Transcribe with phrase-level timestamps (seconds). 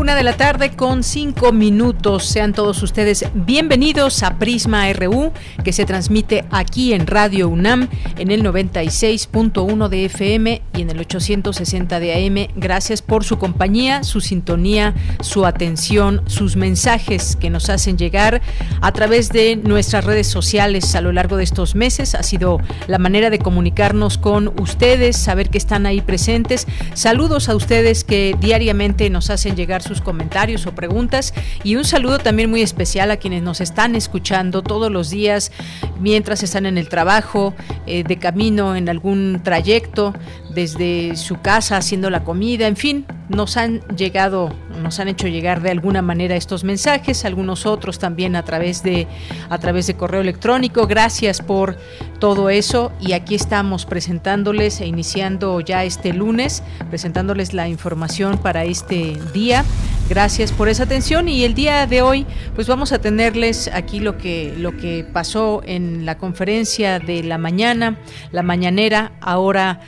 [0.00, 2.24] De la tarde con cinco minutos.
[2.24, 5.30] Sean todos ustedes bienvenidos a Prisma RU,
[5.62, 7.86] que se transmite aquí en Radio UNAM
[8.18, 12.48] en el 96.1 de FM y en el 860 de AM.
[12.56, 18.40] Gracias por su compañía, su sintonía, su atención, sus mensajes que nos hacen llegar
[18.80, 22.14] a través de nuestras redes sociales a lo largo de estos meses.
[22.14, 22.58] Ha sido
[22.88, 26.66] la manera de comunicarnos con ustedes, saber que están ahí presentes.
[26.94, 31.34] Saludos a ustedes que diariamente nos hacen llegar sus comentarios o preguntas.
[31.64, 35.52] Y un saludo también muy especial a quienes nos están escuchando todos los días
[36.00, 37.54] mientras están en el trabajo,
[37.86, 40.14] eh, de camino en algún trayecto,
[40.54, 45.62] desde su casa haciendo la comida, en fin, nos han llegado, nos han hecho llegar
[45.62, 49.06] de alguna manera estos mensajes, algunos otros también a través de
[49.48, 50.86] a través de correo electrónico.
[50.86, 51.76] Gracias por
[52.18, 58.64] todo eso y aquí estamos presentándoles e iniciando ya este lunes, presentándoles la información para
[58.64, 59.64] este día.
[60.08, 64.18] Gracias por esa atención y el día de hoy pues vamos a tenerles aquí lo
[64.18, 67.96] que lo que pasó en la conferencia de la mañana,
[68.32, 69.80] la mañanera, ahora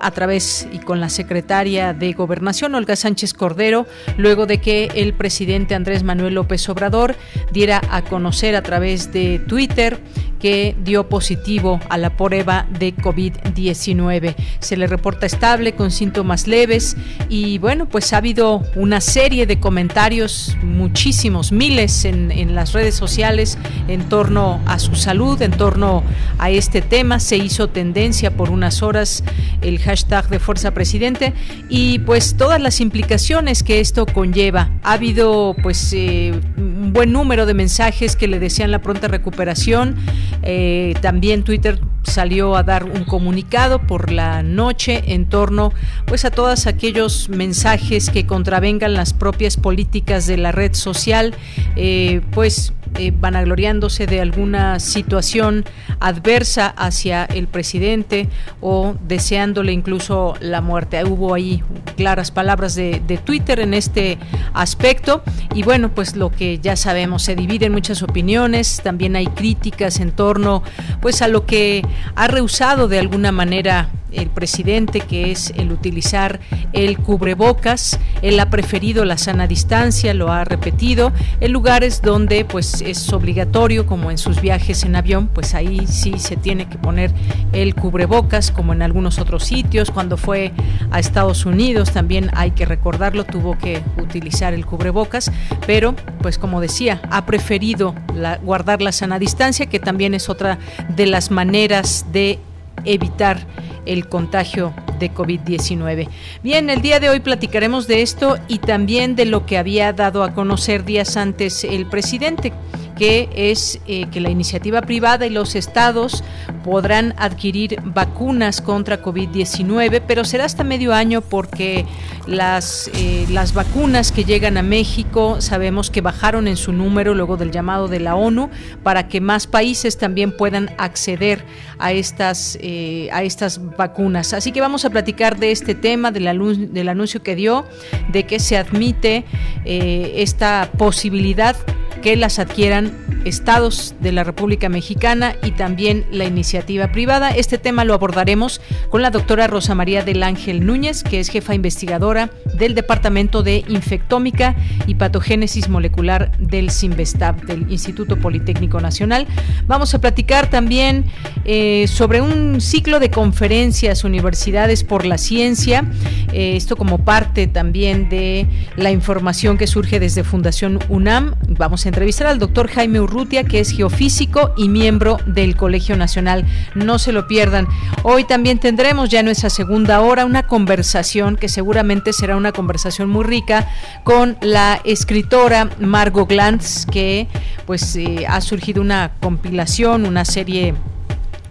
[0.00, 5.14] a través y con la secretaria de Gobernación, Olga Sánchez Cordero, luego de que el
[5.14, 7.14] presidente Andrés Manuel López Obrador
[7.52, 9.98] diera a conocer a través de Twitter
[10.40, 14.34] que dio positivo a la prueba de COVID-19.
[14.60, 16.96] Se le reporta estable con síntomas leves
[17.28, 22.94] y bueno, pues ha habido una serie de comentarios, muchísimos, miles en, en las redes
[22.94, 26.02] sociales en torno a su salud, en torno
[26.38, 27.20] a este tema.
[27.20, 29.24] Se hizo tendencia por unas horas
[29.60, 31.32] el hashtag de Fuerza Presidente
[31.68, 34.70] y pues todas las implicaciones que esto conlleva.
[34.82, 39.96] Ha habido pues eh, un buen número de mensajes que le desean la pronta recuperación.
[40.42, 45.72] Eh, también Twitter salió a dar un comunicado por la noche en torno
[46.06, 51.34] pues a todos aquellos mensajes que contravengan las propias políticas de la red social
[51.76, 55.64] eh, pues eh, vanagloriándose de alguna situación
[56.00, 58.28] adversa hacia el presidente
[58.60, 61.04] o deseándole incluso la muerte.
[61.04, 61.62] Hubo ahí
[61.96, 64.18] claras palabras de, de Twitter en este
[64.54, 65.22] aspecto
[65.54, 70.10] y bueno, pues lo que ya sabemos, se dividen muchas opiniones, también hay críticas en
[70.18, 70.64] torno
[71.00, 71.86] pues a lo que
[72.16, 76.40] ha rehusado de alguna manera el presidente, que es el utilizar
[76.72, 77.98] el cubrebocas.
[78.22, 83.86] Él ha preferido la sana distancia, lo ha repetido, en lugares donde pues es obligatorio,
[83.86, 87.12] como en sus viajes en avión, pues ahí sí se tiene que poner
[87.52, 89.90] el cubrebocas, como en algunos otros sitios.
[89.90, 90.52] Cuando fue
[90.90, 95.30] a Estados Unidos también hay que recordarlo, tuvo que utilizar el cubrebocas,
[95.66, 97.94] pero pues como decía, ha preferido
[98.42, 100.58] guardar la sana distancia, que también es otra
[100.94, 102.38] de las maneras de
[102.84, 103.46] evitar
[103.86, 106.08] el contagio de COVID-19.
[106.42, 110.22] Bien, el día de hoy platicaremos de esto y también de lo que había dado
[110.22, 112.52] a conocer días antes el presidente
[112.98, 116.24] que es eh, que la iniciativa privada y los estados
[116.64, 121.86] podrán adquirir vacunas contra COVID-19, pero será hasta medio año porque
[122.26, 127.36] las, eh, las vacunas que llegan a México sabemos que bajaron en su número luego
[127.36, 128.50] del llamado de la ONU
[128.82, 131.44] para que más países también puedan acceder
[131.78, 134.32] a estas, eh, a estas vacunas.
[134.32, 137.64] Así que vamos a platicar de este tema, del, del anuncio que dio,
[138.10, 139.24] de que se admite
[139.64, 141.56] esta posibilidad
[142.02, 142.92] que las adquieran
[143.24, 147.30] estados de la República Mexicana y también la iniciativa privada.
[147.30, 151.54] Este tema lo abordaremos con la doctora Rosa María del Ángel Núñez, que es jefa
[151.54, 154.56] investigadora del Departamento de Infectómica
[154.86, 159.26] y Patogénesis Molecular del CIMBESTAB, del Instituto Politécnico Nacional.
[159.66, 161.04] Vamos a platicar también
[161.44, 165.84] eh, sobre un ciclo de conferencias, universidades por la ciencia,
[166.32, 168.46] eh, esto como parte también de
[168.76, 171.34] la información que surge desde Fundación UNAM.
[171.48, 176.46] Vamos a entrevistar al doctor Jaime Urrutia que es geofísico y miembro del Colegio Nacional.
[176.74, 177.66] No se lo pierdan.
[178.02, 183.08] Hoy también tendremos ya en nuestra segunda hora una conversación que seguramente será una conversación
[183.08, 183.68] muy rica
[184.04, 187.28] con la escritora Margot Glantz, que
[187.66, 190.74] pues eh, ha surgido una compilación, una serie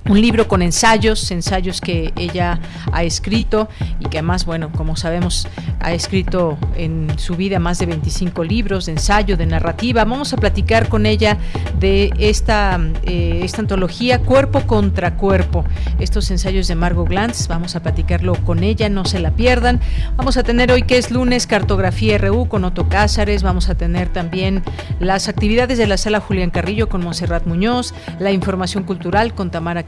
[0.09, 2.59] un libro con ensayos, ensayos que ella
[2.92, 3.68] ha escrito
[4.00, 5.48] y que además, bueno, como sabemos,
[5.80, 10.06] ha escrito en su vida más de 25 libros de ensayo, de narrativa.
[10.06, 11.38] Vamos a platicar con ella
[11.80, 15.65] de esta, eh, esta antología Cuerpo contra Cuerpo,
[16.00, 17.48] estos ensayos de Margot Glantz.
[17.48, 19.81] Vamos a platicarlo con ella, no se la pierdan.
[20.15, 23.44] Vamos a tener hoy que es lunes Cartografía RU con Otto Cázares.
[23.44, 24.63] Vamos a tener también
[25.00, 29.83] las actividades de la sala Julián Carrillo con Monserrat Muñoz, la información cultural con Tamara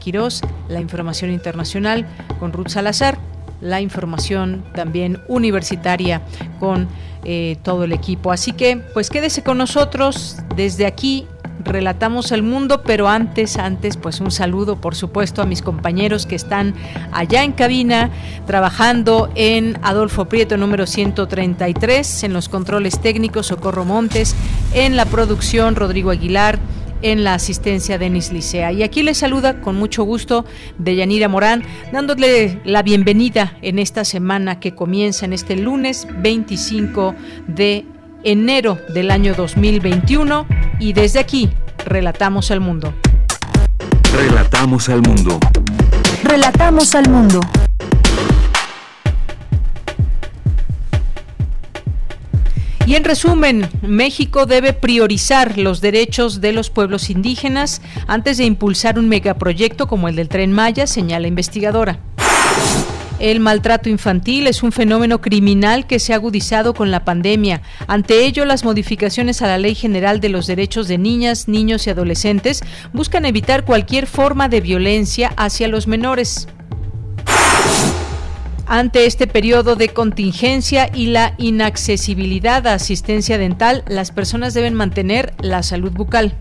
[0.68, 2.06] la información internacional
[2.38, 3.18] con Ruth Salazar,
[3.60, 6.22] la información también universitaria
[6.58, 6.88] con
[7.24, 8.32] eh, todo el equipo.
[8.32, 11.26] Así que, pues quédese con nosotros desde aquí.
[11.62, 16.34] Relatamos el mundo, pero antes, antes, pues un saludo, por supuesto, a mis compañeros que
[16.34, 16.72] están
[17.12, 18.08] allá en cabina,
[18.46, 24.34] trabajando en Adolfo Prieto número 133, en los controles técnicos, Socorro Montes,
[24.72, 26.58] en la producción, Rodrigo Aguilar,
[27.02, 28.72] en la asistencia Denis Licea.
[28.72, 30.44] Y aquí les saluda con mucho gusto
[30.78, 31.62] Deyanira Morán,
[31.92, 37.14] dándole la bienvenida en esta semana que comienza en este lunes 25
[37.46, 37.84] de
[38.24, 40.46] enero del año 2021
[40.78, 41.50] y desde aquí
[41.84, 42.92] relatamos al mundo.
[44.12, 45.38] Relatamos al mundo.
[46.24, 47.40] Relatamos al mundo.
[52.90, 58.98] Y en resumen, México debe priorizar los derechos de los pueblos indígenas antes de impulsar
[58.98, 62.00] un megaproyecto como el del tren Maya, señala investigadora.
[63.20, 67.62] El maltrato infantil es un fenómeno criminal que se ha agudizado con la pandemia.
[67.86, 71.90] Ante ello, las modificaciones a la Ley General de los Derechos de Niñas, Niños y
[71.90, 72.60] Adolescentes
[72.92, 76.48] buscan evitar cualquier forma de violencia hacia los menores.
[78.72, 85.34] Ante este periodo de contingencia y la inaccesibilidad a asistencia dental, las personas deben mantener
[85.40, 86.36] la salud bucal.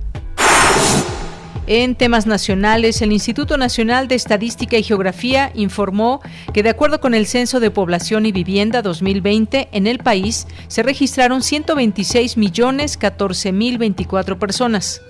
[1.66, 6.22] En temas nacionales, el Instituto Nacional de Estadística y Geografía informó
[6.54, 10.84] que de acuerdo con el Censo de Población y Vivienda 2020, en el país se
[10.84, 15.02] registraron 126 millones 14 mil 24 personas.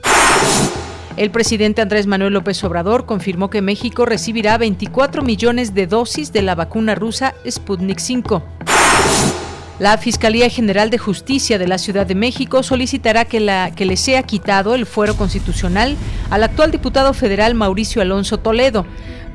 [1.20, 6.42] El presidente Andrés Manuel López Obrador confirmó que México recibirá 24 millones de dosis de
[6.42, 8.42] la vacuna rusa Sputnik V.
[9.80, 14.76] La Fiscalía General de Justicia de la Ciudad de México solicitará que, le sea quitado
[14.76, 15.98] el fuero constitucional
[16.30, 18.86] al actual diputado federal Mauricio Alonso Toledo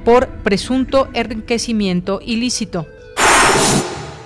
[0.07, 2.87] por presunto enriquecimiento ilícito.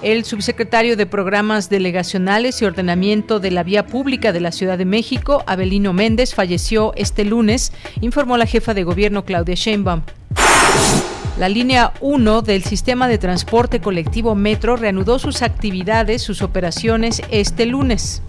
[0.00, 4.84] El subsecretario de Programas Delegacionales y Ordenamiento de la Vía Pública de la Ciudad de
[4.84, 10.02] México, Abelino Méndez, falleció este lunes, informó la jefa de gobierno Claudia Sheinbaum.
[11.36, 17.66] La línea 1 del sistema de transporte colectivo Metro reanudó sus actividades, sus operaciones este
[17.66, 18.22] lunes.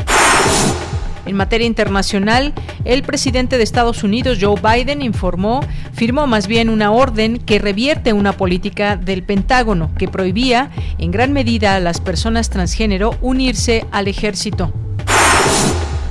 [1.30, 2.56] En materia internacional,
[2.86, 5.60] el presidente de Estados Unidos, Joe Biden, informó,
[5.94, 11.31] firmó más bien una orden que revierte una política del Pentágono que prohibía en gran
[11.31, 14.74] medida a las personas transgénero unirse al ejército.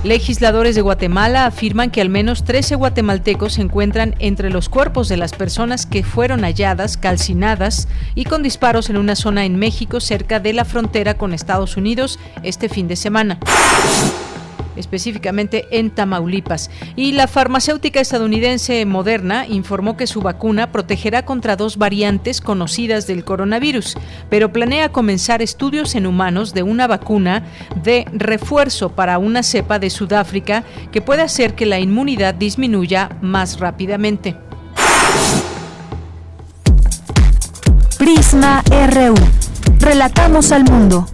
[0.05, 5.17] Legisladores de Guatemala afirman que al menos 13 guatemaltecos se encuentran entre los cuerpos de
[5.17, 10.39] las personas que fueron halladas, calcinadas y con disparos en una zona en México cerca
[10.39, 13.41] de la frontera con Estados Unidos este fin de semana
[14.79, 16.71] específicamente en Tamaulipas.
[16.97, 23.25] Y la farmacéutica estadounidense Moderna informó que su vacuna protegerá contra dos variantes conocidas del
[23.25, 23.97] coronavirus,
[24.31, 27.45] pero planea comenzar estudios en humanos de una vacuna
[27.83, 33.61] de refuerzo para una cepa de Sudáfrica que puede hacer que la inmunidad disminuya más
[33.61, 34.37] rápidamente.
[37.99, 39.15] Prisma RU.
[39.81, 41.07] Relatamos al mundo.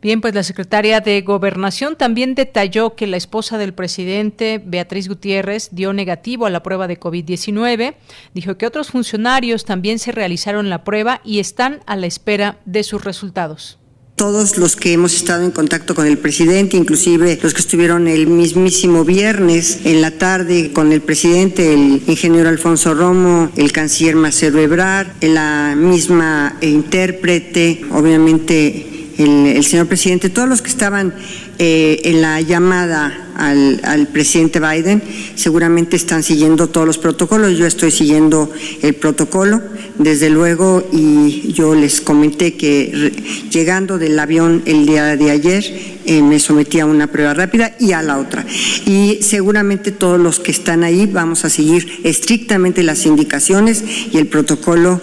[0.00, 5.70] Bien, pues la secretaria de Gobernación también detalló que la esposa del presidente, Beatriz Gutiérrez,
[5.72, 7.96] dio negativo a la prueba de COVID-19.
[8.32, 12.84] Dijo que otros funcionarios también se realizaron la prueba y están a la espera de
[12.84, 13.78] sus resultados
[14.18, 18.26] todos los que hemos estado en contacto con el presidente, inclusive los que estuvieron el
[18.26, 24.60] mismísimo viernes en la tarde con el presidente, el ingeniero Alfonso Romo, el canciller Marcelo
[24.60, 31.14] Ebrard, la misma intérprete, obviamente el, señor presidente, todos los que estaban
[31.58, 35.02] eh, en la llamada al, presidente Biden
[35.34, 37.56] seguramente están siguiendo todos los protocolos.
[37.56, 38.50] Yo estoy siguiendo
[38.82, 39.62] el protocolo,
[39.98, 43.12] desde luego, y yo les comenté que
[43.50, 45.64] llegando del avión el día de ayer
[46.06, 48.46] eh, me sometí a una prueba rápida y a la otra.
[48.86, 54.26] Y seguramente todos los que están ahí vamos a seguir estrictamente las indicaciones y el
[54.26, 55.00] protocolo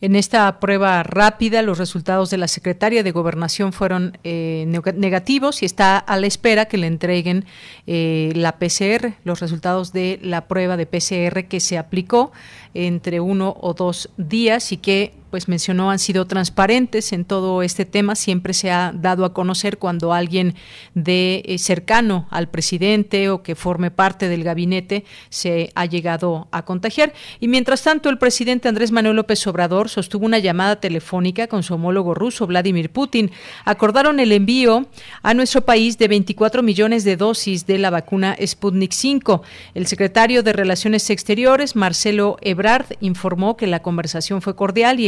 [0.00, 5.66] en esta prueba rápida, los resultados de la secretaria de Gobernación fueron eh, negativos y
[5.66, 7.44] está a la espera que le entreguen
[7.86, 12.32] eh, la PCR, los resultados de la prueba de PCR que se aplicó
[12.74, 17.84] entre uno o dos días y que pues mencionó han sido transparentes en todo este
[17.84, 18.14] tema.
[18.14, 20.54] Siempre se ha dado a conocer cuando alguien
[20.94, 26.64] de eh, cercano al presidente o que forme parte del gabinete se ha llegado a
[26.64, 27.12] contagiar.
[27.40, 31.74] Y mientras tanto, el presidente Andrés Manuel López Obrador sostuvo una llamada telefónica con su
[31.74, 33.32] homólogo ruso, Vladimir Putin.
[33.64, 34.86] Acordaron el envío
[35.24, 39.42] a nuestro país de 24 millones de dosis de la vacuna Sputnik 5.
[39.74, 45.06] El secretario de Relaciones Exteriores, Marcelo Ebrard, informó que la conversación fue cordial y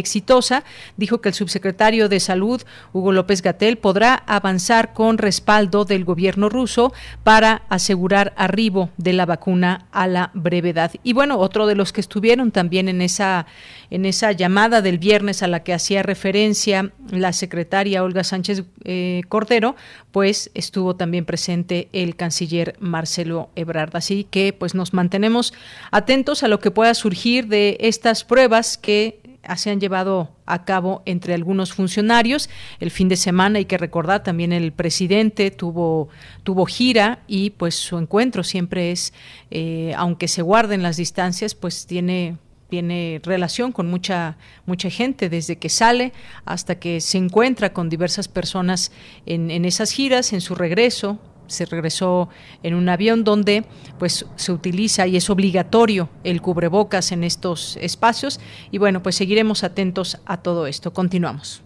[0.97, 6.49] dijo que el subsecretario de Salud, Hugo López Gatel, podrá avanzar con respaldo del gobierno
[6.49, 6.93] ruso
[7.25, 10.93] para asegurar arribo de la vacuna a la brevedad.
[11.03, 13.47] Y bueno, otro de los que estuvieron también en esa,
[13.91, 19.23] en esa llamada del viernes a la que hacía referencia la secretaria Olga Sánchez eh,
[19.29, 19.77] Cordero,
[20.13, 23.95] pues estuvo también presente el canciller Marcelo Ebrard.
[23.97, 25.53] Así que pues nos mantenemos
[25.91, 29.21] atentos a lo que pueda surgir de estas pruebas que
[29.55, 32.51] se han llevado a cabo entre algunos funcionarios.
[32.81, 36.09] El fin de semana hay que recordar también el presidente tuvo
[36.43, 39.13] tuvo gira y pues su encuentro siempre es,
[39.51, 42.39] eh, aunque se guarden las distancias, pues tiene
[42.69, 46.13] tiene relación con mucha mucha gente desde que sale
[46.45, 48.91] hasta que se encuentra con diversas personas
[49.25, 52.29] en, en esas giras, en su regreso, se regresó
[52.63, 53.65] en un avión donde
[53.99, 59.65] pues se utiliza y es obligatorio el cubrebocas en estos espacios y bueno, pues seguiremos
[59.65, 60.93] atentos a todo esto.
[60.93, 61.63] Continuamos.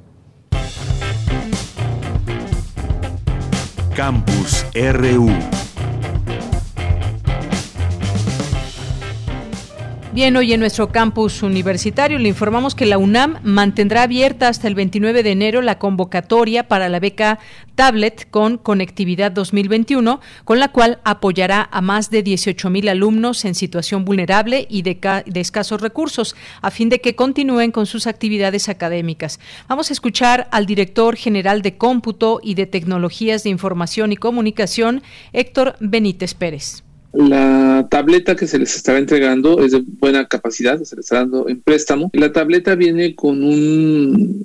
[3.94, 5.30] Campus RU
[10.12, 14.74] Bien, hoy en nuestro campus universitario le informamos que la UNAM mantendrá abierta hasta el
[14.74, 17.38] 29 de enero la convocatoria para la beca
[17.76, 23.54] Tablet con Conectividad 2021, con la cual apoyará a más de 18 mil alumnos en
[23.54, 28.68] situación vulnerable y de, de escasos recursos, a fin de que continúen con sus actividades
[28.68, 29.38] académicas.
[29.68, 35.04] Vamos a escuchar al director general de Cómputo y de Tecnologías de Información y Comunicación,
[35.32, 36.82] Héctor Benítez Pérez.
[37.12, 41.48] La tableta que se les estará entregando es de buena capacidad, se les está dando
[41.48, 42.10] en préstamo.
[42.12, 44.44] La tableta viene con un,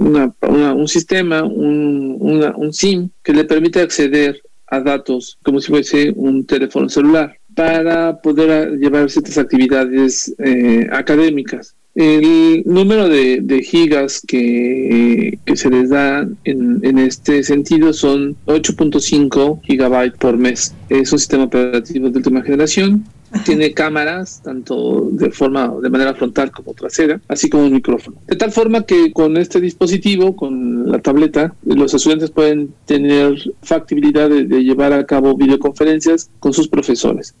[0.00, 6.46] un sistema, un, un SIM que le permite acceder a datos como si fuese un
[6.46, 11.76] teléfono celular para poder llevar ciertas actividades eh, académicas.
[11.94, 20.18] El número de, gigas que, se les da en, en este sentido son 8.5 gigabytes
[20.18, 20.74] por mes.
[20.88, 23.04] Es un sistema operativo de última generación.
[23.44, 28.18] Tiene cámaras, tanto de forma de manera frontal como trasera, así como un micrófono.
[28.26, 34.28] De tal forma que con este dispositivo, con la tableta, los estudiantes pueden tener factibilidad
[34.28, 37.34] de llevar a cabo videoconferencias con sus profesores.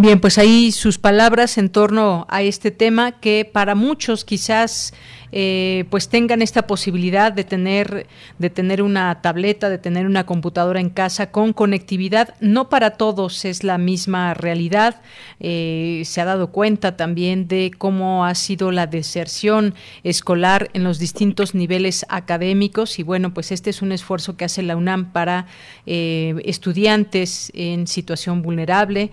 [0.00, 4.94] Bien, pues ahí sus palabras en torno a este tema que para muchos quizás
[5.32, 8.06] eh, pues tengan esta posibilidad de tener,
[8.38, 12.34] de tener una tableta, de tener una computadora en casa con conectividad.
[12.40, 15.02] No para todos es la misma realidad.
[15.40, 20.98] Eh, se ha dado cuenta también de cómo ha sido la deserción escolar en los
[20.98, 25.46] distintos niveles académicos y bueno, pues este es un esfuerzo que hace la UNAM para
[25.86, 29.10] eh, estudiantes en situación vulnerable,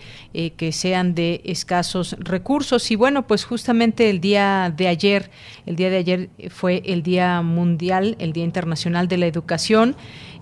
[0.58, 5.30] que sean de escasos recursos y bueno, pues justamente el día de ayer,
[5.66, 6.05] el día de ayer
[6.50, 9.96] fue el Día Mundial, el Día Internacional de la Educación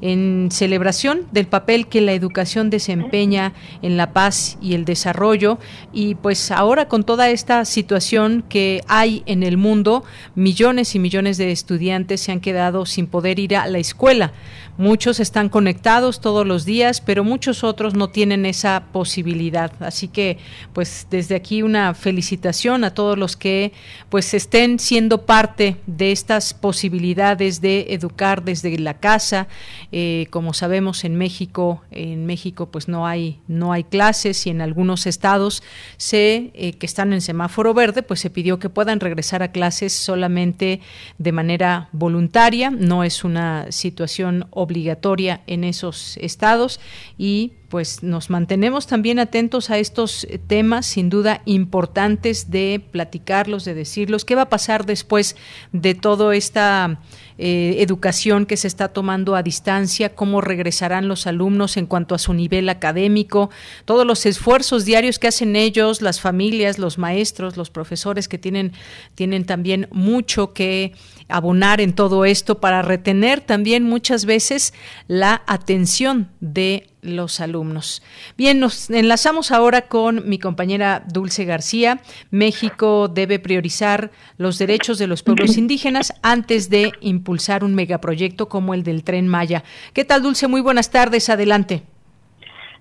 [0.04, 5.60] en celebración del papel que la educación desempeña en la paz y el desarrollo.
[5.94, 10.04] Y pues ahora con toda esta situación que hay en el mundo,
[10.36, 14.34] millones y millones de estudiantes se han quedado sin poder ir a la escuela.
[14.76, 19.72] Muchos están conectados todos los días, pero muchos otros no tienen esa posibilidad.
[19.80, 20.40] Así que,
[20.74, 23.72] pues desde aquí una felicitación a todos los que
[24.10, 29.48] pues estén siendo parte de estas posibilidades de educar desde la casa.
[29.92, 34.62] Eh, como sabemos en México, en México pues no hay no hay clases y en
[34.62, 35.64] algunos estados
[36.12, 40.82] eh, que están en semáforo verde, pues se pidió que puedan regresar a clases solamente
[41.18, 42.70] de manera voluntaria.
[42.70, 46.80] No es una situación obligatoria en esos estados
[47.18, 53.74] y pues nos mantenemos también atentos a estos temas, sin duda importantes de platicarlos, de
[53.74, 54.26] decirlos.
[54.26, 55.36] ¿Qué va a pasar después
[55.72, 57.00] de toda esta
[57.38, 60.16] eh, educación que se está tomando a distancia?
[60.16, 63.50] ¿Cómo regresarán los alumnos en cuanto a su nivel académico?
[63.86, 68.74] Todos los esfuerzos diarios que hacen ellos, las familias, los maestros, los profesores que tienen,
[69.16, 70.94] tienen también mucho que
[71.28, 74.74] abonar en todo esto para retener también muchas veces
[75.08, 78.02] la atención de los alumnos.
[78.38, 82.02] Bien, nos enlazamos ahora con mi compañera Dulce García.
[82.32, 88.74] México debe priorizar los derechos de los pueblos indígenas antes de impulsar un megaproyecto como
[88.74, 89.64] el del tren Maya.
[89.94, 90.50] ¿Qué tal, Dulce?
[90.50, 91.30] Muy buenas tardes.
[91.30, 91.84] Adelante.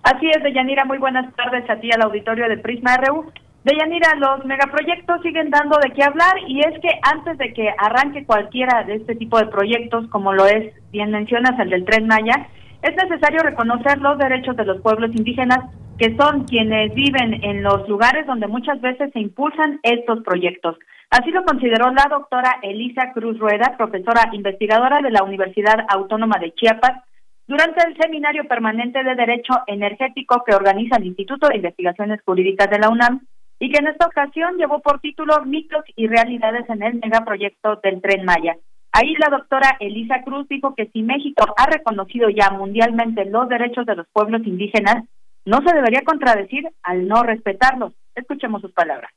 [0.02, 0.84] Así es, Deyanira.
[0.84, 3.30] Muy buenas tardes a ti, al auditorio de Prisma RU.
[3.62, 8.26] Deyanira, los megaproyectos siguen dando de qué hablar y es que antes de que arranque
[8.26, 12.48] cualquiera de este tipo de proyectos, como lo es, bien mencionas, el del tren Maya,
[12.82, 15.60] es necesario reconocer los derechos de los pueblos indígenas,
[16.02, 20.76] que son quienes viven en los lugares donde muchas veces se impulsan estos proyectos.
[21.10, 26.52] Así lo consideró la doctora Elisa Cruz Rueda, profesora investigadora de la Universidad Autónoma de
[26.54, 27.04] Chiapas,
[27.46, 32.80] durante el seminario permanente de Derecho Energético que organiza el Instituto de Investigaciones Jurídicas de
[32.80, 33.20] la UNAM
[33.60, 38.02] y que en esta ocasión llevó por título Mitos y Realidades en el megaproyecto del
[38.02, 38.56] Tren Maya.
[38.90, 43.86] Ahí la doctora Elisa Cruz dijo que si México ha reconocido ya mundialmente los derechos
[43.86, 45.04] de los pueblos indígenas,
[45.44, 47.92] no se debería contradecir al no respetarlos.
[48.14, 49.10] Escuchemos sus palabras.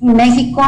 [0.00, 0.62] México,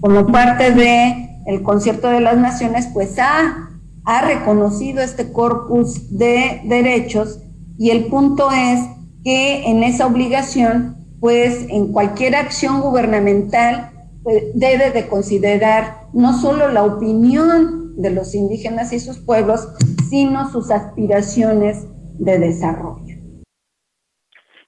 [0.00, 1.30] como parte de
[1.62, 3.70] concierto de las naciones, pues ha,
[4.04, 7.40] ha reconocido este corpus de derechos
[7.78, 8.80] y el punto es
[9.24, 13.90] que en esa obligación, pues en cualquier acción gubernamental
[14.22, 19.68] pues, debe de considerar no solo la opinión de los indígenas y sus pueblos,
[20.08, 21.86] sino sus aspiraciones
[22.18, 23.09] de desarrollo.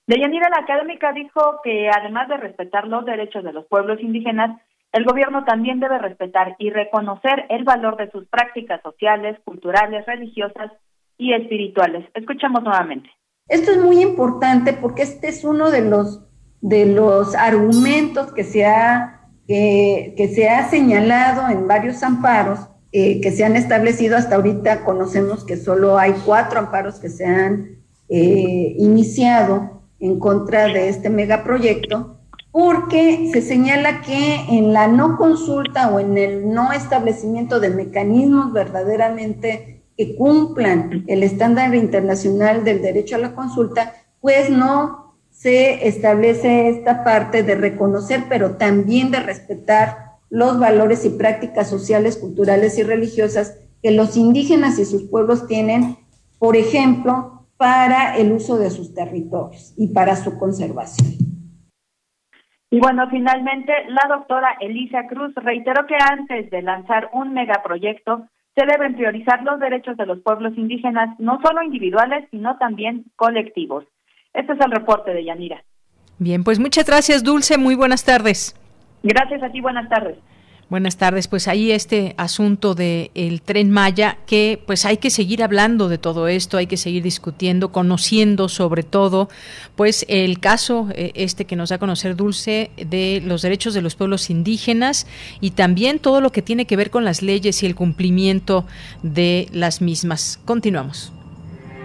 [0.06, 4.60] Deyanira, la académica dijo que además de respetar los derechos de los pueblos indígenas,
[4.92, 10.72] el gobierno también debe respetar y reconocer el valor de sus prácticas sociales, culturales, religiosas
[11.16, 12.06] y espirituales.
[12.14, 13.08] Escuchamos nuevamente.
[13.48, 16.28] Esto es muy importante porque este es uno de los
[16.60, 22.60] de los argumentos que se ha que, se ha señalado en varios amparos
[22.92, 24.16] eh, que se han establecido.
[24.16, 29.71] Hasta ahorita conocemos que solo hay cuatro amparos que se han eh, iniciado
[30.02, 32.18] en contra de este megaproyecto,
[32.50, 38.52] porque se señala que en la no consulta o en el no establecimiento de mecanismos
[38.52, 46.68] verdaderamente que cumplan el estándar internacional del derecho a la consulta, pues no se establece
[46.68, 52.82] esta parte de reconocer, pero también de respetar los valores y prácticas sociales, culturales y
[52.82, 55.96] religiosas que los indígenas y sus pueblos tienen,
[56.38, 61.12] por ejemplo, para el uso de sus territorios y para su conservación.
[62.72, 68.66] Y bueno, finalmente, la doctora Elisa Cruz reiteró que antes de lanzar un megaproyecto, se
[68.66, 73.84] deben priorizar los derechos de los pueblos indígenas, no solo individuales, sino también colectivos.
[74.34, 75.62] Este es el reporte de Yanira.
[76.18, 77.58] Bien, pues muchas gracias, Dulce.
[77.58, 78.56] Muy buenas tardes.
[79.04, 80.18] Gracias a ti, buenas tardes.
[80.72, 81.28] Buenas tardes.
[81.28, 85.98] Pues ahí este asunto del el tren Maya, que pues hay que seguir hablando de
[85.98, 89.28] todo esto, hay que seguir discutiendo, conociendo sobre todo,
[89.76, 93.82] pues el caso eh, este que nos da a conocer Dulce de los derechos de
[93.82, 95.06] los pueblos indígenas
[95.42, 98.64] y también todo lo que tiene que ver con las leyes y el cumplimiento
[99.02, 100.40] de las mismas.
[100.46, 101.12] Continuamos.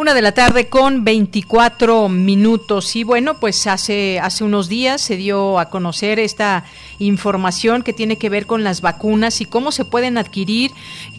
[0.00, 2.96] Una de la tarde con 24 minutos.
[2.96, 6.64] Y bueno, pues hace, hace unos días se dio a conocer esta
[6.98, 10.70] información que tiene que ver con las vacunas y cómo se pueden adquirir,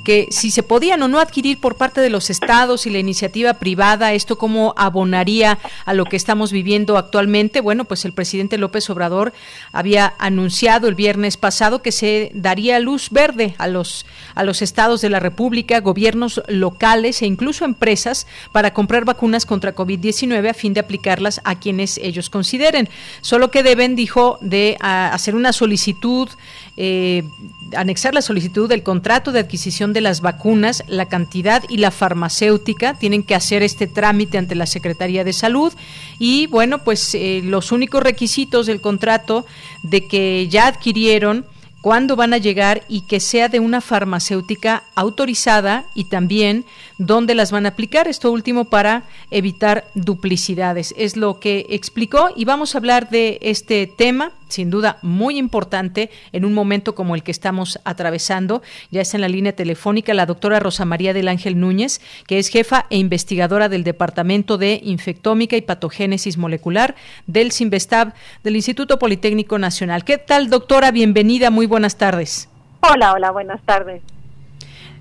[0.03, 3.53] que si se podían o no adquirir por parte de los estados y la iniciativa
[3.53, 7.61] privada, esto cómo abonaría a lo que estamos viviendo actualmente.
[7.61, 9.31] Bueno, pues el presidente López Obrador
[9.71, 15.01] había anunciado el viernes pasado que se daría luz verde a los, a los estados
[15.01, 20.73] de la República, gobiernos locales e incluso empresas para comprar vacunas contra COVID-19 a fin
[20.73, 22.89] de aplicarlas a quienes ellos consideren.
[23.21, 26.29] Solo que deben, dijo, de hacer una solicitud,
[26.77, 27.23] eh,
[27.75, 32.93] anexar la solicitud del contrato de adquisición de las vacunas, la cantidad y la farmacéutica.
[32.95, 35.73] Tienen que hacer este trámite ante la Secretaría de Salud
[36.19, 39.45] y, bueno, pues eh, los únicos requisitos del contrato
[39.83, 41.45] de que ya adquirieron
[41.81, 46.65] cuándo van a llegar y que sea de una farmacéutica autorizada y también
[47.05, 48.07] dónde las van a aplicar.
[48.07, 50.93] Esto último para evitar duplicidades.
[50.97, 56.11] Es lo que explicó y vamos a hablar de este tema, sin duda muy importante
[56.31, 58.61] en un momento como el que estamos atravesando.
[58.91, 62.49] Ya está en la línea telefónica la doctora Rosa María del Ángel Núñez, que es
[62.49, 69.57] jefa e investigadora del Departamento de Infectómica y Patogénesis Molecular del CIMBESTAB del Instituto Politécnico
[69.57, 70.03] Nacional.
[70.03, 70.91] ¿Qué tal, doctora?
[70.91, 72.47] Bienvenida, muy buenas tardes.
[72.81, 74.01] Hola, hola, buenas tardes.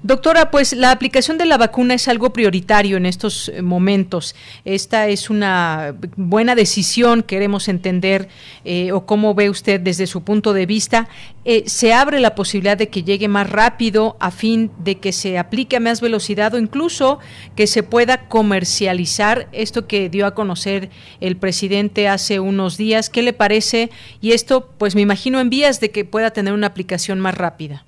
[0.03, 4.35] Doctora, pues la aplicación de la vacuna es algo prioritario en estos eh, momentos.
[4.65, 8.29] Esta es una buena decisión, queremos entender,
[8.65, 11.07] eh, o cómo ve usted desde su punto de vista.
[11.45, 15.37] Eh, ¿Se abre la posibilidad de que llegue más rápido a fin de que se
[15.37, 17.19] aplique a más velocidad o incluso
[17.55, 20.89] que se pueda comercializar esto que dio a conocer
[21.21, 23.11] el presidente hace unos días?
[23.11, 23.91] ¿Qué le parece?
[24.23, 27.85] Y esto, pues me imagino en vías de que pueda tener una aplicación más rápida.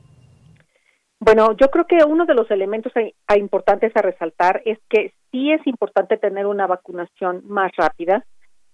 [1.24, 2.92] Bueno, yo creo que uno de los elementos
[3.36, 8.24] importantes a resaltar es que sí es importante tener una vacunación más rápida,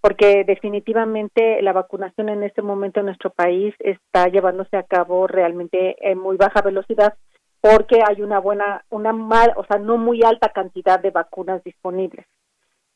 [0.01, 5.97] porque definitivamente la vacunación en este momento en nuestro país está llevándose a cabo realmente
[6.01, 7.19] en muy baja velocidad,
[7.61, 12.25] porque hay una buena, una mal, o sea, no muy alta cantidad de vacunas disponibles.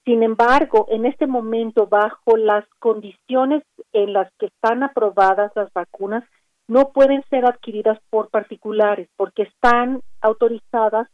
[0.06, 6.24] Sin embargo, en este momento, bajo las condiciones en las que están aprobadas las vacunas,
[6.72, 11.06] no pueden ser adquiridas por particulares porque están autorizadas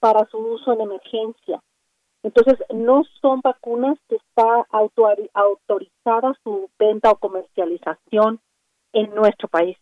[0.00, 1.62] para su uso en emergencia.
[2.22, 8.40] Entonces, no son vacunas que está autorizada su venta o comercialización
[8.92, 9.78] en nuestro país.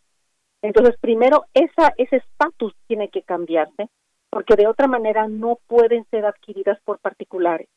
[0.62, 3.88] Entonces, primero, esa, ese estatus tiene que cambiarse,
[4.30, 7.68] porque de otra manera no pueden ser adquiridas por particulares.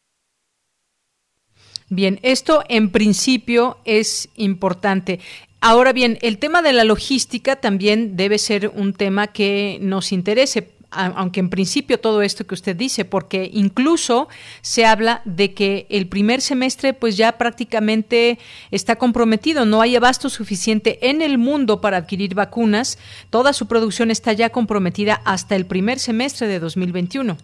[1.90, 5.20] Bien, esto en principio es importante.
[5.66, 10.72] Ahora bien, el tema de la logística también debe ser un tema que nos interese
[10.92, 14.28] aunque en principio todo esto que usted dice, porque incluso
[14.62, 18.38] se habla de que el primer semestre pues ya prácticamente
[18.70, 23.00] está comprometido, no hay abasto suficiente en el mundo para adquirir vacunas,
[23.32, 27.38] toda su producción está ya comprometida hasta el primer semestre de 2021.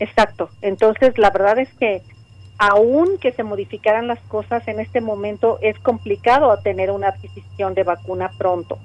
[0.00, 2.02] Exacto, entonces la verdad es que
[2.58, 7.84] aún que se modificaran las cosas en este momento, es complicado tener una adquisición de
[7.84, 8.78] vacuna pronto.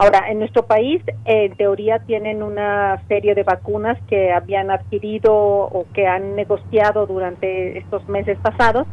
[0.00, 5.86] Ahora, en nuestro país, en teoría, tienen una serie de vacunas que habían adquirido o
[5.92, 8.86] que han negociado durante estos meses pasados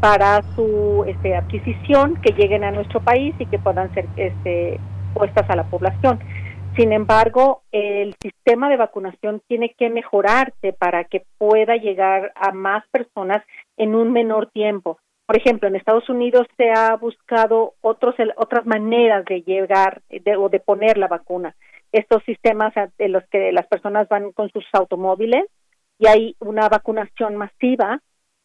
[0.00, 4.78] para su este, adquisición, que lleguen a nuestro país y que puedan ser este,
[5.12, 6.20] puestas a la población.
[6.76, 12.84] Sin embargo, el sistema de vacunación tiene que mejorarse para que pueda llegar a más
[12.88, 13.42] personas
[13.76, 14.98] en un menor tiempo.
[15.26, 20.02] Por ejemplo, en Estados Unidos se ha buscado otros, otras maneras de llegar
[20.38, 21.56] o de poner la vacuna.
[21.92, 25.44] Estos sistemas en los que las personas van con sus automóviles
[25.98, 28.00] y hay una vacunación masiva,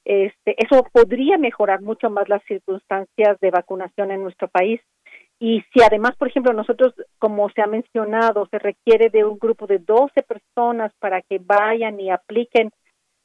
[0.06, 4.80] este, eso podría mejorar mucho más las circunstancias de vacunación en nuestro país.
[5.40, 9.68] Y si además, por ejemplo, nosotros, como se ha mencionado, se requiere de un grupo
[9.68, 12.72] de 12 personas para que vayan y apliquen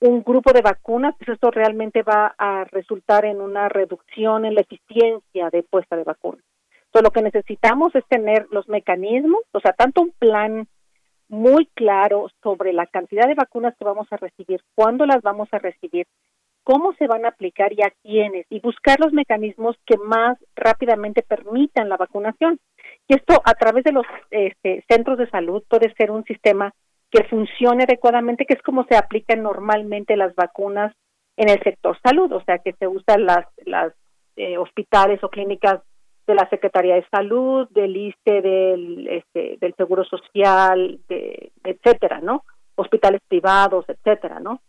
[0.00, 4.60] un grupo de vacunas, pues esto realmente va a resultar en una reducción en la
[4.60, 6.44] eficiencia de puesta de vacunas.
[6.86, 10.68] Entonces, lo que necesitamos es tener los mecanismos, o sea, tanto un plan
[11.28, 15.58] muy claro sobre la cantidad de vacunas que vamos a recibir, cuándo las vamos a
[15.58, 16.06] recibir,
[16.62, 21.22] cómo se van a aplicar y a quiénes, y buscar los mecanismos que más rápidamente
[21.22, 22.58] permitan la vacunación.
[23.08, 26.72] Y esto a través de los este, centros de salud puede ser un sistema
[27.10, 30.94] que funcione adecuadamente, que es como se aplican normalmente las vacunas
[31.36, 33.92] en el sector salud, o sea, que se usan las, las
[34.36, 35.80] eh, hospitales o clínicas
[36.26, 42.44] de la Secretaría de Salud, del ISTE, del, este, del Seguro Social, de, etcétera, ¿no?
[42.76, 44.60] Hospitales privados, etcétera, ¿no?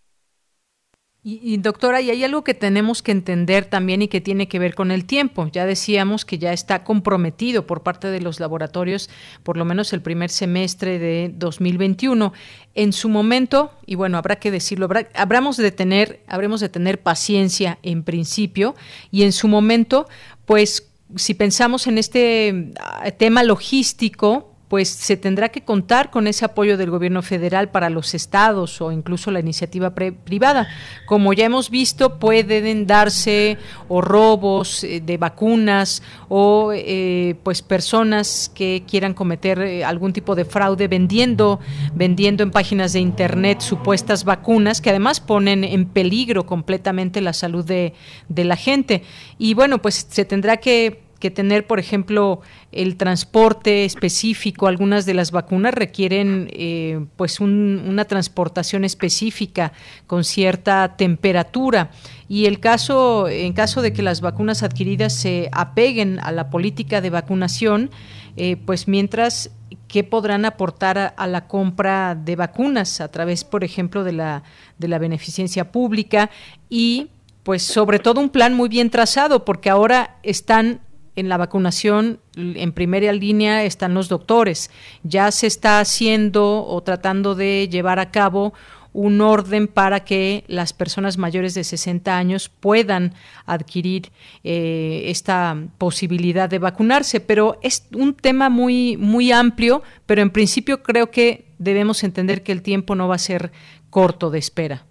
[1.28, 4.76] Y, doctora, y hay algo que tenemos que entender también y que tiene que ver
[4.76, 5.50] con el tiempo.
[5.52, 9.10] Ya decíamos que ya está comprometido por parte de los laboratorios,
[9.42, 12.32] por lo menos el primer semestre de 2021.
[12.76, 17.80] En su momento, y bueno, habrá que decirlo, habremos de tener, habremos de tener paciencia
[17.82, 18.76] en principio,
[19.10, 20.08] y en su momento,
[20.46, 26.44] pues si pensamos en este ah, tema logístico, pues se tendrá que contar con ese
[26.44, 30.68] apoyo del gobierno federal para los estados o incluso la iniciativa privada.
[31.06, 33.58] Como ya hemos visto, pueden darse
[33.88, 40.36] o robos eh, de vacunas o eh, pues personas que quieran cometer eh, algún tipo
[40.36, 41.62] de fraude vendiendo
[41.94, 47.64] vendiendo en páginas de internet supuestas vacunas que además ponen en peligro completamente la salud
[47.64, 47.94] de,
[48.28, 49.04] de la gente.
[49.38, 54.68] Y bueno, pues se tendrá que que tener, por ejemplo, el transporte específico.
[54.68, 59.74] Algunas de las vacunas requieren, eh, pues, una transportación específica
[60.08, 61.92] con cierta temperatura.
[62.28, 67.02] Y el caso, en caso de que las vacunas adquiridas se apeguen a la política
[67.02, 67.92] de vacunación,
[68.38, 69.52] eh, pues mientras
[69.88, 74.44] qué podrán aportar a, a, la compra de vacunas a través, por ejemplo, de la,
[74.78, 76.30] de la beneficencia pública
[76.70, 77.10] y
[77.46, 80.82] pues sobre todo un plan muy bien trazado, porque ahora están
[81.16, 84.72] en la vacunación en primera línea están los doctores.
[85.04, 88.54] Ya se está haciendo o tratando de llevar a cabo
[88.96, 93.14] un orden para que las personas mayores de 60 años puedan
[93.46, 94.10] adquirir
[94.44, 97.20] eh, esta posibilidad de vacunarse.
[97.20, 102.54] Pero es un tema muy, muy amplio, pero en principio creo que debemos entender que
[102.54, 103.52] el tiempo no va a ser
[103.90, 104.86] corto de espera.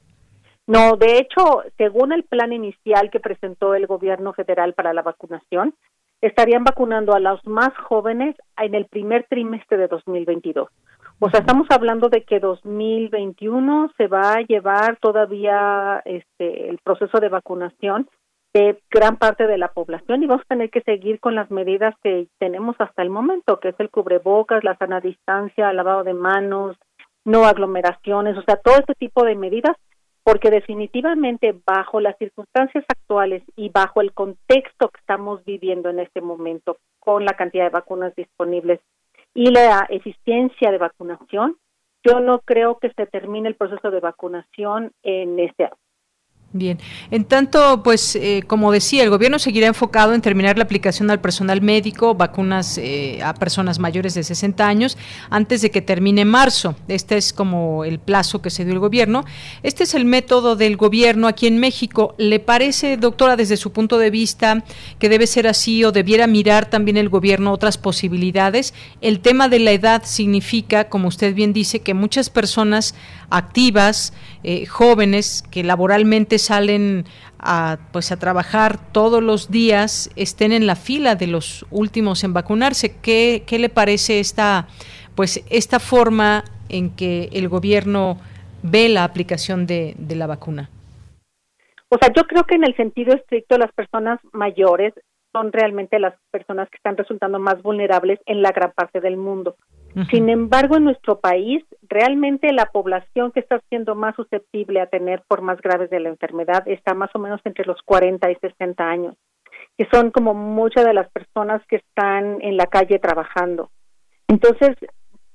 [0.66, 5.74] No, de hecho, según el plan inicial que presentó el gobierno federal para la vacunación,
[6.26, 10.68] estarían vacunando a los más jóvenes en el primer trimestre de 2022.
[11.20, 17.20] O sea, estamos hablando de que 2021 se va a llevar todavía este el proceso
[17.20, 18.08] de vacunación
[18.52, 21.94] de gran parte de la población y vamos a tener que seguir con las medidas
[22.02, 26.14] que tenemos hasta el momento, que es el cubrebocas, la sana distancia, el lavado de
[26.14, 26.76] manos,
[27.24, 29.76] no aglomeraciones, o sea, todo este tipo de medidas
[30.24, 36.22] porque definitivamente bajo las circunstancias actuales y bajo el contexto que estamos viviendo en este
[36.22, 38.80] momento, con la cantidad de vacunas disponibles
[39.34, 41.58] y la eficiencia de vacunación,
[42.02, 45.76] yo no creo que se termine el proceso de vacunación en este año.
[46.56, 46.78] Bien,
[47.10, 51.20] en tanto, pues, eh, como decía, el gobierno seguirá enfocado en terminar la aplicación al
[51.20, 54.96] personal médico, vacunas eh, a personas mayores de 60 años,
[55.30, 56.76] antes de que termine marzo.
[56.86, 59.24] Este es como el plazo que se dio el gobierno.
[59.64, 62.14] Este es el método del gobierno aquí en México.
[62.18, 64.62] ¿Le parece, doctora, desde su punto de vista,
[65.00, 68.74] que debe ser así o debiera mirar también el gobierno otras posibilidades?
[69.00, 72.94] El tema de la edad significa, como usted bien dice, que muchas personas
[73.28, 74.12] activas,
[74.44, 77.07] eh, jóvenes que laboralmente salen
[77.38, 82.35] a, pues, a trabajar todos los días estén en la fila de los últimos en
[82.35, 82.96] vacunarse.
[83.00, 84.68] ¿Qué, qué le parece esta,
[85.14, 88.18] pues, esta forma en que el gobierno
[88.62, 90.70] ve la aplicación de, de la vacuna?
[91.88, 94.92] O sea, yo creo que en el sentido estricto las personas mayores
[95.33, 99.57] son realmente las personas que están resultando más vulnerables en la gran parte del mundo.
[100.11, 105.22] Sin embargo, en nuestro país, realmente la población que está siendo más susceptible a tener
[105.28, 109.16] formas graves de la enfermedad está más o menos entre los 40 y 60 años,
[109.78, 113.70] que son como muchas de las personas que están en la calle trabajando.
[114.26, 114.76] Entonces,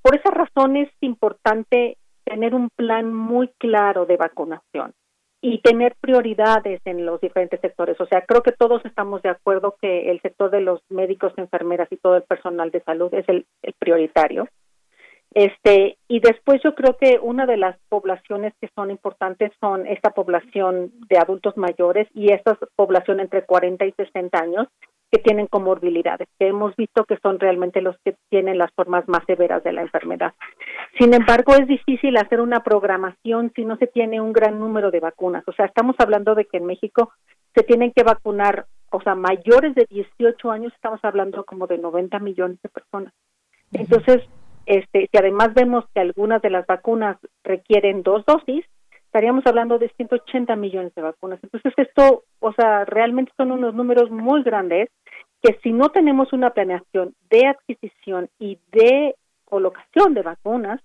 [0.02, 4.94] por esa razón es importante tener un plan muy claro de vacunación
[5.42, 8.00] y tener prioridades en los diferentes sectores.
[8.02, 11.88] O sea, creo que todos estamos de acuerdo que el sector de los médicos, enfermeras
[11.92, 13.46] y todo el personal de salud es el,
[13.80, 14.48] prioritario.
[15.34, 20.10] Este, y después yo creo que una de las poblaciones que son importantes son esta
[20.10, 24.68] población de adultos mayores y esta población entre 40 y 60 años,
[25.12, 29.24] que tienen comorbilidades, que hemos visto que son realmente los que tienen las formas más
[29.26, 30.34] severas de la enfermedad.
[30.98, 35.00] Sin embargo, es difícil hacer una programación si no se tiene un gran número de
[35.00, 35.44] vacunas.
[35.48, 37.12] O sea, estamos hablando de que en México
[37.56, 42.20] se tienen que vacunar, o sea, mayores de 18 años, estamos hablando como de 90
[42.20, 43.14] millones de personas.
[43.74, 44.24] Entonces,
[44.66, 48.66] este, si además vemos que algunas de las vacunas requieren dos dosis,
[49.10, 51.40] estaríamos hablando de 180 millones de vacunas.
[51.42, 54.90] Entonces, esto, o sea, realmente son unos números muy grandes
[55.42, 60.80] que si no tenemos una planeación de adquisición y de colocación de vacunas,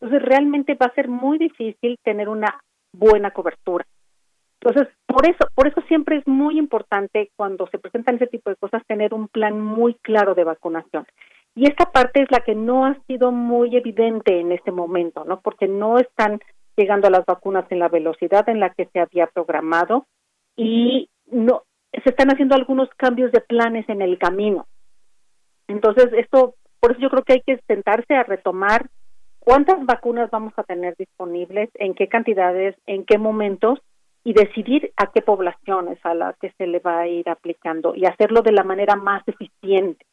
[0.00, 2.60] entonces realmente va a ser muy difícil tener una
[2.94, 3.84] buena cobertura.
[4.62, 8.56] Entonces, por eso, por eso siempre es muy importante cuando se presentan ese tipo de
[8.56, 11.06] cosas tener un plan muy claro de vacunación.
[11.54, 15.40] Y esta parte es la que no ha sido muy evidente en este momento, ¿no?
[15.40, 16.40] Porque no están
[16.76, 20.06] llegando a las vacunas en la velocidad en la que se había programado
[20.56, 21.62] y no
[21.92, 24.66] se están haciendo algunos cambios de planes en el camino.
[25.68, 28.88] Entonces, esto, por eso yo creo que hay que sentarse a retomar
[29.40, 33.80] cuántas vacunas vamos a tener disponibles, en qué cantidades, en qué momentos
[34.24, 38.06] y decidir a qué poblaciones a las que se le va a ir aplicando y
[38.06, 40.04] hacerlo de la manera más eficiente.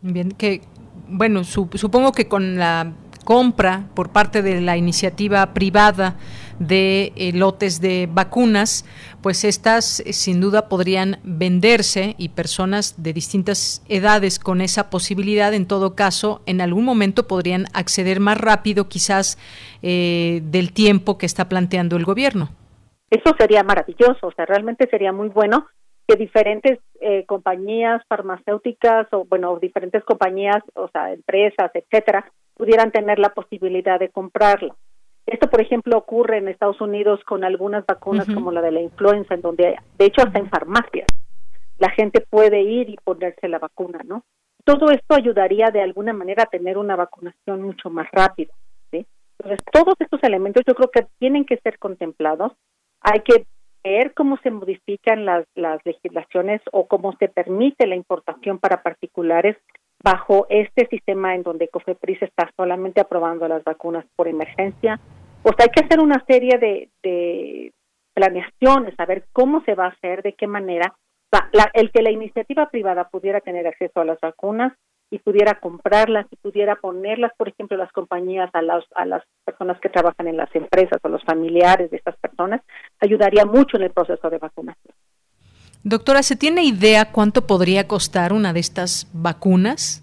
[0.00, 0.62] Bien, que
[1.08, 2.92] bueno, supongo que con la
[3.28, 6.16] compra por parte de la iniciativa privada
[6.58, 8.86] de eh, lotes de vacunas,
[9.22, 15.52] pues estas eh, sin duda podrían venderse y personas de distintas edades con esa posibilidad,
[15.52, 19.36] en todo caso, en algún momento podrían acceder más rápido quizás
[19.82, 22.48] eh, del tiempo que está planteando el gobierno.
[23.10, 25.66] Eso sería maravilloso, o sea, realmente sería muy bueno
[26.08, 26.78] que diferentes
[27.26, 32.24] compañías farmacéuticas o bueno diferentes compañías o sea empresas etcétera
[32.58, 34.76] pudieran tener la posibilidad de comprarla.
[35.24, 39.34] Esto, por ejemplo, ocurre en Estados Unidos con algunas vacunas como la de la influenza,
[39.34, 41.06] en donde, de hecho, hasta en farmacias,
[41.78, 44.24] la gente puede ir y ponerse la vacuna, ¿no?
[44.64, 48.52] Todo esto ayudaría de alguna manera a tener una vacunación mucho más rápida,
[48.90, 49.06] ¿sí?
[49.38, 52.52] Entonces, todos estos elementos yo creo que tienen que ser contemplados.
[53.02, 53.46] Hay que
[53.84, 59.56] ver cómo se modifican las, las legislaciones o cómo se permite la importación para particulares
[60.02, 65.00] bajo este sistema en donde COFEPRIS está solamente aprobando las vacunas por emergencia,
[65.42, 67.72] pues hay que hacer una serie de, de
[68.14, 70.94] planeaciones, saber cómo se va a hacer, de qué manera,
[71.74, 74.72] el que la iniciativa privada pudiera tener acceso a las vacunas
[75.10, 79.80] y pudiera comprarlas y pudiera ponerlas, por ejemplo, las compañías a las, a las personas
[79.80, 82.60] que trabajan en las empresas o los familiares de estas personas,
[83.00, 84.94] ayudaría mucho en el proceso de vacunación.
[85.84, 90.02] Doctora, ¿se tiene idea cuánto podría costar una de estas vacunas?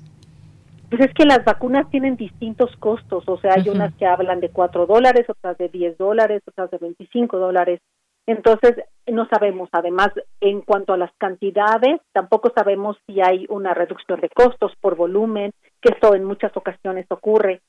[0.90, 4.50] Pues es que las vacunas tienen distintos costos, o sea, hay unas que hablan de
[4.50, 7.82] 4 dólares, otras de 10 dólares, otras de 25 dólares.
[8.28, 8.76] Entonces,
[9.08, 10.10] no sabemos, además,
[10.42, 15.52] en cuanto a las cantidades, tampoco sabemos si hay una reducción de costos por volumen,
[15.82, 17.62] que esto en muchas ocasiones ocurre.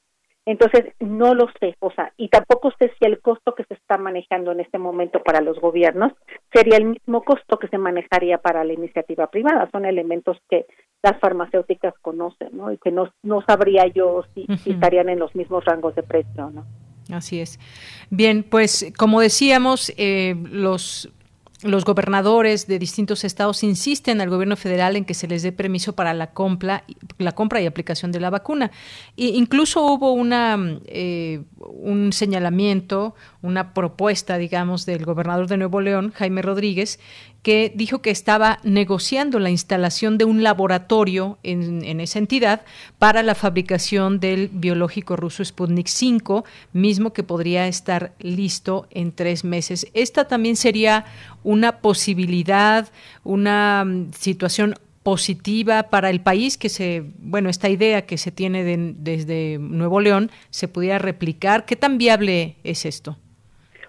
[0.47, 3.99] Entonces, no lo sé, o sea, y tampoco sé si el costo que se está
[3.99, 6.13] manejando en este momento para los gobiernos
[6.53, 9.69] sería el mismo costo que se manejaría para la iniciativa privada.
[9.73, 10.67] Son elementos que
[11.03, 12.71] las farmacéuticas conocen, ¿no?
[12.71, 16.51] Y que no, no sabría yo si, si estarían en los mismos rangos de precio,
[16.51, 16.65] ¿no?
[17.13, 17.59] Así es.
[18.11, 21.13] Bien, pues como decíamos, eh, los
[21.67, 25.95] los gobernadores de distintos estados insisten al gobierno federal en que se les dé permiso
[25.95, 26.85] para la compra,
[27.19, 28.71] la compra y aplicación de la vacuna.
[29.17, 36.13] E incluso hubo una, eh, un señalamiento, una propuesta, digamos, del gobernador de Nuevo León,
[36.15, 36.99] Jaime Rodríguez,
[37.47, 42.63] que dijo que estaba negociando la instalación de un laboratorio en, esa entidad
[42.99, 49.45] para la fabricación del biológico ruso Sputnik 5, mismo que podría estar listo en tres
[49.45, 49.87] meses.
[49.95, 51.05] Esta también sería
[51.45, 52.89] una posibilidad,
[53.23, 58.65] una mm, situación positiva para el país que se, bueno, esta idea que se tiene
[58.99, 61.65] desde Nuevo León se pudiera replicar.
[61.65, 63.17] ¿Qué tan viable es esto?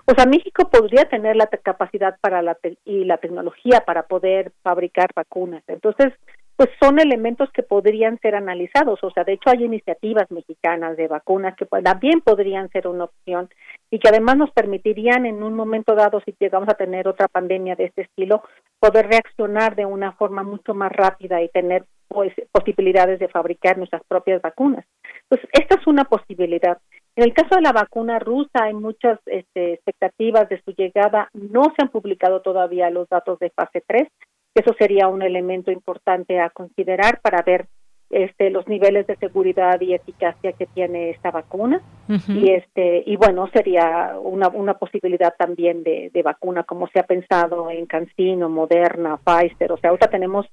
[0.10, 5.10] O sea, México podría tener la capacidad para la y la tecnología para poder fabricar
[5.14, 5.64] vacunas.
[5.68, 6.14] Entonces,
[6.56, 9.04] pues son elementos que podrían ser analizados.
[9.04, 13.04] O sea, de hecho hay iniciativas mexicanas de vacunas que pues, también podrían ser una
[13.04, 13.50] opción
[13.92, 17.76] y que además nos permitirían en un momento dado, si llegamos a tener otra pandemia
[17.76, 18.44] de este estilo,
[18.80, 24.02] poder reaccionar de una forma mucho más rápida y tener pues posibilidades de fabricar nuestras
[24.08, 24.86] propias vacunas.
[25.28, 26.78] Pues esta es una posibilidad.
[27.18, 31.30] En el caso de la vacuna rusa hay muchas este, expectativas de su llegada.
[31.34, 34.08] No se han publicado todavía los datos de fase 3.
[34.54, 37.66] Eso sería un elemento importante a considerar para ver
[38.12, 41.82] este, los niveles de seguridad y eficacia que tiene esta vacuna
[42.30, 47.04] y este y bueno sería una, una posibilidad también de, de vacuna como se ha
[47.04, 50.46] pensado en Cancino, Moderna, Pfizer, o sea ahorita tenemos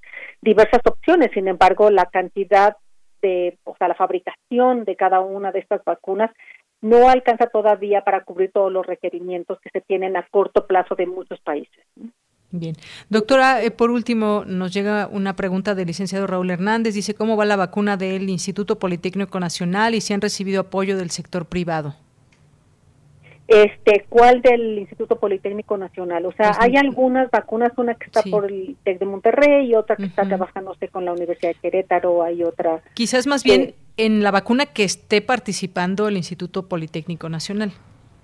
[0.42, 2.76] diversas opciones, sin embargo la cantidad
[3.22, 6.30] de, o sea la fabricación de cada una de estas vacunas
[6.84, 11.06] no alcanza todavía para cubrir todos los requerimientos que se tienen a corto plazo de
[11.06, 11.82] muchos países.
[12.50, 12.76] Bien.
[13.08, 16.92] Doctora, eh, por último, nos llega una pregunta del licenciado Raúl Hernández.
[16.92, 21.10] Dice, ¿cómo va la vacuna del Instituto Politécnico Nacional y si han recibido apoyo del
[21.10, 21.96] sector privado?
[23.46, 26.24] Este, ¿Cuál del Instituto Politécnico Nacional?
[26.24, 29.74] O sea, pues hay algunas vacunas, una que está por el TEC de Monterrey y
[29.74, 32.82] otra que está trabajándose con la Universidad de Querétaro, hay otra.
[32.94, 37.72] Quizás más bien eh, en la vacuna que esté participando el Instituto Politécnico Nacional.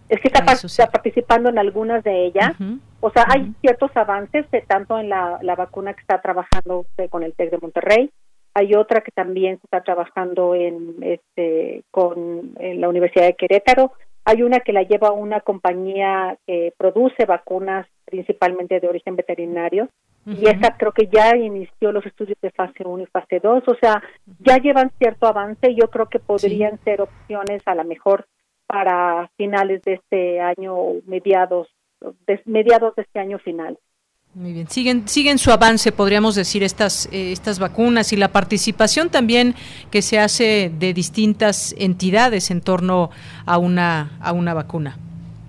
[0.09, 0.45] Es que está,
[0.91, 2.53] participando en algunas de ellas.
[3.01, 7.35] O sea, hay ciertos avances, de, tanto en la, vacuna que está trabajando con el
[7.35, 8.11] TEC de Monterrey,
[8.53, 13.93] hay otra que también se está trabajando en, este, con la Universidad de Querétaro,
[14.25, 19.89] hay una que la lleva una compañía que produce vacunas principalmente de origen veterinario,
[20.27, 23.75] y esta creo que ya inició los estudios de fase 1 y fase 2, o
[23.81, 24.03] sea,
[24.41, 28.27] ya llevan cierto avance y yo creo que podrían ser opciones a lo mejor
[28.67, 31.69] para finales de este año mediados
[32.27, 33.79] de, mediados de este año final.
[34.33, 39.11] Muy bien, siguen siguen su avance, podríamos decir estas eh, estas vacunas y la participación
[39.11, 39.57] también
[39.91, 43.11] que se hace de distintas entidades en torno
[43.45, 44.97] a una a una vacuna.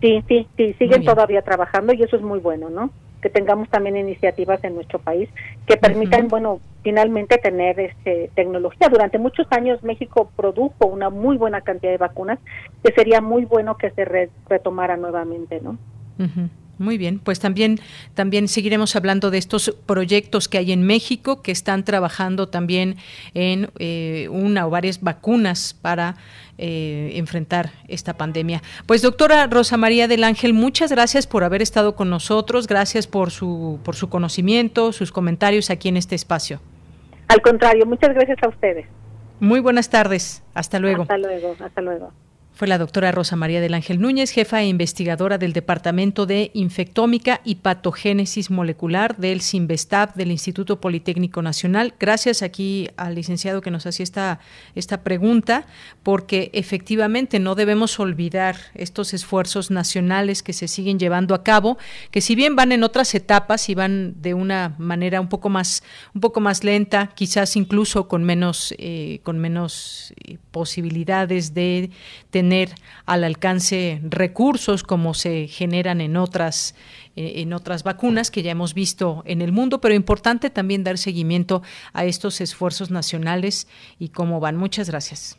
[0.01, 2.89] Sí, sí, sí, siguen todavía trabajando y eso es muy bueno, ¿no?
[3.21, 5.29] Que tengamos también iniciativas en nuestro país
[5.67, 8.89] que permitan, bueno, finalmente tener este, tecnología.
[8.89, 12.39] Durante muchos años México produjo una muy buena cantidad de vacunas
[12.83, 14.05] que sería muy bueno que se
[14.49, 15.77] retomara nuevamente, ¿no?
[16.81, 17.79] Muy bien, pues también,
[18.15, 22.95] también seguiremos hablando de estos proyectos que hay en México que están trabajando también
[23.35, 26.15] en eh, una o varias vacunas para
[26.57, 28.63] eh, enfrentar esta pandemia.
[28.87, 33.29] Pues doctora Rosa María del Ángel, muchas gracias por haber estado con nosotros, gracias por
[33.29, 36.61] su, por su conocimiento, sus comentarios aquí en este espacio.
[37.27, 38.87] Al contrario, muchas gracias a ustedes.
[39.39, 40.41] Muy buenas tardes.
[40.55, 41.03] Hasta luego.
[41.03, 41.55] Hasta luego.
[41.59, 42.11] Hasta luego.
[42.61, 47.41] Fue la doctora Rosa María del Ángel Núñez, jefa e investigadora del Departamento de Infectómica
[47.43, 51.95] y Patogénesis Molecular del CIMBESTAB del Instituto Politécnico Nacional.
[51.99, 54.39] Gracias aquí al licenciado que nos hacía esta,
[54.75, 55.65] esta pregunta,
[56.03, 61.79] porque efectivamente no debemos olvidar estos esfuerzos nacionales que se siguen llevando a cabo,
[62.11, 65.81] que si bien van en otras etapas y van de una manera un poco más,
[66.13, 71.89] un poco más lenta, quizás incluso con menos, eh, con menos eh, posibilidades de
[72.29, 72.50] tener
[73.05, 76.75] al alcance recursos como se generan en otras
[77.15, 80.97] eh, en otras vacunas que ya hemos visto en el mundo, pero importante también dar
[80.97, 83.67] seguimiento a estos esfuerzos nacionales
[83.99, 84.55] y cómo van.
[84.55, 85.37] Muchas gracias.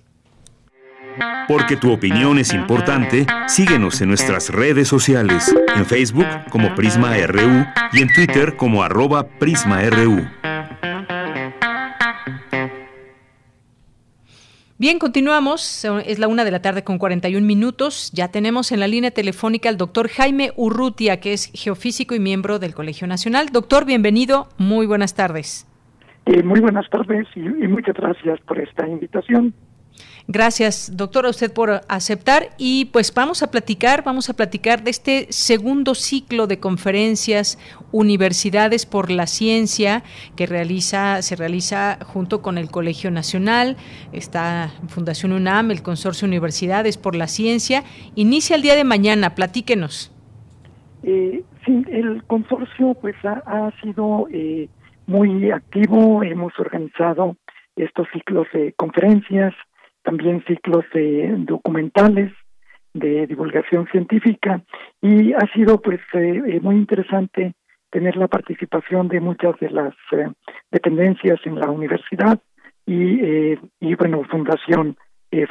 [1.48, 7.66] Porque tu opinión es importante, síguenos en nuestras redes sociales, en Facebook como Prisma RU
[7.92, 10.51] y en Twitter como arroba PrismaRU.
[14.83, 15.85] Bien, continuamos.
[16.05, 18.11] Es la una de la tarde con 41 minutos.
[18.12, 22.59] Ya tenemos en la línea telefónica al doctor Jaime Urrutia, que es geofísico y miembro
[22.59, 23.51] del Colegio Nacional.
[23.53, 24.49] Doctor, bienvenido.
[24.59, 25.68] Muy buenas tardes.
[26.26, 29.55] Eh, muy buenas tardes y muchas gracias por esta invitación.
[30.28, 34.90] Gracias, doctor, a usted por aceptar y pues vamos a platicar, vamos a platicar de
[34.90, 37.58] este segundo ciclo de conferencias
[37.90, 40.02] Universidades por la Ciencia
[40.36, 43.76] que realiza se realiza junto con el Colegio Nacional,
[44.12, 47.82] está Fundación UNAM, el Consorcio Universidades por la Ciencia,
[48.14, 50.12] inicia el día de mañana, platíquenos.
[51.02, 54.68] Eh, sí, el consorcio pues ha, sido eh,
[55.06, 57.36] muy activo, hemos organizado
[57.76, 59.54] estos ciclos de conferencias,
[60.03, 62.32] también ciclos de documentales
[62.94, 64.62] de divulgación científica
[65.00, 67.55] y ha sido pues eh, eh, muy interesante
[67.90, 70.30] tener la participación de muchas de las eh,
[70.70, 72.38] dependencias en la universidad
[72.84, 74.96] y, y bueno fundación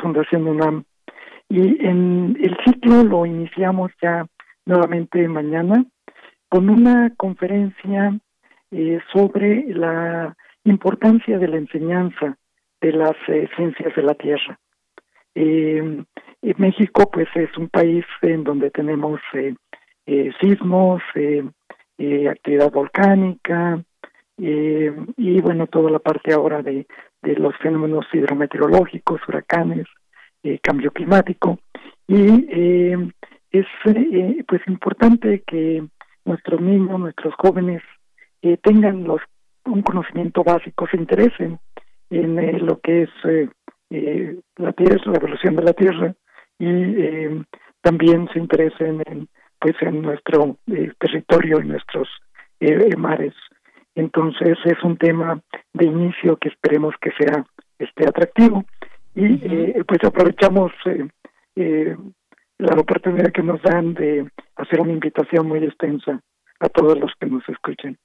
[0.01, 0.83] fundación UNAM.
[1.49, 4.25] Y en el ciclo lo iniciamos ya
[4.65, 5.85] nuevamente mañana
[6.49, 8.19] con una conferencia
[9.13, 10.35] sobre la
[10.65, 12.37] importancia de la enseñanza
[12.81, 14.59] de las eh, ciencias de la Tierra.
[15.35, 16.03] Eh,
[16.57, 19.55] México, pues, es un país en donde tenemos eh,
[20.07, 21.01] eh sismos,
[22.29, 23.79] actividad volcánica
[24.37, 26.87] y, bueno, toda la parte ahora de,
[27.21, 29.85] de los fenómenos hidrometeorológicos, huracanes,
[30.63, 31.59] cambio climático.
[32.07, 32.47] Y
[33.51, 33.67] es,
[34.47, 35.83] pues, importante que
[36.25, 37.83] nuestros niños, nuestros jóvenes,
[38.63, 39.21] tengan los
[39.65, 41.59] un conocimiento básico, se interesen
[42.11, 43.09] en lo que es
[44.57, 46.13] la Tierra, la evolución de la Tierra,
[46.59, 47.43] y
[47.81, 49.27] también se interesen en,
[49.59, 50.57] pues, en nuestro
[50.99, 52.07] territorio y nuestros
[52.97, 53.33] mares.
[53.95, 55.41] Entonces es un tema
[55.73, 57.43] de inicio que esperemos que sea
[57.79, 58.63] este atractivo
[59.15, 59.37] y
[59.83, 60.71] pues aprovechamos
[61.55, 66.21] la oportunidad que nos dan de hacer una invitación muy extensa
[66.59, 67.97] a todos los que nos escuchen.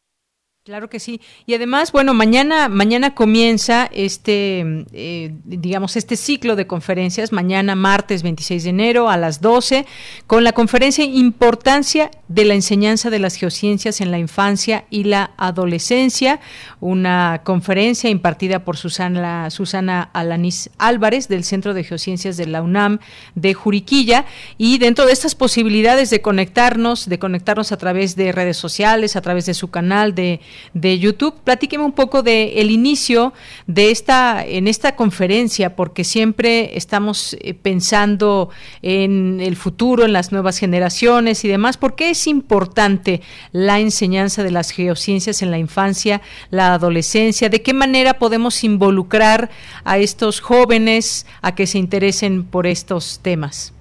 [0.66, 1.20] Claro que sí.
[1.46, 8.24] Y además, bueno, mañana, mañana comienza este, eh, digamos, este ciclo de conferencias, mañana martes
[8.24, 9.86] 26 de enero a las 12,
[10.26, 15.30] con la conferencia Importancia de la enseñanza de las geociencias en la infancia y la
[15.36, 16.40] adolescencia,
[16.80, 22.98] una conferencia impartida por Susana, Susana Alanis Álvarez del Centro de Geociencias de la UNAM
[23.36, 24.24] de Juriquilla.
[24.58, 29.20] Y dentro de estas posibilidades de conectarnos, de conectarnos a través de redes sociales, a
[29.20, 30.40] través de su canal de
[30.74, 31.34] de YouTube.
[31.44, 33.32] Platíqueme un poco de el inicio
[33.66, 38.50] de esta en esta conferencia, porque siempre estamos eh, pensando
[38.82, 41.76] en el futuro, en las nuevas generaciones y demás.
[41.76, 43.20] ¿Por qué es importante
[43.52, 47.48] la enseñanza de las geociencias en la infancia, la adolescencia?
[47.48, 49.50] ¿De qué manera podemos involucrar
[49.84, 53.72] a estos jóvenes a que se interesen por estos temas?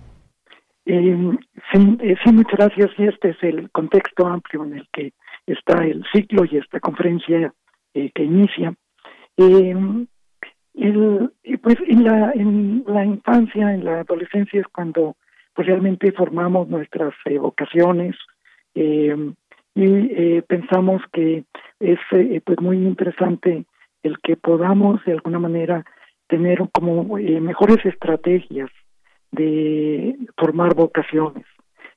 [0.85, 1.17] Eh,
[1.71, 2.91] sí, eh, sí, muchas gracias.
[2.97, 5.13] Este es el contexto amplio en el que
[5.47, 7.53] está el ciclo y esta conferencia
[7.93, 8.73] eh, que inicia.
[9.37, 9.75] Eh,
[11.61, 15.15] pues en la, en la infancia, en la adolescencia es cuando
[15.53, 18.15] pues realmente formamos nuestras eh, vocaciones
[18.73, 21.45] y pensamos que
[21.79, 21.99] es
[22.43, 23.65] pues muy interesante
[24.03, 25.85] el que podamos de alguna manera
[26.27, 28.69] tener como mejores estrategias
[29.31, 31.45] de formar vocaciones,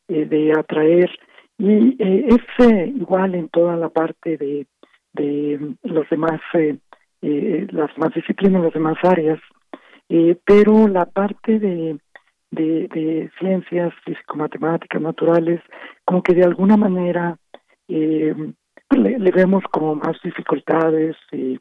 [0.06, 1.10] de atraer
[1.58, 4.66] y eh, es eh, igual en toda la parte de,
[5.12, 6.78] de los demás, eh,
[7.20, 9.40] eh las demás disciplinas, las demás áreas,
[10.46, 11.98] pero la parte de,
[12.50, 15.60] de, de ciencias físico-matemáticas naturales,
[16.04, 17.36] como que de alguna manera
[17.86, 21.58] pues le, le, vemos como más dificultades y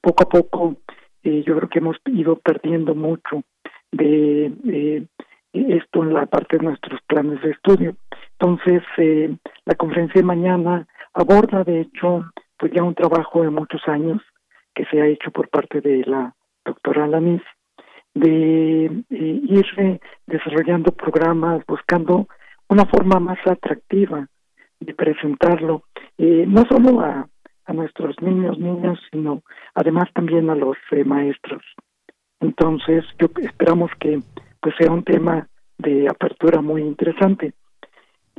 [0.00, 0.76] poco a poco
[1.22, 3.42] yo creo que hemos ido perdiendo mucho
[3.92, 5.06] de
[5.52, 7.96] esto en la parte de nuestros planes de estudio.
[8.40, 9.36] Entonces, eh,
[9.66, 12.24] la conferencia de mañana aborda, de hecho,
[12.58, 14.22] pues ya un trabajo de muchos años
[14.74, 16.34] que se ha hecho por parte de la
[16.64, 17.42] doctora Lanis,
[18.14, 22.28] de eh, ir eh, desarrollando programas, buscando
[22.68, 24.26] una forma más atractiva
[24.78, 25.82] de presentarlo,
[26.16, 27.28] no solo a,
[27.66, 29.42] a nuestros niños, niñas, sino
[29.74, 31.62] además también a los maestros.
[32.40, 34.20] Entonces, yo esperamos que
[34.62, 37.52] pues sea un tema de apertura muy interesante.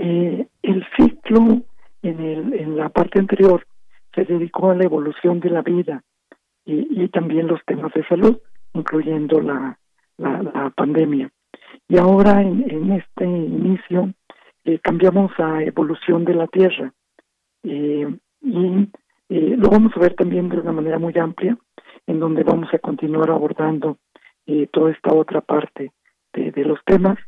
[0.04, 1.62] Eh, el ciclo
[2.02, 3.68] en, el, en la parte anterior
[4.16, 6.04] se dedicó a la evolución de la vida
[6.66, 8.40] y, y también los temas de salud,
[8.74, 9.78] incluyendo la,
[10.18, 11.30] la, pandemia.
[11.88, 14.12] Y ahora en, en este inicio
[14.66, 16.92] eh, cambiamos a evolución de la Tierra
[17.62, 18.08] eh,
[18.42, 18.90] y
[19.30, 21.56] eh, lo vamos a ver también de una manera muy amplia,
[22.08, 24.00] en donde vamos a continuar abordando
[24.48, 25.92] eh, toda esta otra parte
[26.34, 27.20] de, de los temas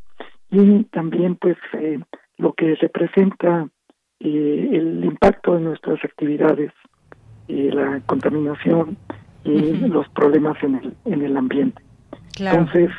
[0.50, 2.00] y también pues eh,
[2.38, 3.68] lo que representa
[4.20, 6.72] eh, el impacto de nuestras actividades,
[7.48, 8.98] y la contaminación
[9.44, 11.84] y los problemas en el, en el ambiente.
[12.40, 12.90] Entonces,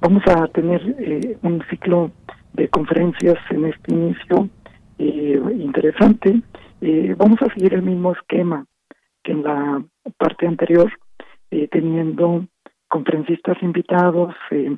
[0.00, 2.10] vamos a tener eh, un ciclo
[2.54, 4.48] de conferencias en este inicio
[4.98, 6.40] eh, interesante.
[6.80, 8.66] Eh, vamos a seguir el mismo esquema
[9.22, 9.84] que en la
[10.16, 10.90] parte anterior,
[11.50, 12.46] eh, teniendo
[12.88, 14.76] conferencistas invitados eh,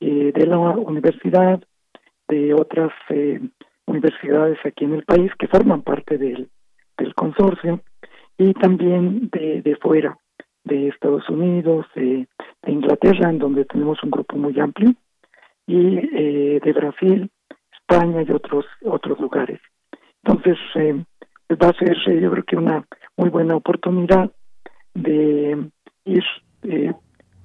[0.00, 1.62] de la universidad,
[2.28, 3.40] de otras eh,
[3.86, 6.48] universidades aquí en el país que forman parte del,
[6.98, 7.80] del consorcio
[8.38, 10.18] y también de, de fuera,
[10.64, 12.26] de Estados Unidos, de,
[12.66, 14.92] Inglaterra, en donde tenemos un grupo muy amplio,
[15.68, 17.30] y eh, de Brasil,
[17.72, 19.60] España y otros otros lugares.
[20.24, 21.04] Entonces, eh,
[21.54, 22.84] va a ser, eh, yo creo que una
[23.16, 24.30] muy buena oportunidad
[24.94, 25.70] de
[26.04, 26.24] ir
[26.62, 26.92] eh,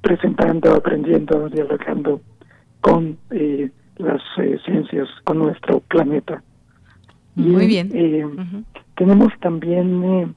[0.02, 2.22] presentando, aprendiendo, dialogando
[2.82, 3.70] con eh,
[4.02, 6.44] las eh, ciencias con nuestro planeta.
[7.36, 7.90] Muy bien.
[7.94, 8.26] Eh,
[8.96, 10.36] tenemos también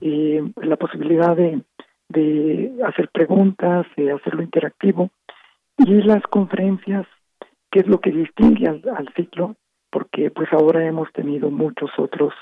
[0.00, 1.62] eh, la posibilidad de,
[2.08, 5.10] de hacer preguntas, de hacerlo interactivo
[5.78, 7.06] y las conferencias,
[7.70, 9.56] que es lo que distingue al, al ciclo,
[9.90, 12.34] porque pues ahora hemos tenido muchos otros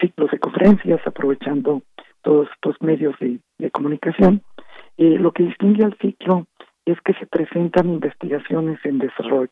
[0.00, 1.82] ciclos de conferencias aprovechando
[2.22, 4.42] todos estos medios de, de comunicación.
[4.96, 6.48] lo que distingue al ciclo
[6.84, 9.50] es que se presentan investigaciones en desarrollo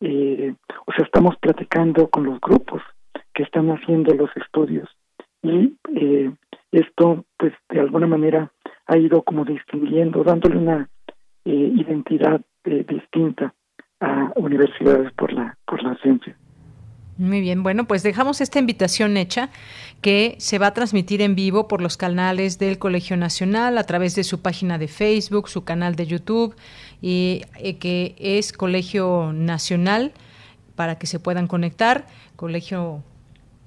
[0.00, 0.54] eh,
[0.86, 2.82] o sea, estamos platicando con los grupos
[3.34, 4.88] que están haciendo los estudios
[5.42, 6.32] y eh,
[6.72, 8.52] esto, pues, de alguna manera
[8.86, 10.88] ha ido como distinguiendo, dándole una
[11.44, 13.54] eh, identidad eh, distinta
[14.00, 16.36] a universidades por la, por la ciencia.
[17.20, 19.50] Muy bien, bueno, pues dejamos esta invitación hecha
[20.00, 24.14] que se va a transmitir en vivo por los canales del Colegio Nacional a través
[24.14, 26.56] de su página de Facebook, su canal de YouTube
[27.02, 30.12] y eh, que es Colegio Nacional
[30.76, 32.06] para que se puedan conectar,
[32.36, 33.02] Colegio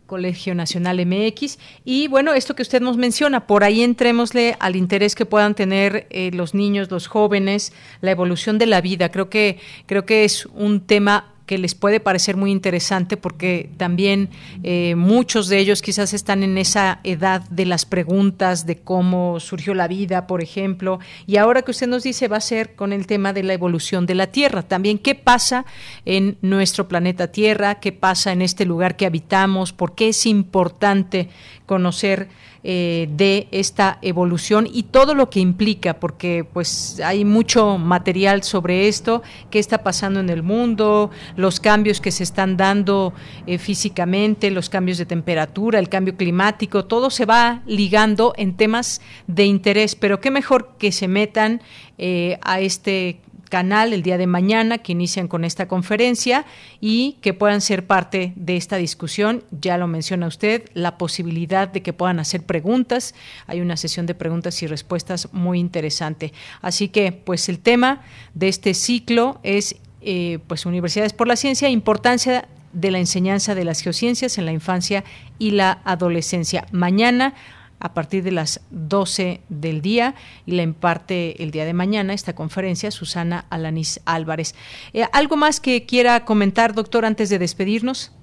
[0.08, 1.60] Colegio Nacional MX.
[1.86, 6.08] Y bueno, esto que usted nos menciona, por ahí entrémosle al interés que puedan tener
[6.10, 9.10] eh, los niños, los jóvenes, la evolución de la vida.
[9.10, 14.30] Creo que, creo que es un tema que les puede parecer muy interesante porque también
[14.64, 19.74] eh, muchos de ellos quizás están en esa edad de las preguntas de cómo surgió
[19.74, 23.08] la vida, por ejemplo, y ahora que usted nos dice va a ser con el
[23.08, 25.66] tema de la evolución de la Tierra, también qué pasa
[26.06, 31.30] en nuestro planeta Tierra, qué pasa en este lugar que habitamos, por qué es importante
[31.74, 32.28] conocer
[32.64, 38.88] eh, de esta evolución y todo lo que implica, porque pues hay mucho material sobre
[38.88, 43.12] esto, qué está pasando en el mundo, los cambios que se están dando
[43.48, 49.02] eh, físicamente, los cambios de temperatura, el cambio climático, todo se va ligando en temas
[49.26, 51.60] de interés, pero qué mejor que se metan
[51.98, 53.20] eh, a este
[53.54, 56.44] canal el día de mañana que inician con esta conferencia
[56.82, 59.44] y que puedan ser parte de esta discusión.
[59.52, 63.14] Ya lo menciona usted, la posibilidad de que puedan hacer preguntas.
[63.46, 66.34] Hay una sesión de preguntas y respuestas muy interesante.
[66.64, 68.02] Así que, pues el tema
[68.34, 73.66] de este ciclo es eh, pues Universidades por la Ciencia, importancia de la enseñanza de
[73.66, 75.04] las geociencias en la infancia
[75.38, 76.66] y la adolescencia.
[76.72, 77.36] Mañana
[77.84, 80.16] a partir de las 12 del día
[80.46, 84.56] y la imparte el día de mañana esta conferencia Susana Alanis Álvarez.
[84.94, 88.18] Eh, ¿Algo más que quiera comentar, doctor, antes de despedirnos?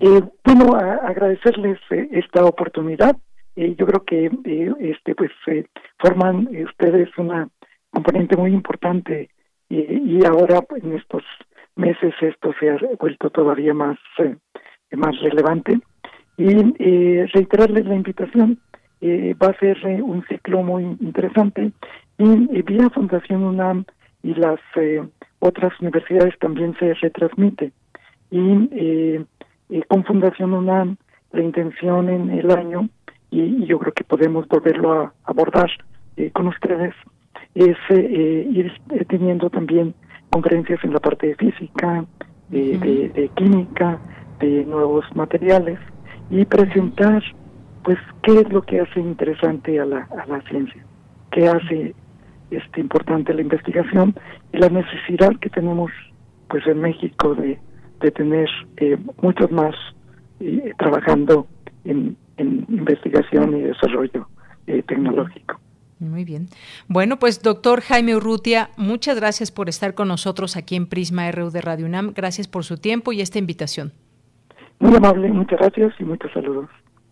[0.00, 3.16] Eh, bueno, agradecerles eh, esta oportunidad.
[3.56, 4.30] yo creo que
[4.80, 5.30] este pues
[5.98, 7.48] forman ustedes una
[7.90, 9.30] componente muy importante
[9.68, 11.22] y ahora en estos
[11.76, 13.96] meses esto se ha vuelto todavía más
[14.90, 15.78] más relevante
[16.36, 16.48] y
[17.32, 18.58] reiterarles la invitación
[19.06, 21.72] eh, va a ser eh, un ciclo muy interesante.
[22.16, 23.84] Y eh, vía Fundación UNAM
[24.22, 24.58] y las
[25.40, 27.72] otras universidades también se retransmite.
[28.30, 29.20] Y
[29.88, 30.96] con Fundación UNAM
[31.32, 32.88] la intención en el año
[33.30, 35.70] y, yo creo que podemos volverlo a abordar
[36.32, 36.94] con ustedes
[37.54, 38.72] es ir
[39.08, 39.94] teniendo también
[40.30, 42.06] conferencias en la parte de física,
[42.48, 43.98] de, química,
[44.40, 45.78] de nuevos materiales
[46.30, 47.22] y presentar
[47.84, 50.84] pues qué es lo que hace interesante a la, a la ciencia,
[51.30, 51.94] qué hace
[52.50, 54.14] este importante la investigación
[54.52, 55.90] y la necesidad que tenemos
[56.48, 57.58] pues en México de,
[58.00, 59.74] de tener eh, muchos más
[60.40, 61.46] eh, trabajando
[61.84, 64.28] en, en, investigación y desarrollo
[64.66, 65.60] eh, tecnológico.
[65.98, 66.48] Muy bien.
[66.88, 71.50] Bueno, pues doctor Jaime Urrutia, muchas gracias por estar con nosotros aquí en Prisma RU
[71.50, 72.12] de Radio UNAM.
[72.14, 73.92] Gracias por su tiempo y esta invitación.
[74.80, 76.68] Muy amable, muchas gracias y muchos saludos.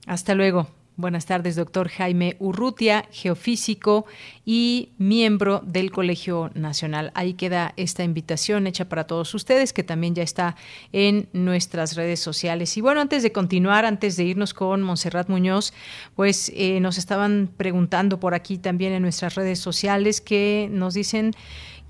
[0.06, 0.68] Hasta luego.
[0.96, 4.04] Buenas tardes, doctor Jaime Urrutia, geofísico
[4.44, 7.12] y miembro del Colegio Nacional.
[7.14, 10.54] Ahí queda esta invitación hecha para todos ustedes, que también ya está
[10.92, 12.76] en nuestras redes sociales.
[12.76, 15.72] Y bueno, antes de continuar, antes de irnos con Monserrat Muñoz,
[16.14, 21.32] pues eh, nos estaban preguntando por aquí también en nuestras redes sociales que nos dicen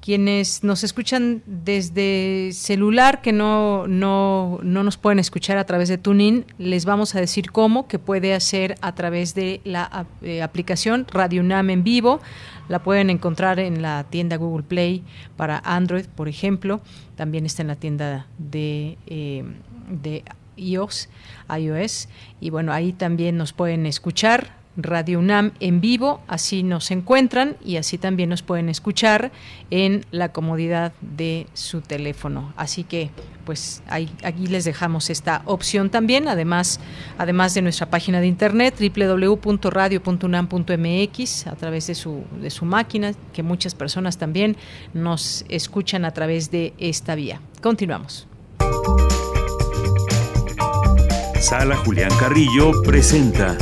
[0.03, 5.97] quienes nos escuchan desde celular, que no, no, no, nos pueden escuchar a través de
[5.97, 11.07] TuneIn, les vamos a decir cómo, que puede hacer a través de la eh, aplicación
[11.09, 12.21] Radio UNAM en vivo.
[12.69, 15.05] La pueden encontrar en la tienda Google Play
[15.37, 16.81] para Android, por ejemplo.
[17.15, 19.45] También está en la tienda de, eh,
[19.89, 20.25] de
[20.57, 21.11] iOS,
[21.57, 22.09] iOS.
[22.41, 27.77] Y bueno, ahí también nos pueden escuchar Radio UNAM en vivo, así nos encuentran y
[27.77, 29.33] así también nos pueden escuchar
[29.71, 32.53] en la comodidad de su teléfono.
[32.57, 33.11] Así que
[33.45, 36.79] pues aquí les dejamos esta opción también, además,
[37.19, 43.43] además de nuestra página de internet www.radio.unam.mx a través de su, de su máquina, que
[43.43, 44.57] muchas personas también
[44.95, 47.41] nos escuchan a través de esta vía.
[47.61, 48.27] Continuamos.
[51.41, 53.57] Sala Julián Carrillo presenta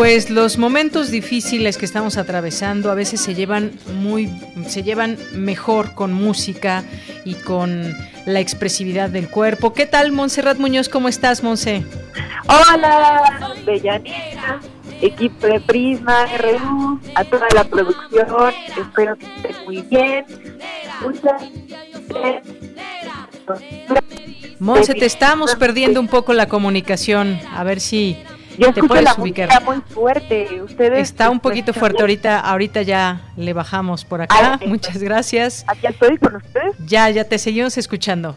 [0.00, 4.30] pues los momentos difíciles que estamos atravesando a veces se llevan muy
[4.66, 6.84] se llevan mejor con música
[7.26, 7.94] y con
[8.24, 9.74] la expresividad del cuerpo.
[9.74, 10.88] ¿Qué tal, Montserrat Muñoz?
[10.88, 11.84] ¿Cómo estás, Monse?
[12.48, 14.60] Hola, Bellanita,
[15.02, 20.24] equipo de Prisma RU, a toda la producción, espero que estén muy bien.
[21.02, 21.42] Muchas
[24.58, 27.38] Monse, te estamos perdiendo un poco la comunicación.
[27.54, 28.16] A ver si
[28.60, 29.62] yo te puedes la ubicar.
[29.64, 30.62] muy fuerte.
[30.62, 32.40] Ustedes está un poquito fuerte ahorita.
[32.40, 34.58] Ahorita ya le bajamos por acá.
[34.66, 35.64] Muchas gracias.
[35.66, 36.76] Aquí estoy con ustedes.
[36.86, 38.36] Ya, ya te seguimos escuchando.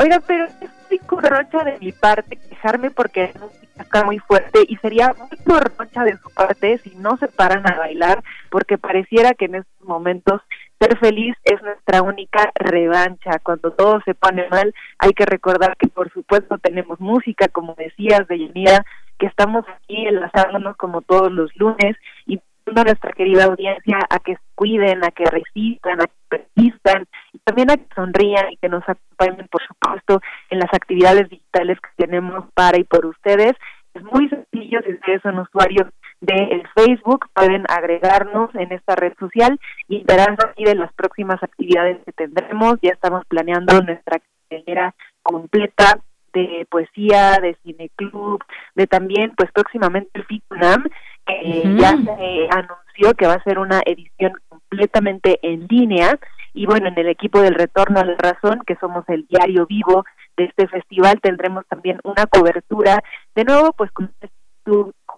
[0.00, 4.76] Oiga, pero estoy corrocha de mi parte quejarme porque la música está muy fuerte y
[4.76, 9.46] sería muy corrocha de su parte si no se paran a bailar porque pareciera que
[9.46, 10.40] en estos momentos
[10.80, 13.38] ser feliz es nuestra única revancha.
[13.42, 18.26] Cuando todo se pone mal, hay que recordar que por supuesto tenemos música, como decías,
[18.28, 18.84] de Yanira,
[19.18, 21.96] que estamos aquí enlazándonos como todos los lunes
[22.26, 22.40] y
[22.76, 27.70] a nuestra querida audiencia a que cuiden, a que resistan, a que persistan y también
[27.70, 32.44] a que sonrían y que nos acompañen, por supuesto, en las actividades digitales que tenemos
[32.54, 33.52] para y por ustedes.
[33.94, 35.88] Es muy sencillo, si ustedes son usuarios
[36.20, 39.58] del Facebook, pueden agregarnos en esta red social
[39.88, 42.76] y enterarse aquí de las próximas actividades que tendremos.
[42.82, 46.00] Ya estamos planeando nuestra carrera completa
[46.32, 48.42] de poesía, de cineclub,
[48.74, 50.84] de también, pues próximamente el FICUNAM,
[51.26, 56.18] que ya se anunció que va a ser una edición completamente en línea.
[56.54, 60.04] Y bueno, en el equipo del Retorno a la Razón, que somos el diario vivo
[60.36, 63.02] de este festival, tendremos también una cobertura,
[63.34, 64.30] de nuevo, pues con este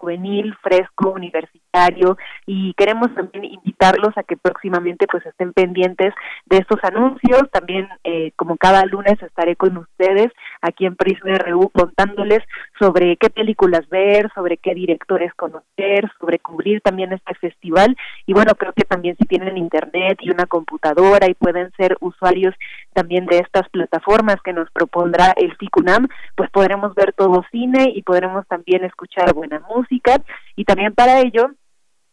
[0.01, 6.13] juvenil, fresco, universitario y queremos también invitarlos a que próximamente pues estén pendientes
[6.47, 7.43] de estos anuncios.
[7.51, 10.31] También eh, como cada lunes estaré con ustedes
[10.61, 12.39] aquí en Prisma RU contándoles
[12.79, 17.95] sobre qué películas ver, sobre qué directores conocer, sobre cubrir también este festival
[18.25, 22.55] y bueno, creo que también si tienen internet y una computadora y pueden ser usuarios
[22.93, 28.01] también de estas plataformas que nos propondrá el FICUNAM, pues podremos ver todo cine y
[28.03, 30.21] podremos también escuchar buena música
[30.55, 31.51] y también para ello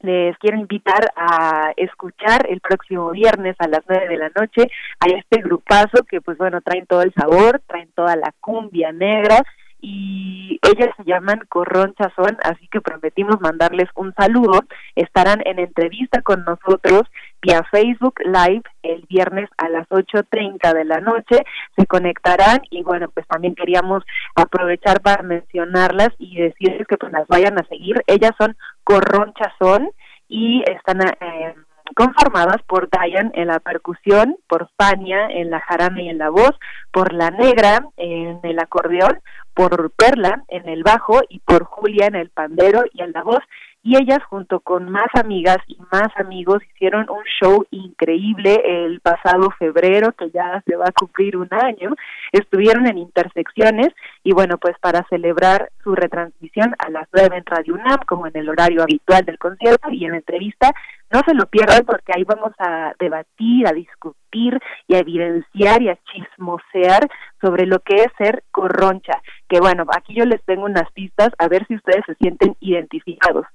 [0.00, 4.70] les quiero invitar a escuchar el próximo viernes a las nueve de la noche
[5.00, 9.42] a este grupazo que pues bueno traen todo el sabor, traen toda la cumbia negra
[9.80, 14.60] y ellas se llaman Corroncha Son, así que prometimos mandarles un saludo.
[14.96, 17.02] Estarán en entrevista con nosotros
[17.42, 21.44] vía Facebook Live el viernes a las 8.30 de la noche.
[21.76, 27.26] Se conectarán y bueno, pues también queríamos aprovechar para mencionarlas y decirles que pues las
[27.28, 28.02] vayan a seguir.
[28.06, 29.90] Ellas son Corroncha Son
[30.28, 31.00] y están...
[31.02, 31.54] Eh,
[31.94, 36.52] conformadas por Diane en la percusión, por Fania en la jarana y en la voz,
[36.92, 39.20] por La Negra en el acordeón,
[39.54, 43.40] por Perla en el bajo y por Julia en el pandero y en la voz
[43.88, 49.48] y ellas junto con más amigas y más amigos hicieron un show increíble el pasado
[49.58, 51.94] febrero que ya se va a cumplir un año.
[52.30, 53.88] Estuvieron en intersecciones
[54.22, 58.36] y bueno pues para celebrar su retransmisión a las nueve en Radio UNAM como en
[58.36, 60.70] el horario habitual del concierto y en entrevista
[61.10, 65.88] no se lo pierdan porque ahí vamos a debatir, a discutir y a evidenciar y
[65.88, 67.08] a chismosear
[67.40, 69.22] sobre lo que es ser corroncha.
[69.48, 73.46] Que bueno, aquí yo les tengo unas pistas a ver si ustedes se sienten identificados.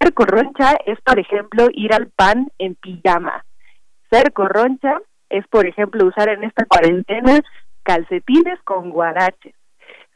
[0.00, 3.44] Ser corroncha es, por ejemplo, ir al pan en pijama.
[4.10, 4.98] Ser corroncha
[5.30, 7.40] es, por ejemplo, usar en esta cuarentena
[7.82, 9.54] calcetines con guaraches.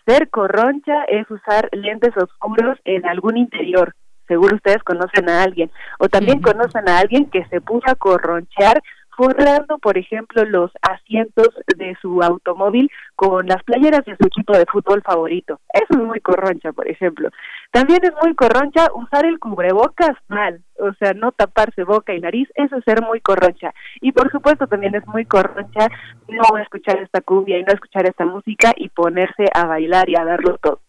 [0.06, 3.94] Ser corroncha es usar lentes oscuros en algún interior
[4.32, 8.82] seguro ustedes conocen a alguien, o también conocen a alguien que se puso a corronchear
[9.14, 14.64] forrando, por ejemplo, los asientos de su automóvil con las playeras de su equipo de
[14.64, 15.60] fútbol favorito.
[15.72, 17.28] Eso es muy corroncha, por ejemplo.
[17.70, 22.48] También es muy corroncha usar el cubrebocas mal, o sea, no taparse boca y nariz,
[22.54, 23.74] eso es ser muy corroncha.
[24.00, 25.88] Y por supuesto también es muy corroncha
[26.28, 30.24] no escuchar esta cumbia y no escuchar esta música y ponerse a bailar y a
[30.24, 30.80] darlo todo.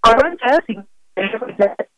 [0.00, 0.86] Corroncha sin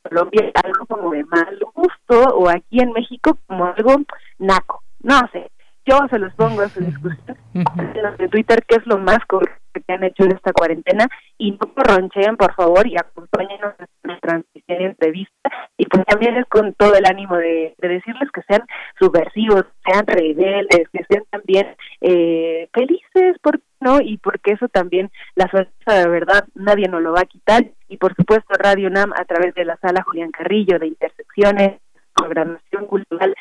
[0.03, 3.97] Colombia algo como de mal gusto o aquí en México como algo
[4.39, 4.83] naco.
[5.03, 5.51] No sé,
[5.87, 7.37] yo se los pongo a su discusión.
[7.55, 11.73] En Twitter qué es lo más correcto que han hecho en esta cuarentena y no
[11.75, 16.75] corroncheen por favor y acompáñenos en la transmisión y entrevista y pues también es con
[16.75, 18.63] todo el ánimo de, decirles que sean
[18.99, 24.01] subversivos, sean rebeldes, que sean también eh, felices, ¿por no?
[24.01, 27.65] Y porque eso también la sonrisa de verdad nadie nos lo va a quitar.
[27.89, 31.81] Y por supuesto Radio NAM a través de la sala Julián Carrillo de Intersecciones
[32.15, 33.35] programación cultural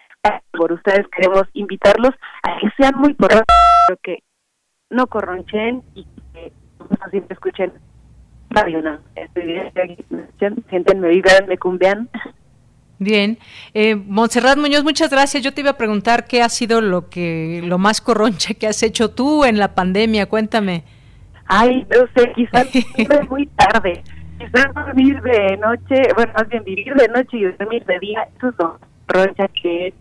[0.51, 2.11] por ustedes queremos invitarlos
[2.43, 3.45] a que sean muy correctos,
[4.01, 4.23] que
[4.89, 6.51] no corronchen y que
[7.09, 7.73] siempre escuchen
[8.49, 8.99] Radio NAM.
[9.15, 9.71] Estoy bien,
[10.39, 12.09] sienten, me vibran, me cumbian.
[12.99, 13.37] Bien,
[13.73, 15.43] eh, Montserrat Muñoz, muchas gracias.
[15.43, 18.81] Yo te iba a preguntar qué ha sido lo que lo más corronche que has
[18.83, 20.27] hecho tú en la pandemia.
[20.27, 20.83] Cuéntame.
[21.47, 22.67] Ay, no sé, quizás
[22.97, 24.03] es muy tarde.
[24.37, 28.49] Quizás dormir de noche, bueno, más bien vivir de noche y dormir de día, eso
[28.49, 29.93] es lo corroncha que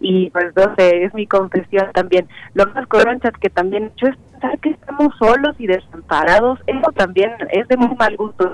[0.00, 2.26] y pues no sé, es mi confesión también.
[2.54, 6.58] Lo más corroncha que también he hecho es pensar que estamos solos y desamparados.
[6.66, 8.50] Eso también es de muy mal gusto.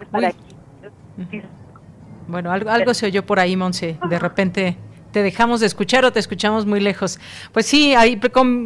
[0.00, 1.42] Estar aquí.
[2.26, 3.98] Bueno, algo, algo se oyó por ahí, Monse.
[4.08, 4.76] De repente
[5.12, 7.18] te dejamos de escuchar o te escuchamos muy lejos.
[7.52, 8.20] Pues sí, ahí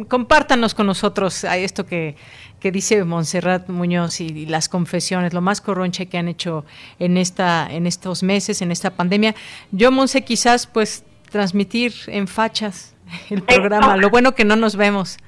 [0.07, 2.15] compártanos con nosotros a esto que,
[2.59, 6.65] que dice Montserrat Muñoz y, las confesiones, lo más corronche que han hecho
[6.99, 9.35] en esta en estos meses, en esta pandemia.
[9.71, 12.95] Yo, Monse, quizás pues transmitir en fachas
[13.29, 13.97] el programa.
[13.97, 15.17] Lo bueno que no nos vemos.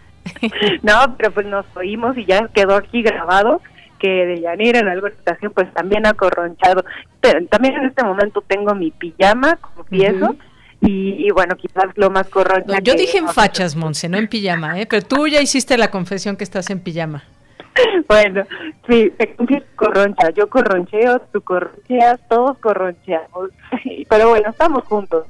[0.84, 3.62] No, pero pues nos oímos y ya quedó aquí grabado
[4.00, 6.84] que de Yanira en alguna estación pues también ha corronchado.
[7.22, 10.36] Pero también en este momento tengo mi pijama, confieso.
[10.86, 12.80] Y, y, bueno, quizás lo más corroncha.
[12.82, 14.86] yo dije en fachas, Monse, no en pijama, ¿eh?
[14.86, 17.24] pero tú ya hiciste la confesión que estás en pijama.
[18.08, 18.44] Bueno,
[18.88, 19.36] sí, te
[19.76, 20.30] corroncha.
[20.32, 23.50] Yo corroncheo, tú corroncheas, todos corroncheamos.
[24.10, 25.26] Pero bueno, estamos juntos.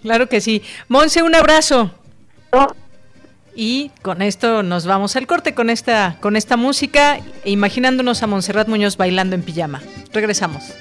[0.00, 0.62] Claro que sí.
[0.88, 1.90] Monse, un abrazo.
[3.54, 8.68] Y con esto nos vamos al corte con esta, con esta música, imaginándonos a Montserrat
[8.68, 9.82] Muñoz bailando en pijama.
[10.12, 10.74] Regresamos.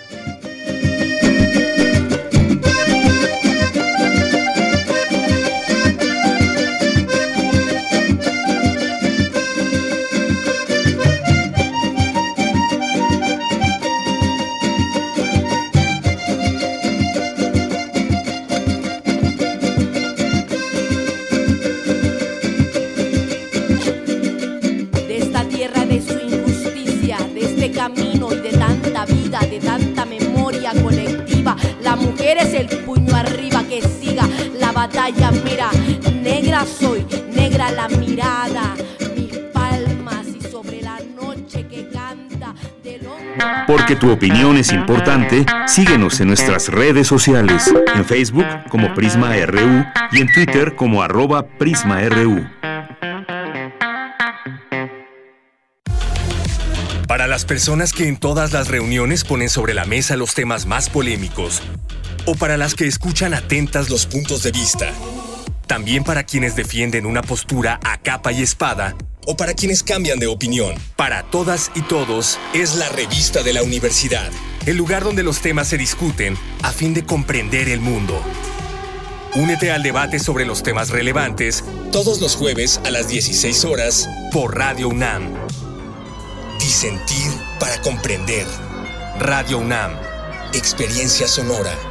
[32.32, 34.28] Eres el puño arriba que siga
[34.58, 35.32] la batalla.
[35.44, 35.70] Mira,
[36.22, 38.76] negra soy, negra la mirada,
[39.16, 42.54] mis palmas y sobre la noche que canta
[42.84, 43.02] del
[43.68, 49.86] Porque tu opinión es importante, síguenos en nuestras redes sociales, en Facebook como Prisma RU
[50.14, 52.48] y en Twitter como arroba PrismaRU.
[57.08, 60.90] Para las personas que en todas las reuniones ponen sobre la mesa los temas más
[60.90, 61.62] polémicos,
[62.26, 64.92] o para las que escuchan atentas los puntos de vista.
[65.68, 68.96] También para quienes defienden una postura a capa y espada
[69.26, 70.76] o para quienes cambian de opinión.
[70.96, 74.30] Para todas y todos es la revista de la universidad,
[74.66, 78.22] el lugar donde los temas se discuten a fin de comprender el mundo.
[79.36, 84.58] Únete al debate sobre los temas relevantes todos los jueves a las 16 horas por
[84.58, 85.34] Radio UNAM.
[86.60, 88.46] Disentir para comprender.
[89.20, 89.94] Radio UNAM.
[90.54, 91.91] Experiencia sonora.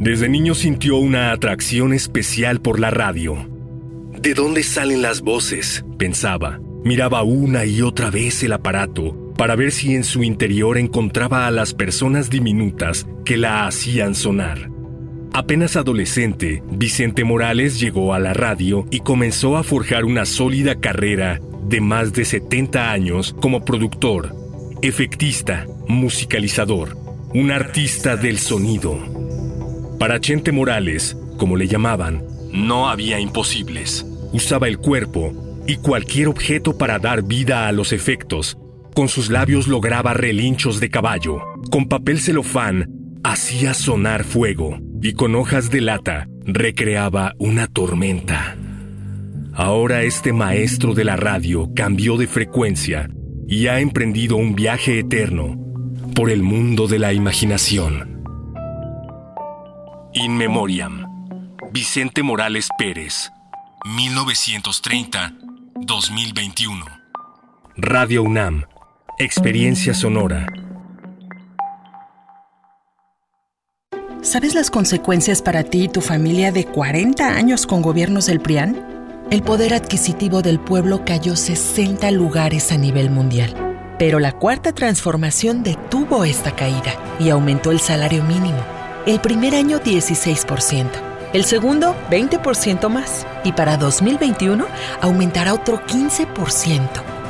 [0.00, 3.46] Desde niño sintió una atracción especial por la radio
[4.18, 5.84] ¿De dónde salen las voces?
[5.98, 6.58] pensaba.
[6.84, 11.50] Miraba una y otra vez el aparato para ver si en su interior encontraba a
[11.50, 14.70] las personas diminutas que la hacían sonar.
[15.34, 21.40] Apenas adolescente, Vicente Morales llegó a la radio y comenzó a forjar una sólida carrera
[21.68, 24.34] de más de 70 años como productor,
[24.80, 26.96] efectista, musicalizador,
[27.34, 29.19] un artista del sonido.
[30.00, 36.76] Para Chente Morales, como le llamaban, no había imposibles usaba el cuerpo y cualquier objeto
[36.76, 38.56] para dar vida a los efectos.
[38.94, 41.40] Con sus labios lograba relinchos de caballo.
[41.70, 42.88] Con papel celofán
[43.22, 48.56] hacía sonar fuego y con hojas de lata recreaba una tormenta.
[49.52, 53.10] Ahora este maestro de la radio cambió de frecuencia
[53.46, 55.56] y ha emprendido un viaje eterno
[56.14, 58.19] por el mundo de la imaginación.
[60.12, 61.06] In Memoriam,
[61.70, 63.30] Vicente Morales Pérez,
[63.84, 66.84] 1930-2021.
[67.76, 68.64] Radio UNAM,
[69.20, 70.46] Experiencia Sonora.
[74.20, 79.28] ¿Sabes las consecuencias para ti y tu familia de 40 años con gobiernos del PRIAN?
[79.30, 83.54] El poder adquisitivo del pueblo cayó 60 lugares a nivel mundial.
[83.96, 88.79] Pero la cuarta transformación detuvo esta caída y aumentó el salario mínimo.
[89.06, 90.88] El primer año 16%,
[91.32, 94.66] el segundo 20% más y para 2021
[95.00, 96.80] aumentará otro 15%.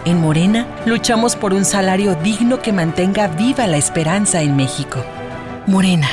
[0.05, 5.05] En Morena luchamos por un salario digno que mantenga viva la esperanza en México.
[5.67, 6.09] Morena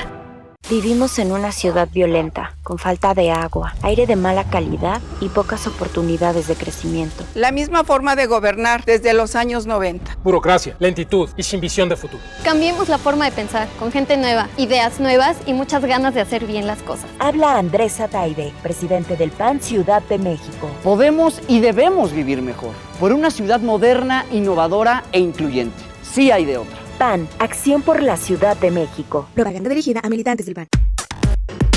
[0.70, 5.66] Vivimos en una ciudad violenta, con falta de agua, aire de mala calidad y pocas
[5.66, 7.24] oportunidades de crecimiento.
[7.36, 10.18] La misma forma de gobernar desde los años 90.
[10.26, 12.22] Burocracia, lentitud y sin visión de futuro.
[12.44, 16.46] Cambiemos la forma de pensar, con gente nueva, ideas nuevas y muchas ganas de hacer
[16.46, 17.10] bien las cosas.
[17.20, 20.70] Habla Andrés Ataide, presidente del PAN Ciudad de México.
[20.84, 25.82] Podemos y debemos vivir mejor, por una ciudad moderna, innovadora e incluyente.
[26.04, 26.87] Sí hay de otra.
[26.98, 29.28] PAN, Acción por la Ciudad de México.
[29.34, 30.68] Propaganda dirigida a militantes del PAN.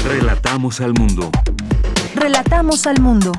[0.09, 1.31] Relatamos al mundo.
[2.15, 3.33] Relatamos al mundo.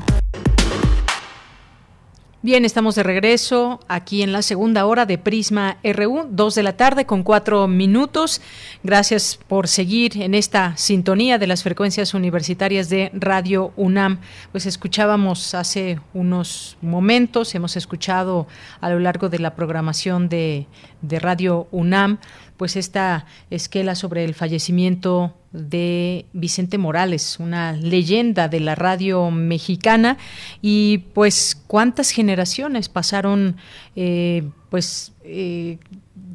[2.44, 6.76] Bien, estamos de regreso aquí en la segunda hora de Prisma RU, dos de la
[6.76, 8.40] tarde con cuatro minutos.
[8.82, 14.18] Gracias por seguir en esta sintonía de las frecuencias universitarias de Radio UNAM.
[14.50, 18.48] Pues escuchábamos hace unos momentos, hemos escuchado
[18.80, 20.66] a lo largo de la programación de,
[21.00, 22.18] de Radio UNAM,
[22.62, 30.16] pues esta esquela sobre el fallecimiento de Vicente Morales, una leyenda de la radio mexicana.
[30.60, 33.56] Y pues cuántas generaciones pasaron
[33.96, 35.78] eh, pues eh,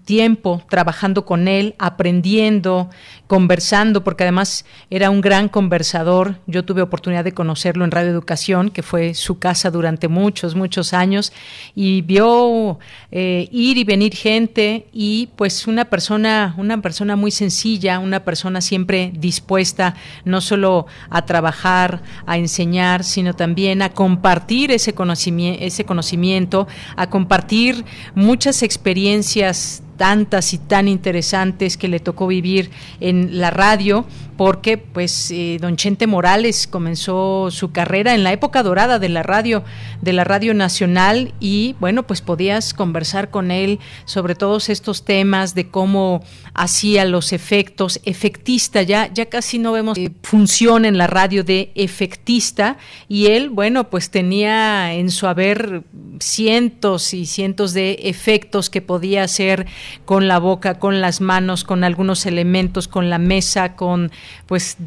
[0.04, 2.90] tiempo trabajando con él, aprendiendo,
[3.28, 6.40] conversando, porque además era un gran conversador.
[6.48, 10.94] Yo tuve oportunidad de conocerlo en Radio Educación, que fue su casa durante muchos, muchos
[10.94, 11.34] años,
[11.76, 12.80] y vio
[13.12, 18.62] eh, ir y venir gente y pues una persona, una persona muy sencilla, una persona
[18.62, 25.86] siempre dispuesta no solo a trabajar, a enseñar, sino también a compartir ese conocimiento, ese
[25.86, 27.84] conocimiento a compartir
[28.16, 32.70] muchas experiencias tantas y tan interesantes que le tocó vivir
[33.00, 34.06] en la radio
[34.38, 39.24] porque pues eh, don Chente Morales comenzó su carrera en la época dorada de la
[39.24, 39.64] radio
[40.02, 45.56] de la radio nacional y bueno pues podías conversar con él sobre todos estos temas
[45.56, 46.24] de cómo
[46.54, 52.78] hacía los efectos efectista ya ya casi no vemos función en la radio de efectista
[53.10, 55.82] y él bueno pues tenía en su haber
[56.20, 59.66] cientos y cientos de efectos que podía hacer
[60.06, 64.12] con la boca con las manos con algunos elementos con la mesa con
[64.46, 64.78] pues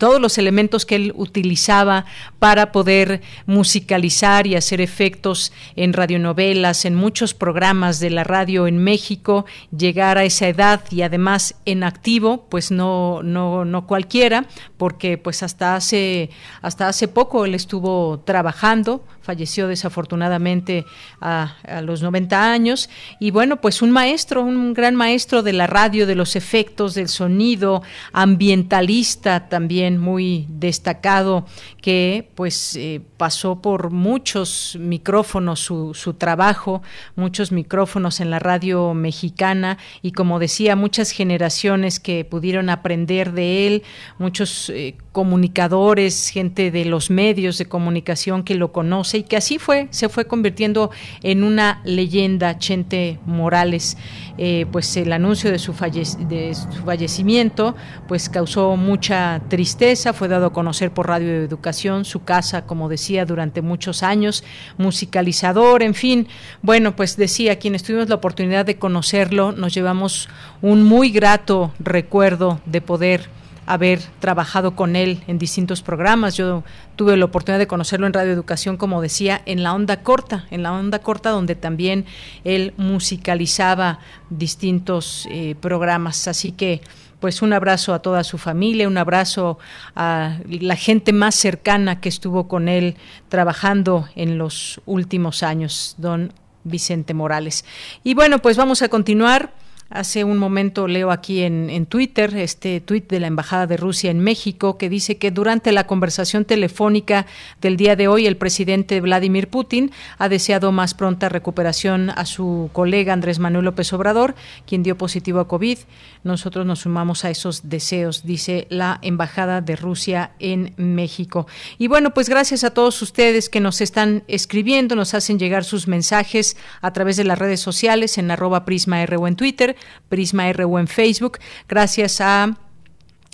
[0.00, 2.06] todos los elementos que él utilizaba
[2.38, 8.78] para poder musicalizar y hacer efectos en radionovelas, en muchos programas de la radio en
[8.78, 9.44] México,
[9.76, 14.46] llegar a esa edad y además en activo, pues no no no cualquiera,
[14.78, 16.30] porque pues hasta hace
[16.62, 20.86] hasta hace poco él estuvo trabajando, falleció desafortunadamente
[21.20, 22.90] a, a, los 90 años.
[23.20, 27.06] Y bueno, pues un maestro, un gran maestro de la radio, de los efectos, del
[27.08, 31.46] sonido, ambientalista también muy destacado
[31.80, 36.82] que pues eh, pasó por muchos micrófonos su, su, trabajo,
[37.16, 43.66] muchos micrófonos en la radio mexicana y como decía, muchas generaciones que pudieron aprender de
[43.66, 43.82] él,
[44.18, 49.58] muchos eh, comunicadores, gente de los medios de comunicación que lo conoce y que así
[49.58, 50.90] fue, se fue convirtiendo
[51.22, 53.96] en una leyenda, Chente Morales.
[54.42, 57.76] Eh, pues el anuncio de su, de su fallecimiento
[58.08, 63.26] pues causó mucha tristeza, fue dado a conocer por Radio Educación, su casa, como decía,
[63.26, 64.42] durante muchos años,
[64.78, 66.26] musicalizador, en fin.
[66.62, 70.30] Bueno, pues decía, quienes tuvimos la oportunidad de conocerlo, nos llevamos
[70.62, 73.39] un muy grato recuerdo de poder
[73.70, 76.36] haber trabajado con él en distintos programas.
[76.36, 76.64] Yo
[76.96, 80.64] tuve la oportunidad de conocerlo en Radio Educación, como decía, en la onda corta, en
[80.64, 82.04] la onda corta donde también
[82.42, 86.26] él musicalizaba distintos eh, programas.
[86.26, 86.80] Así que
[87.20, 89.60] pues un abrazo a toda su familia, un abrazo
[89.94, 92.96] a la gente más cercana que estuvo con él
[93.28, 96.32] trabajando en los últimos años, don
[96.64, 97.64] Vicente Morales.
[98.02, 99.52] Y bueno, pues vamos a continuar
[99.92, 104.12] Hace un momento leo aquí en, en, Twitter este tuit de la Embajada de Rusia
[104.12, 107.26] en México que dice que durante la conversación telefónica
[107.60, 112.70] del día de hoy el presidente Vladimir Putin ha deseado más pronta recuperación a su
[112.72, 115.78] colega Andrés Manuel López Obrador, quien dio positivo a COVID.
[116.22, 121.46] Nosotros nos sumamos a esos deseos, dice la Embajada de Rusia en México.
[121.78, 125.88] Y bueno, pues gracias a todos ustedes que nos están escribiendo, nos hacen llegar sus
[125.88, 129.76] mensajes a través de las redes sociales en arroba Prisma o en Twitter
[130.08, 131.38] Prisma RU en Facebook.
[131.68, 132.56] Gracias a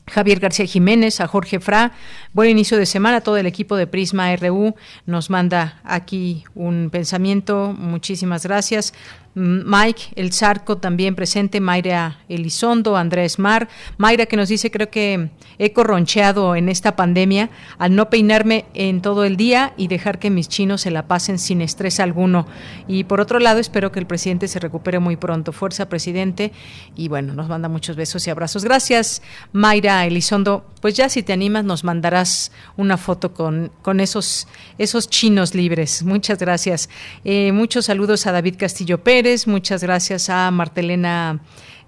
[0.08, 1.92] Javier García Jiménez, a Jorge Fra.
[2.32, 3.20] Buen inicio de semana.
[3.20, 4.74] Todo el equipo de Prisma RU
[5.04, 7.74] nos manda aquí un pensamiento.
[7.76, 8.94] Muchísimas gracias.
[9.38, 13.68] Mike El Zarco también presente, Mayra Elizondo, Andrés Mar.
[13.98, 15.28] Mayra que nos dice, creo que
[15.58, 20.30] he corroncheado en esta pandemia al no peinarme en todo el día y dejar que
[20.30, 22.46] mis chinos se la pasen sin estrés alguno.
[22.88, 25.52] Y por otro lado, espero que el presidente se recupere muy pronto.
[25.52, 26.52] Fuerza, presidente.
[26.94, 28.64] Y bueno, nos manda muchos besos y abrazos.
[28.64, 29.20] Gracias,
[29.52, 30.64] Mayra Elizondo.
[30.80, 36.02] Pues ya si te animas, nos mandarás una foto con, con esos, esos chinos libres.
[36.04, 36.88] Muchas gracias.
[37.22, 41.40] Eh, muchos saludos a David Castillo Pérez muchas gracias a Martelena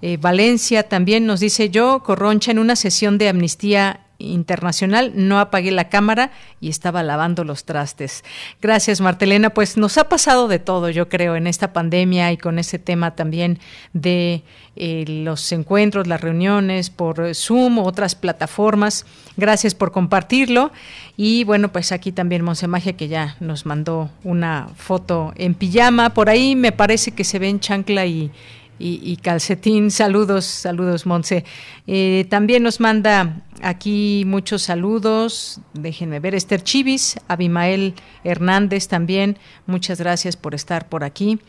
[0.02, 5.70] eh, Valencia, también nos dice yo, Corroncha, en una sesión de amnistía internacional, no apagué
[5.70, 8.24] la cámara y estaba lavando los trastes.
[8.60, 9.50] Gracias, Martelena.
[9.50, 13.14] Pues nos ha pasado de todo, yo creo, en esta pandemia y con ese tema
[13.14, 13.60] también
[13.92, 14.42] de
[14.74, 19.06] eh, los encuentros, las reuniones por Zoom, otras plataformas.
[19.36, 20.72] Gracias por compartirlo.
[21.16, 26.10] Y bueno, pues aquí también Magia que ya nos mandó una foto en pijama.
[26.10, 28.30] Por ahí me parece que se ven chancla y,
[28.78, 29.90] y, calcetín.
[29.90, 31.44] Saludos, saludos, Monse.
[31.86, 35.60] Eh, también nos manda aquí muchos saludos.
[35.74, 39.38] Déjenme ver, Esther Chivis, Abimael Hernández también.
[39.66, 41.40] Muchas gracias por estar por aquí.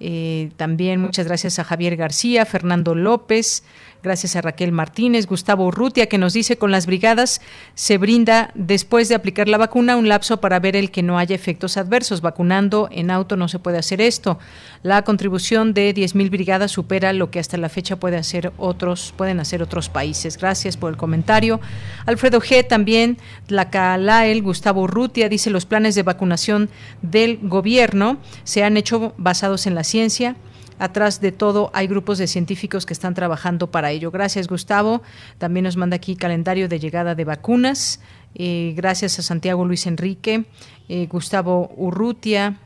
[0.00, 3.64] Eh, también muchas gracias a Javier García, Fernando López,
[4.00, 7.40] Gracias a Raquel Martínez, Gustavo Urrutia, que nos dice con las brigadas
[7.74, 11.34] se brinda después de aplicar la vacuna un lapso para ver el que no haya
[11.34, 12.20] efectos adversos.
[12.20, 14.38] Vacunando en auto no se puede hacer esto.
[14.84, 19.40] La contribución de 10.000 brigadas supera lo que hasta la fecha puede hacer otros, pueden
[19.40, 20.38] hacer otros países.
[20.38, 21.60] Gracias por el comentario.
[22.06, 22.66] Alfredo G.
[22.66, 23.18] también,
[23.48, 26.70] la Calael, Gustavo Urrutia, dice los planes de vacunación
[27.02, 30.36] del gobierno se han hecho basados en la ciencia,
[30.78, 34.10] Atrás de todo hay grupos de científicos que están trabajando para ello.
[34.10, 35.02] Gracias, Gustavo.
[35.38, 38.00] También nos manda aquí calendario de llegada de vacunas.
[38.34, 40.44] Eh, gracias a Santiago Luis Enrique,
[40.88, 42.58] eh, Gustavo Urrutia,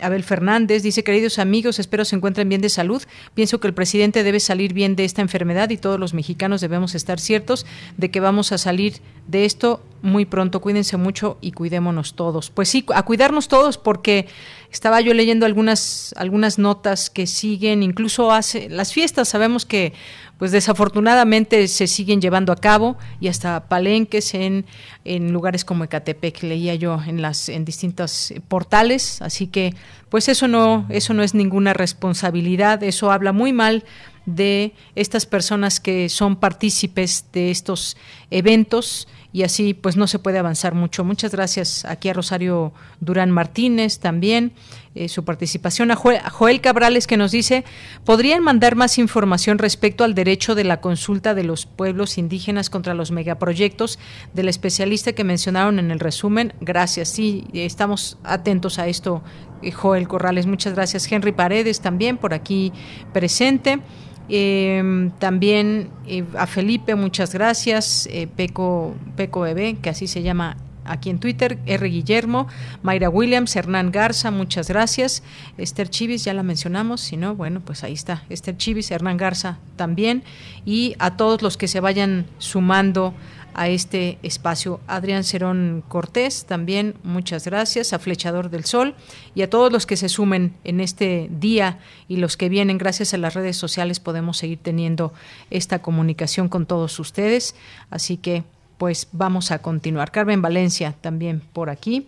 [0.00, 3.02] Abel Fernández dice, queridos amigos, espero se encuentren bien de salud.
[3.34, 6.94] Pienso que el presidente debe salir bien de esta enfermedad y todos los mexicanos debemos
[6.94, 7.64] estar ciertos
[7.96, 10.60] de que vamos a salir de esto muy pronto.
[10.60, 12.50] Cuídense mucho y cuidémonos todos.
[12.50, 14.26] Pues sí, a cuidarnos todos porque
[14.74, 19.92] estaba yo leyendo algunas, algunas notas que siguen, incluso hace las fiestas, sabemos que
[20.38, 24.66] pues desafortunadamente se siguen llevando a cabo y hasta palenques en,
[25.04, 29.74] en lugares como Ecatepec, leía yo en las en distintos portales, así que
[30.08, 33.84] pues eso no eso no es ninguna responsabilidad, eso habla muy mal
[34.26, 37.96] de estas personas que son partícipes de estos
[38.30, 41.02] eventos y así pues no se puede avanzar mucho.
[41.02, 44.52] Muchas gracias aquí a Rosario Durán Martínez también,
[44.94, 47.64] eh, su participación, a Joel, Cabrales que nos dice,
[48.04, 52.94] ¿podrían mandar más información respecto al derecho de la consulta de los pueblos indígenas contra
[52.94, 53.98] los megaproyectos
[54.34, 56.52] del especialista que mencionaron en el resumen?
[56.60, 59.24] Gracias, sí, estamos atentos a esto,
[59.62, 60.46] eh, Joel Corrales.
[60.46, 61.10] Muchas gracias.
[61.10, 62.72] Henry Paredes también por aquí
[63.12, 63.80] presente.
[64.28, 68.08] Eh, también eh, a Felipe, muchas gracias.
[68.10, 71.88] Eh, Peco, Peco Bebé, que así se llama aquí en Twitter, R.
[71.88, 72.46] Guillermo,
[72.82, 75.22] Mayra Williams, Hernán Garza, muchas gracias.
[75.56, 78.24] Esther Chivis, ya la mencionamos, si no, bueno, pues ahí está.
[78.28, 80.22] Esther Chivis, Hernán Garza también.
[80.64, 83.14] Y a todos los que se vayan sumando
[83.54, 84.80] a este espacio.
[84.86, 88.94] Adrián Cerón Cortés, también muchas gracias, a Flechador del Sol
[89.34, 91.78] y a todos los que se sumen en este día
[92.08, 95.12] y los que vienen, gracias a las redes sociales podemos seguir teniendo
[95.50, 97.54] esta comunicación con todos ustedes.
[97.90, 98.44] Así que
[98.78, 100.10] pues vamos a continuar.
[100.10, 102.06] Carmen Valencia también por aquí.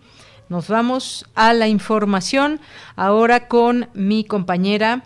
[0.49, 2.59] Nos vamos a la información
[2.95, 5.03] ahora con mi compañera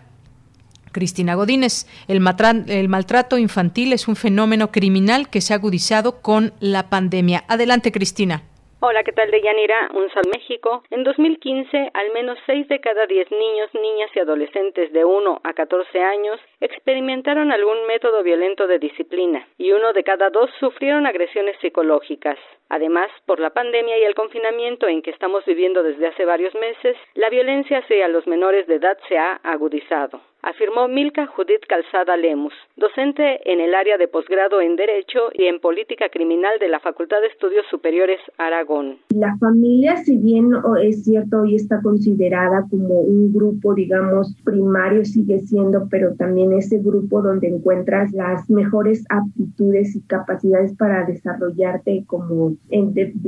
[0.92, 1.86] Cristina Godínez.
[2.08, 7.44] El, maltrato infantil es un fenómeno criminal que se ha agudizado con la pandemia.
[7.48, 8.42] Adelante, Cristina.
[8.84, 9.90] Hola, ¿qué tal de Yanira?
[9.94, 10.82] Un San México.
[10.90, 15.52] En 2015, al menos 6 de cada 10 niños, niñas y adolescentes de 1 a
[15.52, 21.56] 14 años experimentaron algún método violento de disciplina y uno de cada dos sufrieron agresiones
[21.60, 22.38] psicológicas.
[22.70, 26.96] Además, por la pandemia y el confinamiento en que estamos viviendo desde hace varios meses,
[27.14, 30.20] la violencia hacia los menores de edad se ha agudizado.
[30.42, 35.60] Afirmó Milka Judith Calzada Lemus, docente en el área de posgrado en Derecho y en
[35.60, 38.98] Política Criminal de la Facultad de Estudios Superiores Aragón.
[39.14, 40.50] La familia, si bien
[40.82, 46.78] es cierto, hoy está considerada como un grupo, digamos, primario, sigue siendo, pero también ese
[46.78, 52.56] grupo donde encuentras las mejores aptitudes y capacidades para desarrollarte como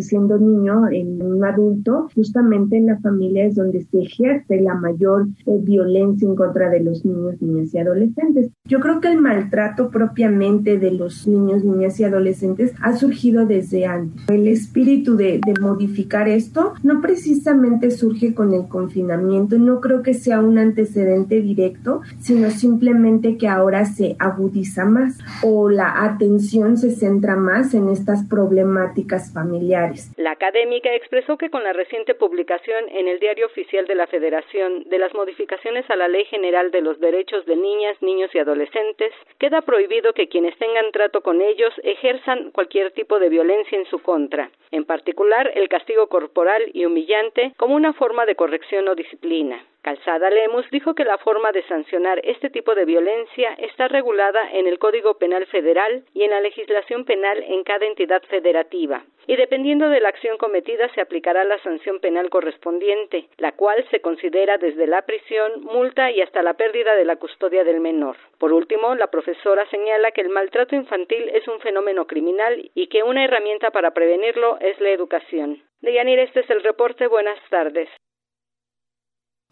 [0.01, 5.27] siendo niño, en un adulto, justamente en la familia es donde se ejerce la mayor
[5.47, 8.51] eh, violencia en contra de los niños, niñas y adolescentes.
[8.65, 13.87] Yo creo que el maltrato propiamente de los niños, niñas y adolescentes ha surgido desde
[13.87, 14.29] antes.
[14.29, 20.15] El espíritu de, de modificar esto no precisamente surge con el confinamiento, no creo que
[20.15, 26.91] sea un antecedente directo, sino simplemente que ahora se agudiza más o la atención se
[26.91, 30.13] centra más en estas problemáticas familiares.
[30.17, 34.85] La académica expresó que con la reciente publicación en el Diario Oficial de la Federación
[34.89, 39.13] de las modificaciones a la Ley General de los Derechos de Niñas, Niños y Adolescentes,
[39.39, 44.01] queda prohibido que quienes tengan trato con ellos ejerzan cualquier tipo de violencia en su
[44.01, 49.65] contra, en particular el castigo corporal y humillante como una forma de corrección o disciplina.
[49.85, 54.67] Calzada Lemus dijo que la forma de sancionar este tipo de violencia está regulada en
[54.67, 59.91] el Código Penal Federal y en la legislación penal en cada entidad federativa, y dependiendo
[59.91, 64.87] de la acción cometida se aplicará la sanción penal correspondiente, la cual se considera desde
[64.87, 68.17] la prisión, multa y hasta la pérdida de la custodia del menor.
[68.39, 73.03] Por último, la profesora señala que el maltrato infantil es un fenómeno criminal y que
[73.03, 75.63] una herramienta para prevenirlo es la educación.
[75.83, 77.07] Deyanir, este es el reporte.
[77.07, 77.91] Buenas tardes.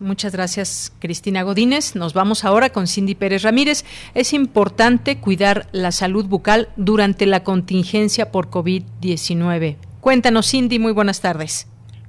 [0.02, 1.94] Muchas gracias, Cristina Godínez.
[1.94, 3.84] Nos vamos ahora con Cindy Pérez Ramírez.
[4.14, 9.76] Es importante cuidar la salud bucal durante la contingencia por COVID-19.
[10.00, 11.68] Cuéntanos, Cindy, muy buenas tardes.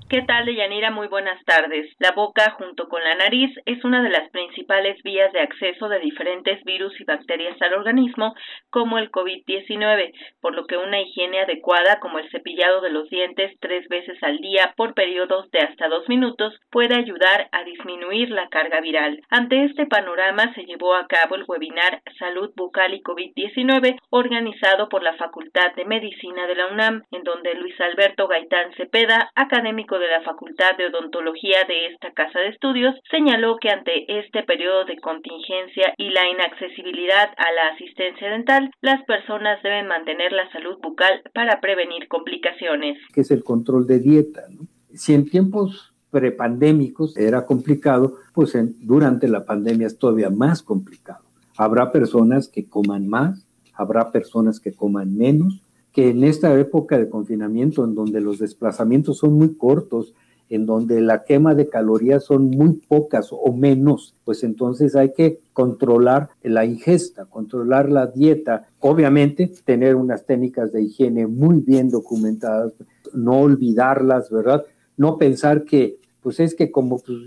[0.10, 0.92] ¿Qué tal, Deyanira?
[0.92, 1.88] Muy buenas tardes.
[1.98, 6.00] La boca, junto con la nariz, es una de las principales vías de acceso de
[6.00, 8.36] diferentes virus y bacterias al organismo,
[8.70, 13.58] como el COVID-19, por lo que una higiene adecuada, como el cepillado de los dientes
[13.60, 18.50] tres veces al día por periodos de hasta dos minutos, puede ayudar a disminuir la
[18.50, 19.20] carga viral.
[19.30, 25.02] Ante este panorama se llevó a cabo el webinar Salud Bucal y COVID-19, organizado por
[25.02, 30.08] la Facultad de Medicina de la UNAM, en donde Luis Alberto Gaitán Cepeda, académico de
[30.08, 34.98] la Facultad de Odontología de esta casa de estudios señaló que ante este periodo de
[34.98, 41.22] contingencia y la inaccesibilidad a la asistencia dental, las personas deben mantener la salud bucal
[41.34, 42.98] para prevenir complicaciones.
[43.14, 44.44] Que es el control de dieta.
[44.94, 51.24] Si en tiempos prepandémicos era complicado, pues durante la pandemia es todavía más complicado.
[51.58, 55.62] Habrá personas que coman más, habrá personas que coman menos,
[55.94, 60.14] que en esta época de confinamiento, en donde los desplazamientos son muy cortos,
[60.50, 65.40] en donde la quema de calorías son muy pocas o menos, pues entonces hay que
[65.54, 72.74] controlar la ingesta, controlar la dieta, obviamente tener unas técnicas de higiene muy bien documentadas,
[73.14, 74.66] no olvidarlas, ¿verdad?
[74.98, 77.18] No pensar que, pues es que como pues,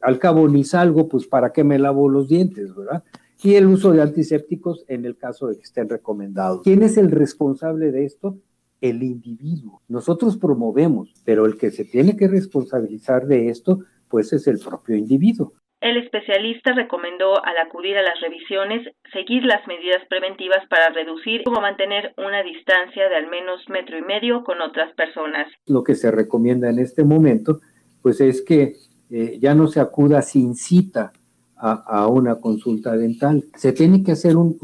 [0.00, 3.02] al cabo ni salgo, pues para qué me lavo los dientes, ¿verdad?
[3.42, 6.62] Y el uso de antisépticos en el caso de que estén recomendados.
[6.62, 8.36] ¿Quién es el responsable de esto?
[8.80, 9.82] El individuo.
[9.88, 14.96] Nosotros promovemos, pero el que se tiene que responsabilizar de esto, pues es el propio
[14.96, 15.52] individuo.
[15.80, 21.60] El especialista recomendó al acudir a las revisiones seguir las medidas preventivas para reducir o
[21.60, 25.46] mantener una distancia de al menos metro y medio con otras personas.
[25.66, 27.60] Lo que se recomienda en este momento,
[28.02, 28.72] pues es que
[29.10, 31.12] eh, ya no se acuda sin cita
[31.58, 33.44] a, una consulta dental.
[33.56, 34.56] Se tiene que hacer un,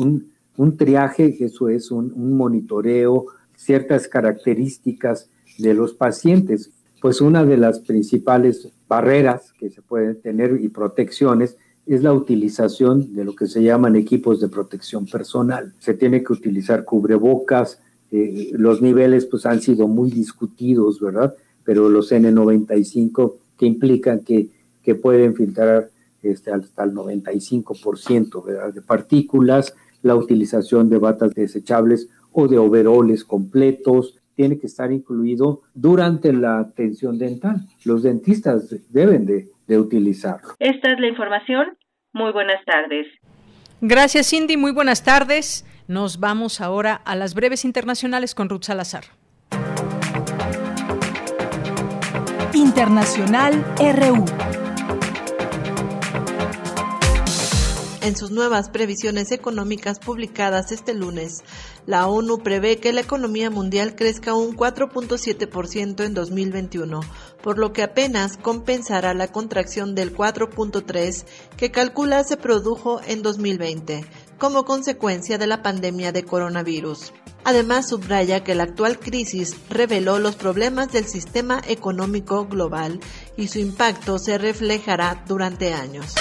[0.56, 3.26] un, triaje, eso es un, un, monitoreo,
[3.56, 6.70] ciertas características de los pacientes.
[7.00, 11.56] Pues una de las principales barreras que se pueden tener y protecciones
[11.86, 15.74] es la utilización de lo que se llaman equipos de protección personal.
[15.80, 17.80] Se tiene que utilizar cubrebocas,
[18.10, 21.34] eh, los niveles pues han sido muy discutidos, ¿verdad?
[21.64, 24.48] Pero los N95 que implican que,
[24.82, 25.90] que pueden filtrar
[26.24, 34.20] este, hasta el 95% de partículas, la utilización de batas desechables o de overoles completos,
[34.34, 37.66] tiene que estar incluido durante la atención dental.
[37.84, 40.54] Los dentistas deben de, de utilizarlo.
[40.58, 41.76] Esta es la información.
[42.12, 43.06] Muy buenas tardes.
[43.80, 44.56] Gracias, Cindy.
[44.56, 45.64] Muy buenas tardes.
[45.86, 49.04] Nos vamos ahora a las breves internacionales con Ruth Salazar.
[52.54, 54.53] Internacional RU.
[58.04, 61.42] En sus nuevas previsiones económicas publicadas este lunes.
[61.86, 67.00] La ONU prevé que la economía mundial crezca un 4.7% en 2021,
[67.42, 71.24] por lo que apenas compensará la contracción del 4.3%
[71.56, 74.04] que calcula se produjo en 2020
[74.38, 77.14] como consecuencia de la pandemia de coronavirus.
[77.44, 83.00] Además, subraya que la actual crisis reveló los problemas del sistema económico global
[83.36, 86.14] y su impacto se reflejará durante años.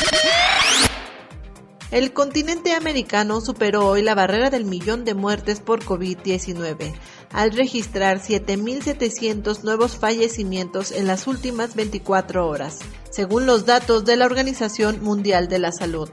[1.93, 6.91] El continente americano superó hoy la barrera del millón de muertes por COVID-19,
[7.31, 12.79] al registrar 7.700 nuevos fallecimientos en las últimas 24 horas,
[13.11, 16.09] según los datos de la Organización Mundial de la Salud.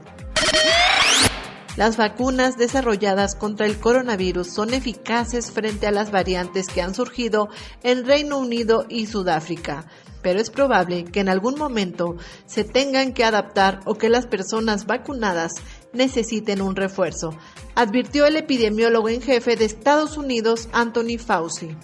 [1.77, 7.49] Las vacunas desarrolladas contra el coronavirus son eficaces frente a las variantes que han surgido
[7.81, 9.87] en Reino Unido y Sudáfrica,
[10.21, 12.15] pero es probable que en algún momento
[12.45, 15.53] se tengan que adaptar o que las personas vacunadas
[15.93, 17.37] necesiten un refuerzo,
[17.75, 21.75] advirtió el epidemiólogo en jefe de Estados Unidos, Anthony Fauci.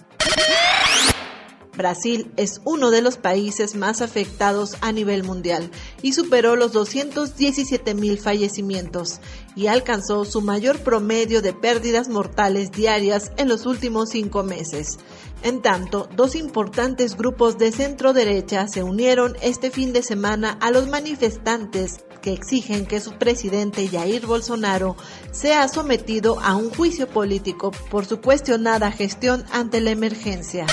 [1.78, 5.70] Brasil es uno de los países más afectados a nivel mundial
[6.02, 9.20] y superó los 217 mil fallecimientos
[9.54, 14.98] y alcanzó su mayor promedio de pérdidas mortales diarias en los últimos cinco meses.
[15.42, 20.72] En tanto, dos importantes grupos de centro derecha se unieron este fin de semana a
[20.72, 24.96] los manifestantes que exigen que su presidente Jair Bolsonaro
[25.30, 30.66] sea sometido a un juicio político por su cuestionada gestión ante la emergencia.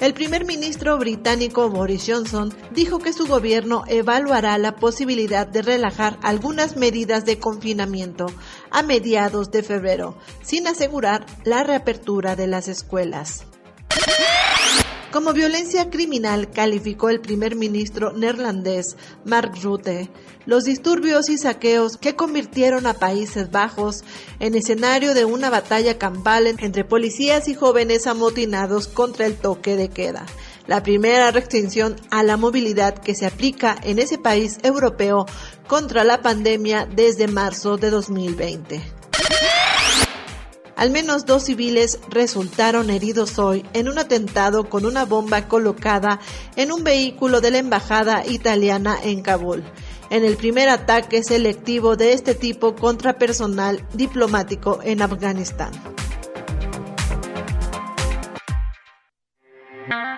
[0.00, 6.18] El primer ministro británico Boris Johnson dijo que su gobierno evaluará la posibilidad de relajar
[6.22, 8.24] algunas medidas de confinamiento
[8.70, 13.44] a mediados de febrero, sin asegurar la reapertura de las escuelas.
[15.12, 18.96] Como violencia criminal calificó el primer ministro neerlandés
[19.26, 20.08] Mark Rutte
[20.50, 24.02] los disturbios y saqueos que convirtieron a Países Bajos
[24.40, 29.90] en escenario de una batalla campal entre policías y jóvenes amotinados contra el toque de
[29.90, 30.26] queda
[30.66, 35.24] la primera restricción a la movilidad que se aplica en ese país europeo
[35.68, 38.82] contra la pandemia desde marzo de 2020.
[40.74, 46.18] Al menos dos civiles resultaron heridos hoy en un atentado con una bomba colocada
[46.56, 49.62] en un vehículo de la embajada italiana en Kabul
[50.10, 55.72] en el primer ataque selectivo de este tipo contra personal diplomático en Afganistán.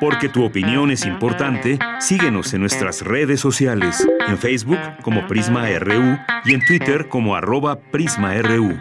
[0.01, 6.19] Porque tu opinión es importante, síguenos en nuestras redes sociales, en Facebook como Prisma RU
[6.45, 8.81] y en Twitter como arroba PrismaRU.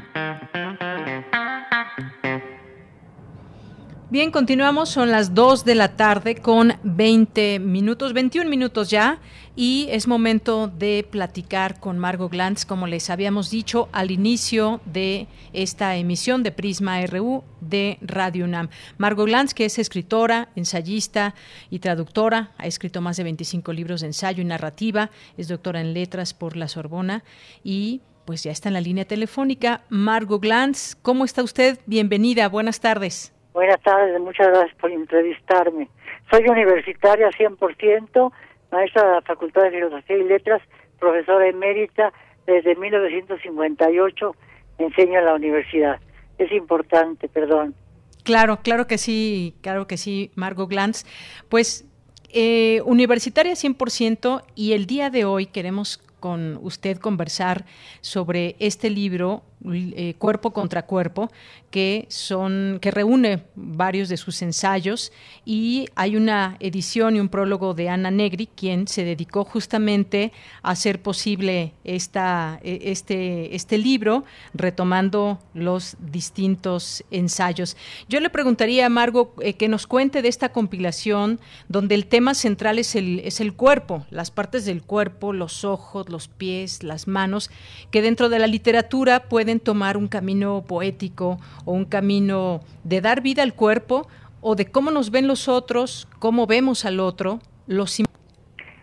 [4.11, 9.21] Bien, continuamos, son las 2 de la tarde con 20 minutos, 21 minutos ya,
[9.55, 15.29] y es momento de platicar con Margo Glantz, como les habíamos dicho al inicio de
[15.53, 18.67] esta emisión de Prisma RU de Radio UNAM.
[18.97, 21.33] Margo Glantz, que es escritora, ensayista
[21.69, 25.93] y traductora, ha escrito más de 25 libros de ensayo y narrativa, es doctora en
[25.93, 27.23] letras por la Sorbona
[27.63, 29.85] y pues ya está en la línea telefónica.
[29.87, 31.79] Margo Glantz, ¿cómo está usted?
[31.85, 33.31] Bienvenida, buenas tardes.
[33.53, 35.89] Buenas tardes, muchas gracias por entrevistarme.
[36.29, 38.31] Soy universitaria 100%,
[38.71, 40.61] maestra de la Facultad de Filosofía y Letras,
[40.99, 42.13] profesora emérita
[42.47, 44.35] desde 1958,
[44.77, 45.99] enseño en la universidad.
[46.37, 47.75] Es importante, perdón.
[48.23, 51.05] Claro, claro que sí, claro que sí, Margot Glantz.
[51.49, 51.85] Pues
[52.29, 57.65] eh, universitaria 100% y el día de hoy queremos con usted conversar
[57.99, 61.31] sobre este libro eh, cuerpo contra Cuerpo,
[61.69, 65.11] que son que reúne varios de sus ensayos
[65.45, 70.31] y hay una edición y un prólogo de Ana Negri, quien se dedicó justamente
[70.63, 74.23] a hacer posible esta, e, este, este libro,
[74.53, 77.77] retomando los distintos ensayos.
[78.09, 81.39] Yo le preguntaría a Margo eh, que nos cuente de esta compilación
[81.69, 86.09] donde el tema central es el, es el cuerpo, las partes del cuerpo, los ojos,
[86.09, 87.51] los pies, las manos,
[87.91, 93.21] que dentro de la literatura pueden tomar un camino poético o un camino de dar
[93.21, 94.07] vida al cuerpo
[94.41, 98.01] o de cómo nos ven los otros, cómo vemos al otro, los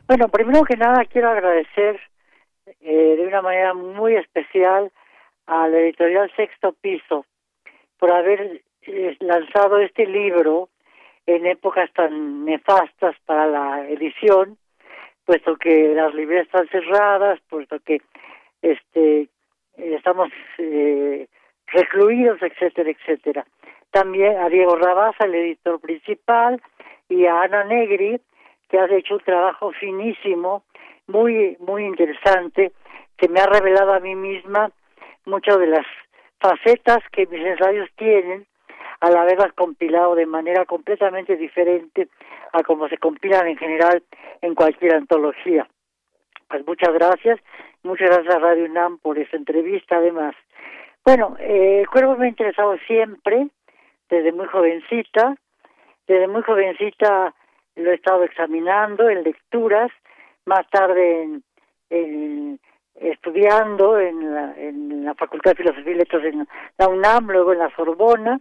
[0.07, 2.01] Bueno, primero que nada quiero agradecer
[2.81, 4.93] eh, de una manera muy especial
[5.47, 7.27] a la editorial Sexto Piso
[7.99, 10.69] por haber eh, lanzado este libro
[11.27, 14.57] en épocas tan nefastas para la edición,
[15.25, 18.01] puesto que las librerías están cerradas, puesto que
[18.63, 19.29] este
[19.79, 20.29] estamos
[20.59, 21.27] eh,
[21.67, 23.47] recluidos, etcétera, etcétera.
[23.91, 26.61] También a Diego Rabaza, el editor principal,
[27.09, 28.21] y a Ana Negri,
[28.69, 30.65] que ha hecho un trabajo finísimo,
[31.07, 32.73] muy, muy interesante,
[33.17, 34.71] que me ha revelado a mí misma
[35.25, 35.87] muchas de las
[36.39, 38.47] facetas que mis ensayos tienen
[39.01, 42.09] al haberlas compilado de manera completamente diferente
[42.53, 44.03] a como se compilan en general
[44.43, 45.69] en cualquier antología.
[46.49, 47.39] Pues muchas gracias,
[47.83, 50.35] muchas gracias a Radio UNAM por esta entrevista además.
[51.05, 53.49] Bueno, eh, el cuervo me ha interesado siempre,
[54.09, 55.37] desde muy jovencita,
[56.07, 57.35] desde muy jovencita
[57.77, 59.91] lo he estado examinando en lecturas,
[60.47, 61.43] más tarde
[61.91, 62.61] en,
[62.95, 66.49] estudiando en la, en la Facultad de Filosofía y Letras en
[66.79, 68.41] la UNAM, luego en la Sorbona,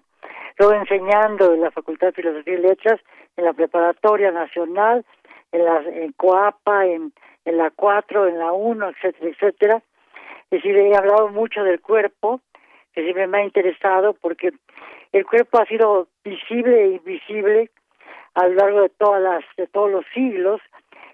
[0.58, 3.02] luego enseñando en la Facultad de Filosofía y Letras,
[3.36, 5.06] en la Preparatoria Nacional,
[5.52, 7.14] en la en Coapa, en,
[7.48, 9.84] en la 4, en la 1, etcétera, etcétera.
[10.52, 12.42] Es decir, he hablado mucho del cuerpo,
[12.94, 14.52] que siempre me ha interesado porque
[15.14, 17.72] el cuerpo ha sido visible e invisible
[18.34, 20.60] a lo largo de todas las de todos los siglos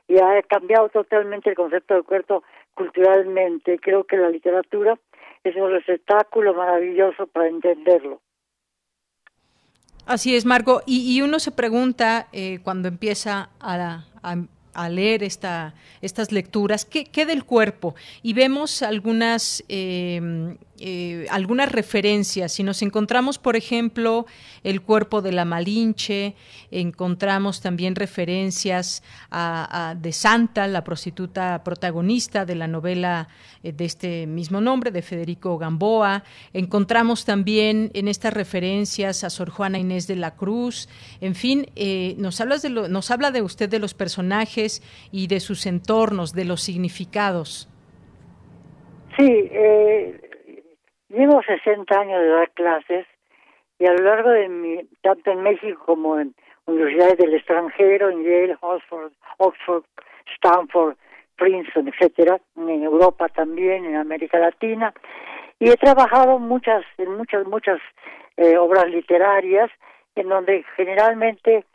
[0.08, 2.44] y ha cambiado totalmente el concepto del cuerpo
[2.74, 3.78] culturalmente.
[3.80, 4.98] Creo que la literatura
[5.44, 8.22] es un receptáculo maravilloso para entenderlo.
[10.08, 10.82] Así es, Marco.
[10.86, 14.36] Y, uno se pregunta eh, cuando empieza a, a
[14.90, 17.96] leer esta, estas lecturas, ¿qué, ¿qué, del cuerpo?
[18.22, 22.52] Y vemos algunas, em, eh, algunas referencias.
[22.54, 24.26] Si nos encontramos, por ejemplo,
[24.64, 26.34] el cuerpo de la Malinche,
[26.72, 33.28] encontramos también referencias a, de Santa, la prostituta protagonista de la novela
[33.62, 36.24] eh, de este mismo nombre, de Federico Gamboa.
[36.54, 40.90] Encontramos también en estas referencias a Sor Juana Inés de la Cruz.
[41.22, 44.82] En fin, eh, nos, hablas de nos habla de usted de los personajes
[45.12, 47.70] y de sus entornos, de los significados.
[49.18, 50.20] Sí, eh,
[51.14, 53.08] llevo 60 años de dar clases
[53.80, 56.34] y a lo largo de mi, tanto en México como en
[56.66, 59.84] universidades del extranjero, en Yale, Oxford, Oxford
[60.36, 60.96] Stanford,
[61.36, 64.94] Princeton, etcétera, en Europa también, en América Latina,
[65.60, 67.80] y he trabajado muchas, en muchas, muchas
[68.38, 69.70] eh, obras literarias,
[70.16, 71.66] en donde generalmente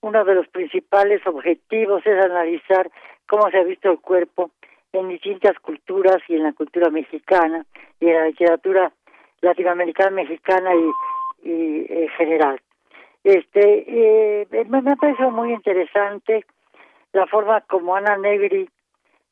[0.00, 2.90] uno de los principales objetivos es analizar
[3.28, 4.50] cómo se ha visto el cuerpo
[4.92, 7.64] en distintas culturas y en la cultura mexicana
[8.02, 8.92] y en la literatura
[9.40, 12.60] latinoamericana, mexicana y, en general.
[13.24, 16.44] Este, eh, me, ha parecido muy interesante
[17.12, 18.68] la forma como Ana Negri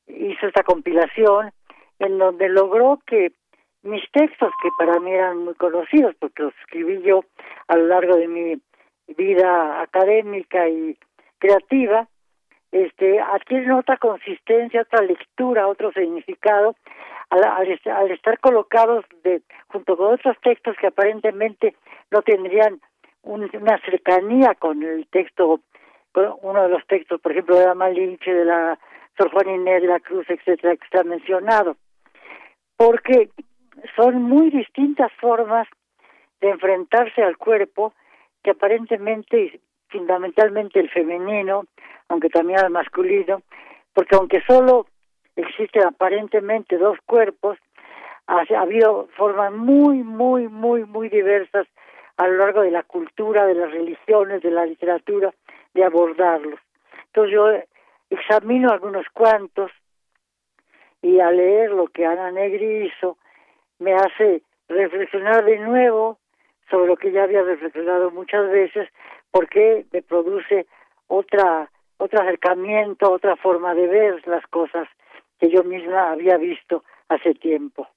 [0.06, 1.51] hizo esta compilación,
[1.98, 3.32] en donde logró que
[3.82, 7.24] mis textos, que para mí eran muy conocidos, porque los escribí yo
[7.68, 8.60] a lo largo de mi
[9.16, 10.97] vida académica y
[11.38, 12.06] creativa,
[12.70, 16.76] este, adquieren otra consistencia, otra lectura, otro significado,
[17.31, 21.77] al, estar colocados de, junto con otros textos que aparentemente
[22.11, 22.81] no tendrían
[23.23, 25.61] una cercanía con el texto,
[26.12, 28.78] con uno de los textos, por ejemplo, de la Malinche, de la
[29.16, 31.77] Sor Juana Inés de la Cruz, etcétera, que está mencionado,
[32.77, 33.31] porque
[33.97, 35.69] son muy distintas formas
[36.40, 37.93] de enfrentarse al cuerpo
[38.43, 41.65] que aparentemente, fundamentalmente el femenino,
[42.09, 43.43] aunque también el masculino,
[43.93, 44.86] porque aunque solo
[45.36, 47.59] existen aparentemente dos cuerpos,
[48.27, 51.66] ha, habido formas muy, muy, muy, muy diversas
[52.16, 55.32] a lo largo de la cultura, de las religiones, de la literatura,
[55.74, 56.61] de abordarlos.
[57.07, 57.48] Entonces yo
[58.11, 59.70] examino algunos cuantos
[61.02, 63.16] y al leer lo que Ana Negri hizo,
[63.78, 66.19] me hace reflexionar de nuevo
[66.70, 68.89] sobre lo que ya había reflexionado muchas veces,
[69.31, 70.66] porque me produce
[71.09, 71.69] otra
[72.01, 74.89] otro acercamiento, otra forma de ver las cosas
[75.41, 77.89] que yo misma había visto hace tiempo.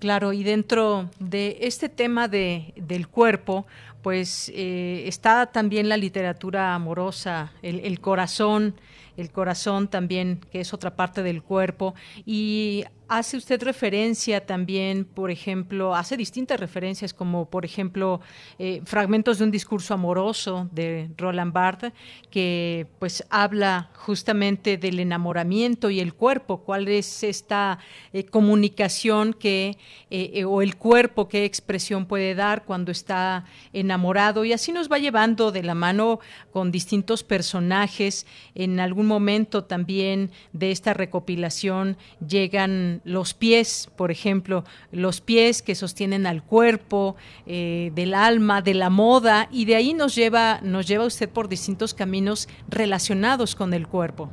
[0.00, 3.66] Claro, y dentro de este tema de, del cuerpo,
[4.02, 8.74] pues eh, está también la literatura amorosa, el, el corazón,
[9.16, 11.94] el corazón también, que es otra parte del cuerpo,
[12.26, 18.22] y Hace usted referencia también, por ejemplo, hace distintas referencias, como por ejemplo
[18.58, 21.92] eh, fragmentos de un discurso amoroso de Roland Barthes,
[22.30, 27.80] que pues habla justamente del enamoramiento y el cuerpo, cuál es esta
[28.14, 29.76] eh, comunicación que,
[30.08, 33.44] eh, o el cuerpo, qué expresión puede dar cuando está
[33.74, 36.20] enamorado, y así nos va llevando de la mano
[36.50, 38.26] con distintos personajes.
[38.54, 45.74] En algún momento también de esta recopilación llegan los pies, por ejemplo, los pies que
[45.74, 47.16] sostienen al cuerpo,
[47.46, 51.48] eh, del alma, de la moda, y de ahí nos lleva, nos lleva usted por
[51.48, 54.30] distintos caminos relacionados con el cuerpo.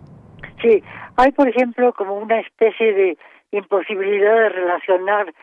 [0.61, 0.83] Sí,
[1.15, 3.17] hay por ejemplo como una especie de
[3.51, 5.33] imposibilidad de relacionar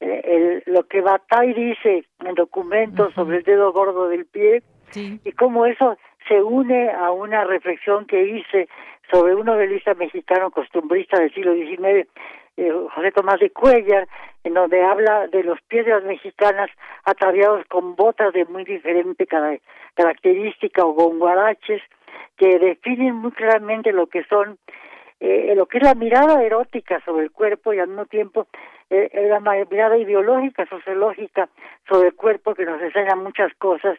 [0.00, 4.62] eh, lo que Bataille dice en documentos sobre el dedo gordo del pie
[4.94, 5.96] y cómo eso
[6.28, 8.68] se une a una reflexión que hice
[9.10, 12.08] sobre un novelista mexicano costumbrista del siglo XIX
[12.56, 14.08] eh, José Tomás de Cuellar,
[14.44, 16.70] en donde habla de los pies de las mexicanas
[17.04, 19.26] ataviados con botas de muy diferente
[19.94, 21.82] característica o con guaraches
[22.36, 24.58] que definen muy claramente lo que son
[25.20, 28.48] eh, lo que es la mirada erótica sobre el cuerpo y al mismo tiempo
[28.90, 31.48] eh, la mirada ideológica, sociológica
[31.88, 33.98] sobre el cuerpo que nos enseña muchas cosas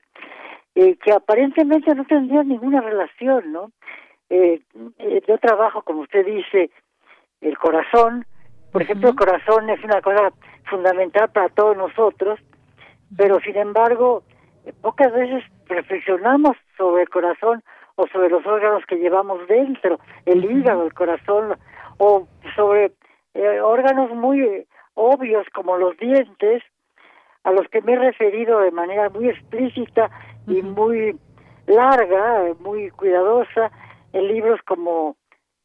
[0.76, 3.72] eh, que aparentemente no tendrían ninguna relación, ¿no?
[4.30, 4.62] Eh,
[5.28, 6.72] yo trabajo, como usted dice,
[7.42, 8.26] el corazón,
[8.74, 10.34] por ejemplo, el corazón es una cosa
[10.66, 12.40] fundamental para todos nosotros,
[13.16, 14.24] pero sin embargo,
[14.82, 17.64] pocas veces reflexionamos sobre el corazón
[17.96, 21.56] o sobre los órganos que llevamos dentro, el hígado, el corazón,
[22.00, 22.92] o sobre
[23.36, 26.64] eh, órganos muy eh, obvios como los dientes,
[27.44, 30.10] a los que me he referido de manera muy explícita
[30.48, 31.16] y muy
[31.68, 33.72] larga, muy cuidadosa,
[34.14, 35.16] en libros como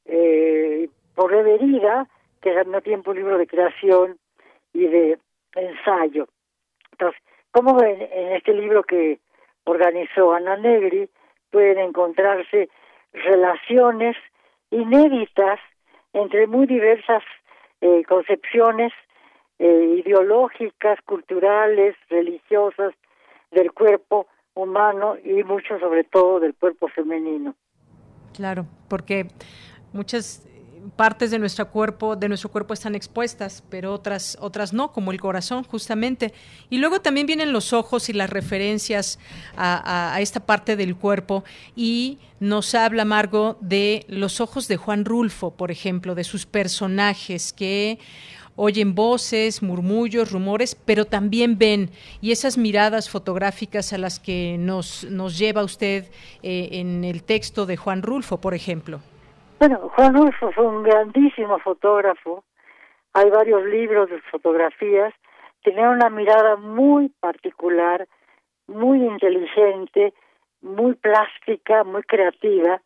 [0.05, 2.07] eh, Por herida,
[2.41, 4.19] que mismo tiempo un libro de creación
[4.73, 5.19] y de
[5.55, 6.29] ensayo.
[6.93, 7.21] Entonces,
[7.51, 9.19] como en, en este libro que
[9.65, 11.09] organizó Ana Negri,
[11.51, 12.69] pueden encontrarse
[13.13, 14.17] relaciones
[14.71, 15.59] inéditas
[16.13, 17.23] entre muy diversas
[17.81, 18.93] eh, concepciones
[19.59, 22.95] eh, ideológicas, culturales, religiosas
[23.51, 27.55] del cuerpo humano y mucho sobre todo del cuerpo femenino.
[28.35, 29.27] Claro, porque
[29.93, 30.47] muchas
[30.97, 35.21] partes de nuestro cuerpo, de nuestro cuerpo están expuestas, pero otras, otras no, como el
[35.21, 36.33] corazón, justamente.
[36.71, 39.19] Y luego también vienen los ojos y las referencias
[39.57, 41.45] a, esta parte del cuerpo.
[41.77, 47.53] Y nos habla Margo de los ojos de Juan Rulfo, por ejemplo, de sus personajes
[47.53, 47.99] que
[48.57, 51.91] oyen voces, murmullos, rumores, pero también ven
[52.21, 56.07] y esas miradas fotográficas a las que nos, nos lleva usted
[56.43, 59.01] eh, en el texto de Juan Rulfo, por ejemplo.
[59.59, 62.45] Bueno, Juan Rulfo fue un grandísimo fotógrafo.
[63.13, 65.13] Hay varios libros de fotografías.
[65.65, 68.07] Tenía una mirada muy particular,
[68.69, 70.15] muy inteligente,
[70.61, 72.81] muy plástica, muy creativa.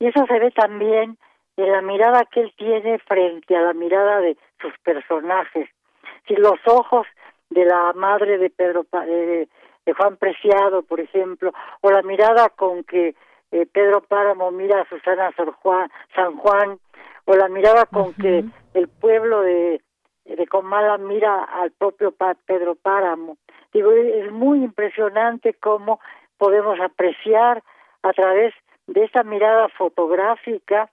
[0.00, 1.16] Y eso se ve también
[1.56, 5.68] en la mirada que él tiene frente a la mirada de sus personajes.
[6.26, 7.06] Si los ojos
[7.50, 9.48] de la madre de Pedro de,
[9.86, 13.14] de Juan Preciado, por ejemplo, o la mirada con que
[13.50, 15.32] eh, Pedro Páramo mira a Susana
[16.14, 16.78] San Juan,
[17.24, 18.44] o la mirada con que
[18.74, 19.82] el pueblo de,
[20.24, 22.14] de Comala mira al propio
[22.46, 23.36] Pedro Páramo.
[23.72, 26.00] Digo, es muy impresionante cómo
[26.38, 27.62] podemos apreciar
[28.02, 28.54] a través
[28.86, 30.90] de esa mirada fotográfica,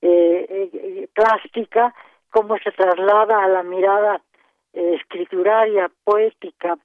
[0.00, 1.94] eh, eh, plástica,
[2.30, 4.20] cómo se traslada a la mirada
[4.72, 6.76] escrituraria, poética,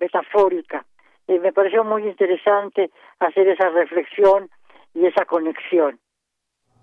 [0.00, 0.84] metafórica.
[1.26, 4.50] Y me pareció muy interesante hacer esa reflexión
[4.94, 5.98] y esa conexión.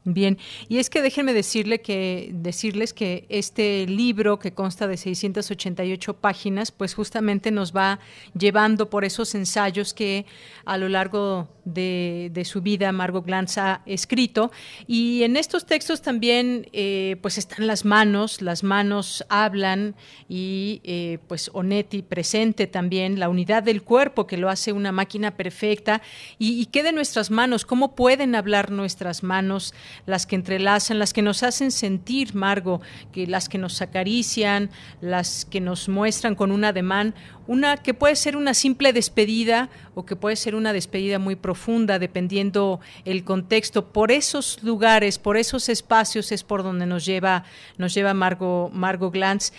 [0.03, 6.15] Bien, y es que déjenme decirle que, decirles que este libro que consta de 688
[6.15, 7.99] páginas, pues justamente nos va
[8.35, 10.25] llevando por esos ensayos que
[10.65, 14.51] a lo largo de, su vida Margot Glantz ha escrito.
[14.87, 19.93] Y en estos textos también eh, pues están las manos, las manos hablan
[20.27, 25.37] y eh, pues Onetti presente también la unidad del cuerpo que lo hace una máquina
[25.37, 26.01] perfecta.
[26.39, 27.65] ¿Y, y qué de nuestras manos?
[27.65, 29.75] ¿Cómo pueden hablar nuestras manos?
[30.05, 32.81] Las que entrelazan, las que nos hacen sentir, Margo,
[33.11, 34.69] que las que nos acarician,
[35.01, 37.13] las que nos muestran con un ademán
[37.51, 41.99] una que puede ser una simple despedida o que puede ser una despedida muy profunda
[41.99, 43.87] dependiendo el contexto.
[43.91, 47.43] Por esos lugares, por esos espacios es por donde nos lleva
[47.77, 49.51] nos lleva Margo Margo Glantz,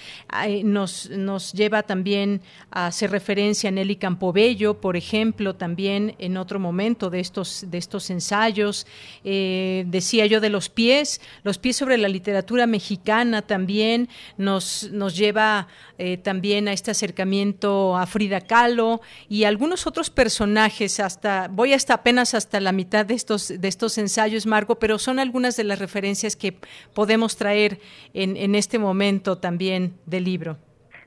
[0.64, 2.40] nos nos lleva también
[2.70, 7.76] a hacer referencia a Nelly Campobello, por ejemplo, también en otro momento de estos de
[7.76, 8.86] estos ensayos.
[9.22, 14.08] Eh, decía yo de los pies, los pies sobre la literatura mexicana también
[14.38, 21.00] nos nos lleva eh, también a este acercamiento a Frida Kahlo y algunos otros personajes
[21.00, 25.18] hasta voy hasta apenas hasta la mitad de estos de estos ensayos Marco pero son
[25.18, 26.54] algunas de las referencias que
[26.94, 27.78] podemos traer
[28.14, 30.56] en, en este momento también del libro.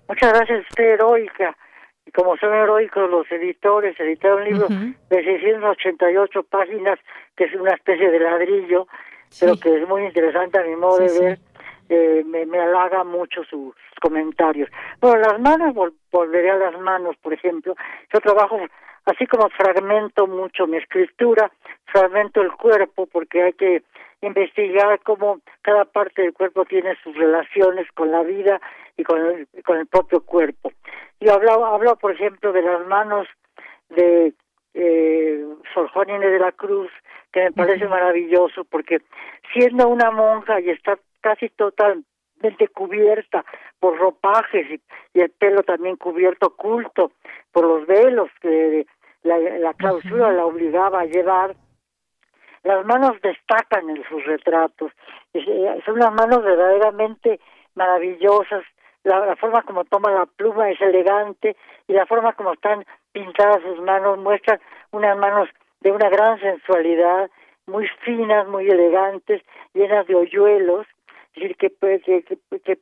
[0.08, 1.56] Muchas gracias usted heroica.
[2.06, 4.68] Y como son heroicos los editores editaron un libro
[5.10, 7.00] de 688 páginas
[7.36, 8.88] que es una especie de ladrillo
[9.40, 11.40] pero que es muy interesante a mi modo de ver
[11.90, 14.70] eh, me, me halaga mucho sus comentarios.
[15.02, 15.76] Bueno, las manos,
[16.12, 17.76] volveré a las manos, por ejemplo.
[18.14, 18.60] Yo trabajo
[19.06, 21.52] así como fragmento mucho mi escritura,
[21.86, 23.84] fragmento el cuerpo, porque hay que
[24.22, 28.60] investigar cómo cada parte del cuerpo tiene sus relaciones con la vida
[28.98, 30.72] y con el, con el propio cuerpo.
[31.20, 33.28] Yo hablo, hablo, por ejemplo, de las manos
[33.90, 34.34] de
[34.74, 36.92] eh, Sor Juana de la Cruz,
[37.32, 39.02] que me parece maravilloso, porque
[39.54, 43.44] siendo una monja y está casi totalmente cubierta
[43.80, 47.14] por ropajes y, el pelo también cubierto oculto
[47.52, 48.86] por los velos que
[49.24, 51.56] la, la clausura la obligaba a llevar.
[52.62, 54.92] Las manos destacan en sus retratos,
[55.34, 57.40] son unas manos verdaderamente
[57.74, 58.64] maravillosas,
[59.04, 61.56] la, forma como toma la pluma es elegante
[61.88, 64.60] y la forma como están pintadas sus manos muestran
[64.92, 65.50] unas manos
[65.82, 67.30] de una gran sensualidad,
[67.66, 69.42] muy finas, muy elegantes,
[69.74, 70.88] llenas de hoyuelos,
[71.36, 72.80] decir, que, que,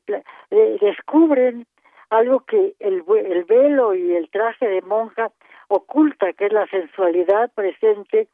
[0.51, 1.65] eh, descubren
[2.09, 5.31] algo que el, el velo y el traje de monja
[5.67, 8.27] oculta, que es la sensualidad presente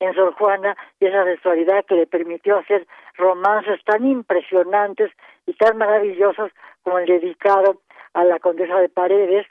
[0.00, 2.86] en Sor Juana y esa sensualidad que le permitió hacer
[3.16, 5.10] romances tan impresionantes
[5.46, 6.50] y tan maravillosos
[6.82, 7.80] como el dedicado
[8.14, 9.46] a la condesa de Paredes,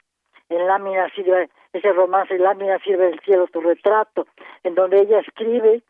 [0.48, 4.26] en lámina sirve, ese romance, lámina sirve el cielo tu retrato,
[4.62, 5.82] en donde ella escribe,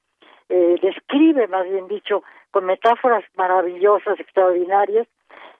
[0.54, 5.08] eh, describe más bien dicho, con metáforas maravillosas, extraordinarias,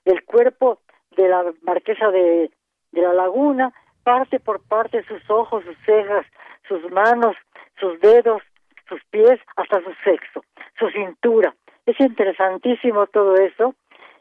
[0.05, 0.81] el cuerpo
[1.17, 2.51] de la marquesa de,
[2.93, 3.73] la laguna,
[4.05, 6.27] parte por parte sus ojos, sus cejas,
[6.69, 7.35] sus manos,
[7.81, 8.43] sus dedos,
[8.87, 10.45] sus pies, hasta su sexo,
[10.79, 11.55] su cintura.
[11.87, 13.75] Es interesantísimo todo eso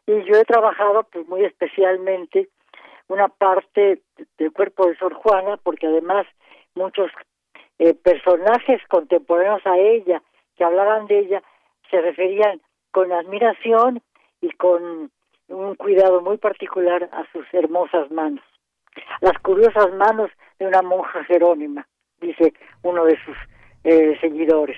[0.07, 2.47] y yo he trabajado pues muy especialmente
[3.09, 4.03] una parte
[4.37, 6.25] del cuerpo de Sor Juana porque además
[6.75, 7.11] muchos
[7.77, 10.21] eh, personajes contemporáneos a ella
[10.55, 11.43] que hablaban de ella
[11.89, 12.61] se referían
[12.91, 14.01] con admiración
[14.41, 15.11] y con
[15.47, 18.43] un cuidado muy particular a sus hermosas manos.
[19.21, 21.87] Las curiosas manos de una monja jerónima,
[22.19, 22.53] dice
[22.83, 23.37] uno de sus
[23.83, 24.77] eh, seguidores.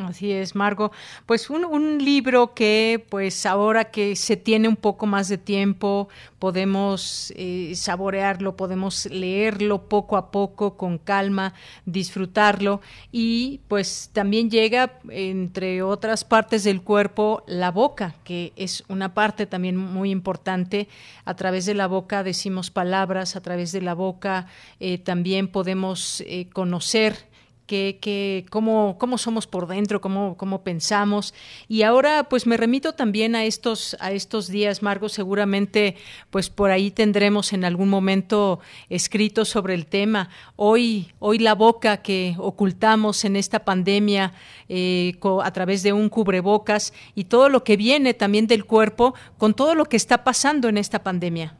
[0.00, 0.90] Así es, Margo.
[1.26, 6.08] Pues un, libro que, pues ahora que se tiene un poco más de tiempo,
[6.38, 11.52] podemos eh, saborearlo, podemos leerlo poco a poco, con calma,
[11.84, 12.80] disfrutarlo
[13.12, 19.46] y pues también llega, entre otras partes del cuerpo, la boca, que es una parte
[19.46, 20.88] también muy importante.
[21.26, 24.46] A través de la boca decimos palabras, a través de la boca
[24.80, 27.31] eh, también podemos eh, conocer
[27.66, 31.34] que, cómo, cómo, somos por dentro, cómo, cómo, pensamos.
[31.68, 35.96] Y ahora, pues me remito también a estos, a estos días, Margo, seguramente,
[36.30, 38.60] pues por ahí tendremos en algún momento
[38.90, 40.28] escrito sobre el tema.
[40.56, 44.32] Hoy, hoy la boca que ocultamos en esta pandemia
[44.68, 49.54] eh, a través de un cubrebocas y todo lo que viene también del cuerpo con
[49.54, 51.54] todo lo que está pasando en esta pandemia.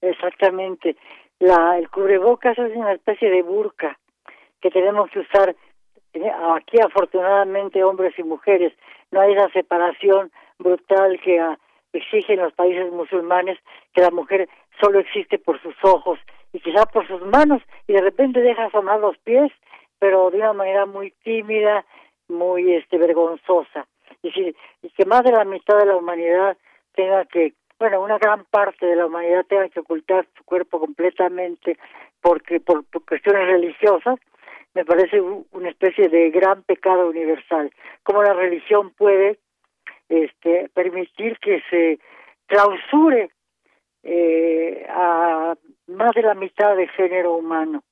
[0.00, 0.96] Exactamente.
[1.38, 3.98] La, el cubrebocas es una especie de burka
[4.62, 5.54] que tenemos que usar
[6.54, 8.72] aquí afortunadamente hombres y mujeres
[9.10, 11.58] no hay esa separación brutal que ah,
[11.92, 13.58] exigen los países musulmanes
[13.92, 14.48] que la mujer
[14.80, 16.18] solo existe por sus ojos
[16.52, 19.50] y quizás por sus manos y de repente deja asomar los pies
[19.98, 21.84] pero de una manera muy tímida
[22.28, 23.86] muy este vergonzosa.
[24.22, 24.54] Y, si,
[24.96, 26.56] que más de la mitad de la humanidad
[26.94, 31.78] tenga que bueno una gran parte de la humanidad tenga que ocultar su cuerpo completamente
[32.20, 34.18] porque por cuestiones religiosas
[34.74, 37.70] me parece una especie de gran pecado universal.
[38.02, 39.38] Cómo la religión puede
[40.08, 41.98] este, permitir que se
[42.46, 43.30] clausure
[44.02, 45.54] eh, a
[45.86, 47.82] más de la mitad del género humano.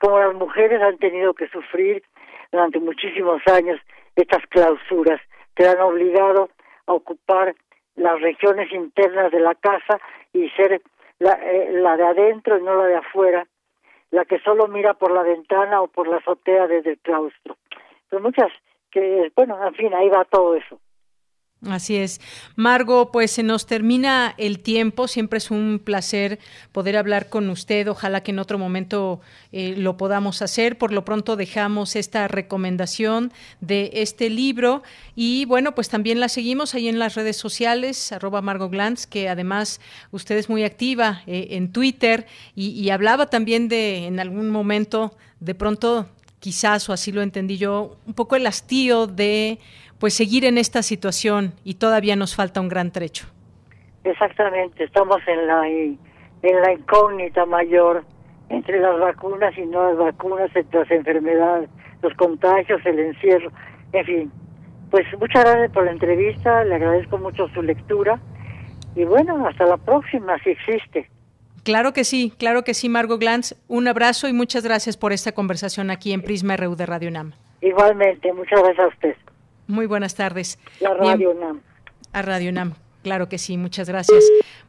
[0.00, 2.02] Como las mujeres han tenido que sufrir
[2.50, 3.80] durante muchísimos años
[4.16, 5.20] estas clausuras
[5.54, 6.50] que han obligado
[6.86, 7.54] a ocupar
[7.94, 10.00] las regiones internas de la casa
[10.32, 10.80] y ser
[11.18, 13.46] la, eh, la de adentro y no la de afuera
[14.12, 17.56] la que solo mira por la ventana o por la azotea desde el claustro.
[18.08, 18.52] Pero muchas
[18.90, 20.78] que, bueno, en fin, ahí va todo eso.
[21.68, 22.20] Así es.
[22.56, 25.06] Margo, pues se nos termina el tiempo.
[25.06, 26.40] Siempre es un placer
[26.72, 27.86] poder hablar con usted.
[27.88, 29.20] Ojalá que en otro momento
[29.52, 30.76] eh, lo podamos hacer.
[30.76, 34.82] Por lo pronto dejamos esta recomendación de este libro.
[35.14, 39.28] Y bueno, pues también la seguimos ahí en las redes sociales, arroba Margo Glantz, que
[39.28, 39.80] además
[40.10, 42.26] usted es muy activa eh, en Twitter
[42.56, 46.08] y, y hablaba también de en algún momento, de pronto
[46.42, 49.60] quizás, o así lo entendí yo, un poco el hastío de
[50.02, 53.28] pues seguir en esta situación y todavía nos falta un gran trecho.
[54.02, 58.04] Exactamente, estamos en la en la incógnita mayor
[58.48, 61.70] entre las vacunas y no las vacunas, entre las enfermedades,
[62.02, 63.52] los contagios, el encierro,
[63.92, 64.32] en fin.
[64.90, 68.18] Pues muchas gracias por la entrevista, le agradezco mucho su lectura
[68.96, 71.08] y bueno, hasta la próxima si existe.
[71.62, 73.54] Claro que sí, claro que sí, Margo Glantz.
[73.68, 77.34] Un abrazo y muchas gracias por esta conversación aquí en Prisma RU de Radio NAM.
[77.60, 79.16] Igualmente, muchas gracias a usted.
[79.66, 80.58] Muy buenas tardes.
[80.80, 81.60] La Radio NAM.
[82.12, 82.74] A Radio NAM.
[83.02, 84.22] Claro que sí, muchas gracias.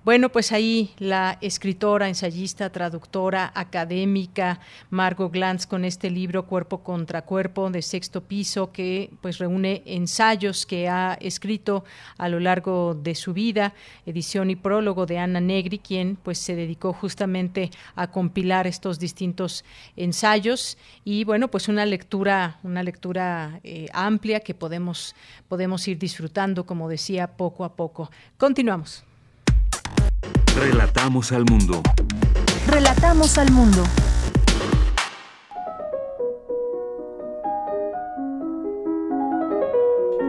[0.04, 7.22] Bueno, pues ahí la escritora, ensayista, traductora, académica Margot Glantz con este libro Cuerpo contra
[7.22, 11.86] Cuerpo de sexto piso que pues reúne ensayos que ha escrito
[12.18, 16.56] a lo largo de su vida, edición y prólogo de Ana Negri, quien pues se
[16.56, 19.64] dedicó justamente a compilar estos distintos
[19.96, 25.16] ensayos y bueno, pues una lectura, una lectura eh, amplia que podemos
[25.48, 28.10] podemos ir disfrutando, como decía, poco a poco.
[28.38, 29.04] Continuamos.
[30.56, 31.82] Relatamos al mundo.
[32.68, 33.84] Relatamos al mundo.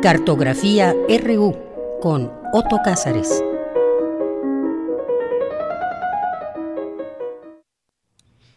[0.03, 1.57] Cartografía RU
[2.03, 3.43] con Otto Cázares.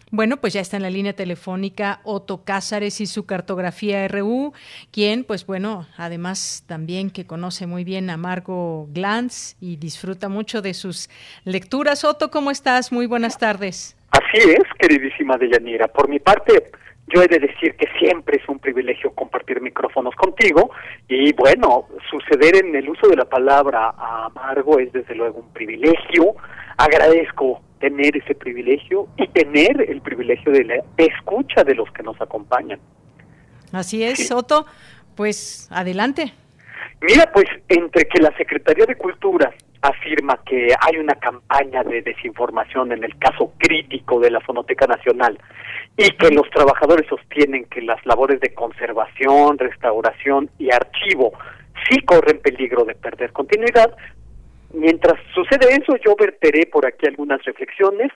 [0.10, 4.54] Bueno, pues ya está en la línea telefónica Otto Cázares y su cartografía RU,
[4.90, 10.62] quien, pues bueno, además también que conoce muy bien a Margo Glantz y disfruta mucho
[10.62, 11.10] de sus
[11.44, 12.06] lecturas.
[12.06, 12.94] Otto, ¿cómo estás?
[12.94, 13.98] Muy buenas tardes.
[14.12, 15.90] Así es, queridísima Deyanira.
[15.90, 16.72] Por mi parte,
[17.08, 20.72] yo he de decir que siempre es un privilegio compartir micrófonos contigo
[21.10, 25.52] y bueno, suceder en el uso de la palabra a Margo es desde luego un
[25.52, 26.36] privilegio.
[26.78, 32.20] Agradezco tener ese privilegio y tener el privilegio de la escucha de los que nos
[32.22, 32.80] acompañan.
[33.72, 34.66] Así es, Soto.
[35.16, 36.34] Pues adelante.
[37.02, 42.92] Mira, pues entre que la Secretaría de Cultura afirma que hay una campaña de desinformación
[42.92, 45.40] en el caso crítico de la Fonoteca Nacional
[45.96, 51.34] y que los trabajadores sostienen que las labores de conservación, restauración y archivo
[51.90, 53.96] sí corren peligro de perder continuidad,
[54.74, 58.12] Mientras sucede eso, yo verteré por aquí algunas reflexiones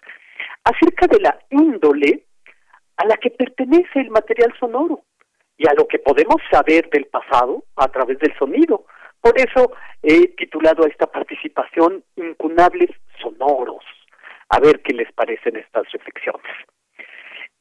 [0.63, 2.25] acerca de la índole
[2.97, 5.03] a la que pertenece el material sonoro
[5.57, 8.85] y a lo que podemos saber del pasado a través del sonido.
[9.21, 9.71] Por eso
[10.03, 12.89] he titulado a esta participación Incunables
[13.21, 13.85] Sonoros.
[14.49, 16.51] A ver qué les parecen estas reflexiones.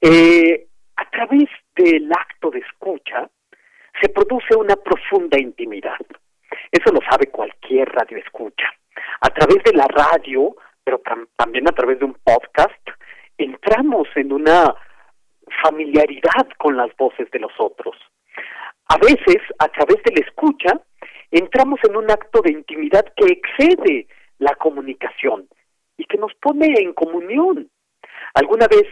[0.01, 3.31] Eh, a través del acto de escucha
[4.01, 6.01] se produce una profunda intimidad.
[6.73, 8.75] Eso lo sabe cualquier radio escucha
[9.21, 10.55] a través de la radio,
[10.85, 11.01] pero
[11.37, 12.89] también a través de un podcast,
[13.39, 14.75] entramos en una
[15.63, 17.97] familiaridad con las voces de los otros.
[18.89, 20.81] A veces, a través de la escucha,
[21.31, 24.09] entramos en un acto de intimidad que excede
[24.39, 25.49] la comunicación
[25.97, 27.71] y que nos pone en comunión.
[28.35, 28.87] Alguna vez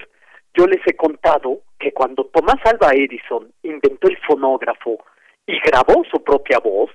[0.54, 4.98] yo les he contado que cuando Tomás Alba Edison inventó el fonógrafo
[5.46, 6.90] y grabó su propia voz,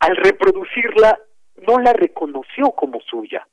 [0.00, 1.18] al reproducirla
[1.66, 3.46] no la reconoció como suya.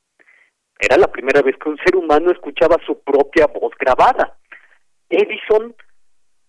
[0.78, 4.36] Era la primera vez que un ser humano escuchaba su propia voz grabada.
[5.08, 5.74] Edison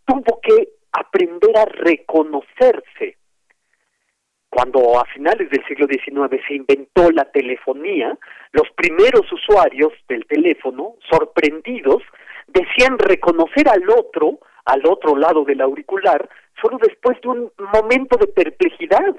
[0.06, 3.18] tuvo que aprender a reconocerse.
[4.50, 8.18] Cuando a finales del siglo XIX se inventó la telefonía,
[8.52, 12.02] los primeros usuarios del teléfono, sorprendidos,
[12.48, 16.28] decían reconocer al otro, al otro lado del auricular,
[16.62, 19.16] solo después de un momento de perplejidad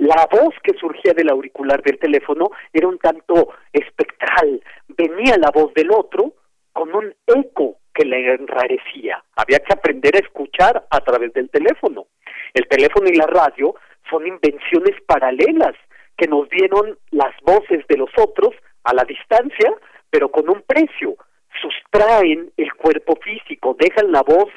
[0.00, 4.62] la voz que surgía del auricular del teléfono era un tanto espectral.
[4.88, 6.32] Venía la voz del otro
[6.72, 9.22] con un eco que le enrarecía.
[9.36, 12.06] Había que aprender a escuchar a través del teléfono.
[12.54, 13.74] El teléfono y la radio
[14.08, 15.76] son invenciones paralelas
[16.16, 18.54] que nos dieron las voces de los otros
[18.84, 19.70] a la distancia,
[20.08, 21.16] pero con un precio.
[21.60, 24.48] Sustraen el cuerpo físico, dejan la voz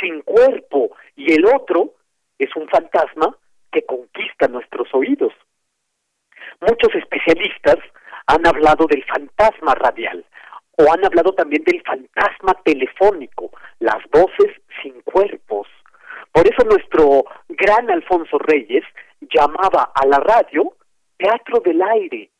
[0.00, 1.94] sin cuerpo y el otro
[2.38, 3.36] es un fantasma
[3.72, 5.32] que conquista nuestros oídos.
[6.60, 7.78] Muchos especialistas
[8.26, 10.24] han hablado del fantasma radial
[10.78, 13.50] o han hablado también del fantasma telefónico,
[13.80, 15.66] las voces sin cuerpos.
[16.30, 18.84] Por eso nuestro gran Alfonso Reyes
[19.20, 20.74] llamaba a la radio
[21.18, 22.30] teatro del aire,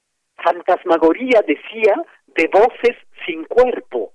[0.43, 1.95] fantasmagoría, decía,
[2.27, 2.97] de voces
[3.27, 4.13] sin cuerpo.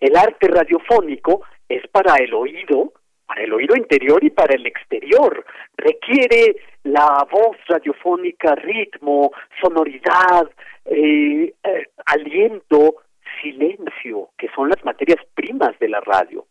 [0.00, 2.92] El arte radiofónico es para el oído
[3.28, 5.44] para el oído interior y para el exterior.
[5.76, 9.30] Requiere la voz radiofónica, ritmo,
[9.60, 10.50] sonoridad,
[10.86, 12.96] eh, eh, aliento,
[13.42, 16.46] silencio, que son las materias primas de la radio.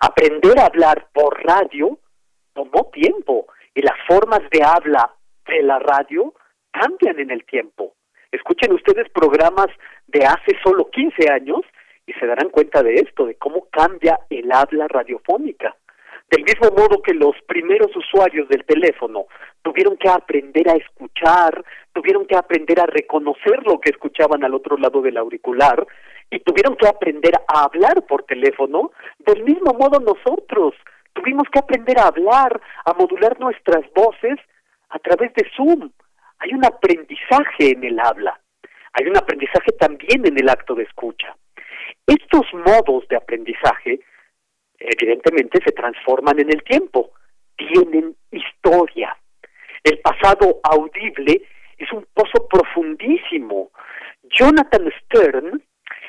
[0.00, 1.98] Aprender a hablar por radio
[2.54, 5.12] tomó tiempo y las formas de habla
[5.46, 6.34] de la radio
[6.70, 7.94] cambian en el tiempo.
[8.30, 9.66] Escuchen ustedes programas
[10.06, 11.62] de hace solo 15 años
[12.06, 15.76] y se darán cuenta de esto, de cómo cambia el habla radiofónica.
[16.30, 19.26] Del mismo modo que los primeros usuarios del teléfono
[19.62, 24.76] tuvieron que aprender a escuchar, tuvieron que aprender a reconocer lo que escuchaban al otro
[24.76, 25.86] lado del auricular
[26.30, 30.74] y tuvieron que aprender a hablar por teléfono, del mismo modo nosotros
[31.12, 34.38] tuvimos que aprender a hablar, a modular nuestras voces
[34.88, 35.90] a través de Zoom.
[36.38, 38.38] Hay un aprendizaje en el habla.
[38.94, 41.34] hay un aprendizaje también en el acto de escucha.
[42.06, 44.00] Estos modos de aprendizaje
[44.84, 47.10] evidentemente se transforman en el tiempo,
[47.56, 49.16] tienen historia.
[49.84, 51.42] El pasado audible
[51.78, 53.70] es un pozo profundísimo.
[54.22, 55.62] Jonathan Stern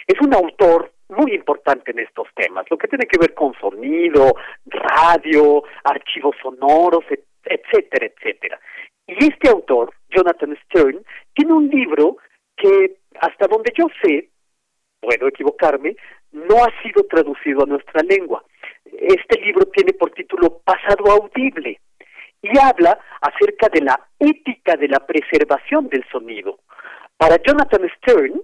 [0.07, 4.35] es un autor muy importante en estos temas, lo que tiene que ver con sonido,
[4.65, 7.03] radio, archivos sonoros,
[7.43, 8.59] etcétera, etcétera.
[9.07, 12.17] Y este autor, Jonathan Stern, tiene un libro
[12.55, 14.29] que, hasta donde yo sé,
[15.01, 15.95] puedo equivocarme,
[16.31, 18.43] no ha sido traducido a nuestra lengua.
[18.99, 21.79] Este libro tiene por título Pasado Audible
[22.41, 26.59] y habla acerca de la ética de la preservación del sonido.
[27.17, 28.41] Para Jonathan Stern,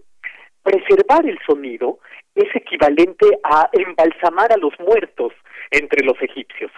[0.64, 2.00] preservar el sonido
[2.36, 5.34] es equivalente a embalsamar a los muertos
[5.72, 6.72] entre los egipcios.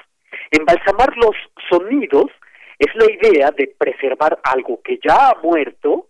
[0.50, 1.36] Embalsamar los
[1.70, 2.32] sonidos
[2.80, 6.08] es la idea de preservar algo que ya ha muerto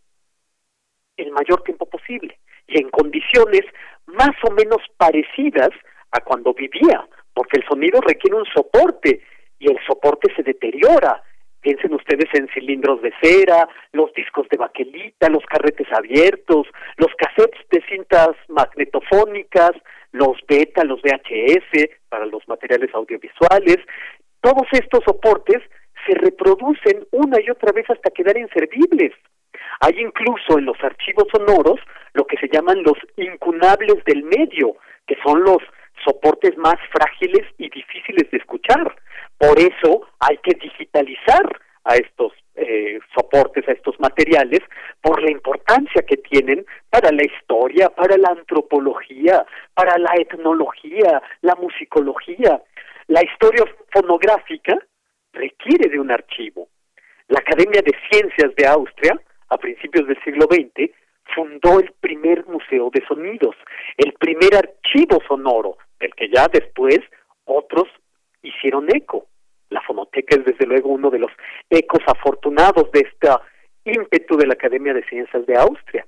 [1.18, 3.64] el mayor tiempo posible y en condiciones
[4.06, 5.70] más o menos parecidas
[6.12, 9.22] a cuando vivía, porque el sonido requiere un soporte
[9.60, 11.24] y el soporte se deteriora.
[11.62, 16.68] Piensen ustedes en cilindros de cera, los discos de baquelita, los carretes abiertos,
[16.98, 19.72] los cassettes de cintas magnetofónicas,
[20.12, 23.78] los beta, los VHS para los materiales audiovisuales.
[24.42, 25.62] Todos estos soportes
[26.08, 29.14] se reproducen una y otra vez hasta quedar inservibles.
[29.82, 31.80] Hay incluso en los archivos sonoros
[32.14, 34.76] lo que se llaman los incunables del medio,
[35.08, 35.60] que son los
[36.04, 38.96] soportes más frágiles y difíciles de escuchar.
[39.38, 44.60] Por eso hay que digitalizar a estos eh, soportes, a estos materiales,
[45.02, 51.56] por la importancia que tienen para la historia, para la antropología, para la etnología, la
[51.56, 52.62] musicología.
[53.08, 54.78] La historia fonográfica
[55.34, 56.68] requiere de un archivo.
[57.30, 59.20] La Academia de Ciencias de Austria,
[59.50, 60.92] a principios del siglo XX,
[61.34, 63.56] fundó el primer museo de sonidos,
[63.98, 67.00] el primer archivo sonoro, del que ya después
[67.46, 67.88] otros
[68.42, 69.28] hicieron eco.
[69.70, 71.32] La fonoteca es desde luego uno de los
[71.70, 73.30] ecos afortunados de este
[73.86, 76.06] ímpetu de la Academia de Ciencias de Austria.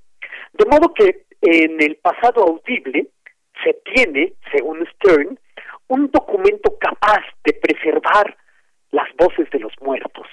[0.53, 3.07] De modo que en el pasado audible
[3.63, 5.39] se tiene, según Stern,
[5.87, 8.35] un documento capaz de preservar
[8.91, 10.27] las voces de los muertos.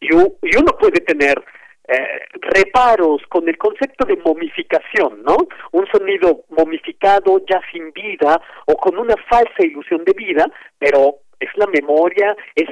[0.00, 1.42] Y, uno puede tener
[1.88, 5.36] eh, reparos con el concepto de momificación, ¿no?
[5.72, 10.46] Un sonido momificado ya sin vida o con una falsa ilusión de vida,
[10.78, 12.68] pero es la memoria, es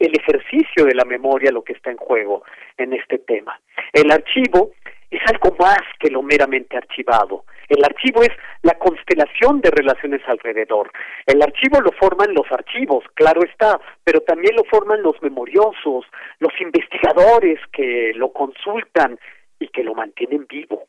[0.00, 2.42] el ejercicio de la memoria lo que está en juego
[2.76, 3.60] en este tema.
[3.92, 4.72] El archivo
[5.10, 7.44] es algo más que lo meramente archivado.
[7.70, 8.30] El archivo es
[8.62, 10.90] la constelación de relaciones alrededor.
[11.24, 16.04] El archivo lo forman los archivos, claro está, pero también lo forman los memoriosos,
[16.40, 19.20] los investigadores que lo consultan
[19.60, 20.88] y que lo mantienen vivo.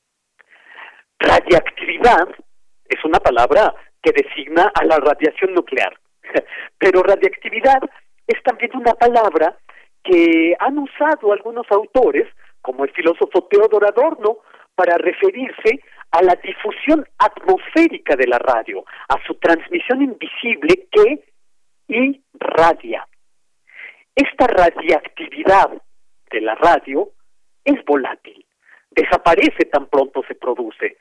[1.20, 2.30] Radiactividad
[2.90, 5.96] es una palabra que designa a la radiación nuclear,
[6.80, 7.82] pero radiactividad
[8.26, 9.56] es también una palabra
[10.04, 12.28] que han usado algunos autores,
[12.64, 14.40] como el filósofo Teodor Adorno,
[14.74, 15.80] para referirse
[16.12, 21.24] a la difusión atmosférica de la radio, a su transmisión invisible que
[21.88, 23.08] irradia.
[24.16, 25.82] Esta radiactividad
[26.32, 27.10] de la radio
[27.64, 28.46] es volátil,
[28.92, 30.98] desaparece tan pronto se produce.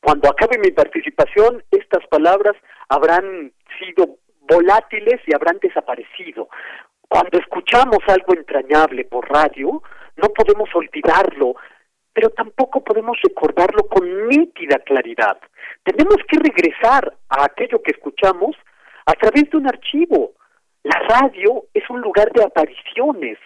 [0.00, 2.54] Cuando acabe mi participación, estas palabras
[2.88, 6.48] habrán sido volátiles y habrán desaparecido.
[7.08, 9.82] Cuando escuchamos algo entrañable por radio,
[10.16, 11.54] no podemos olvidarlo,
[12.12, 15.38] pero tampoco podemos recordarlo con nítida claridad.
[15.82, 18.56] Tenemos que regresar a aquello que escuchamos
[19.06, 20.32] a través de un archivo.
[20.82, 23.38] La radio es un lugar de apariciones,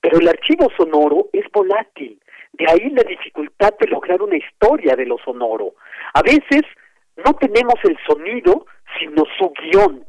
[0.00, 2.20] pero el archivo sonoro es volátil.
[2.52, 5.74] De ahí la dificultad de lograr una historia de lo sonoro.
[6.14, 6.62] A veces
[7.16, 8.66] no tenemos el sonido,
[8.98, 10.04] sino su guion.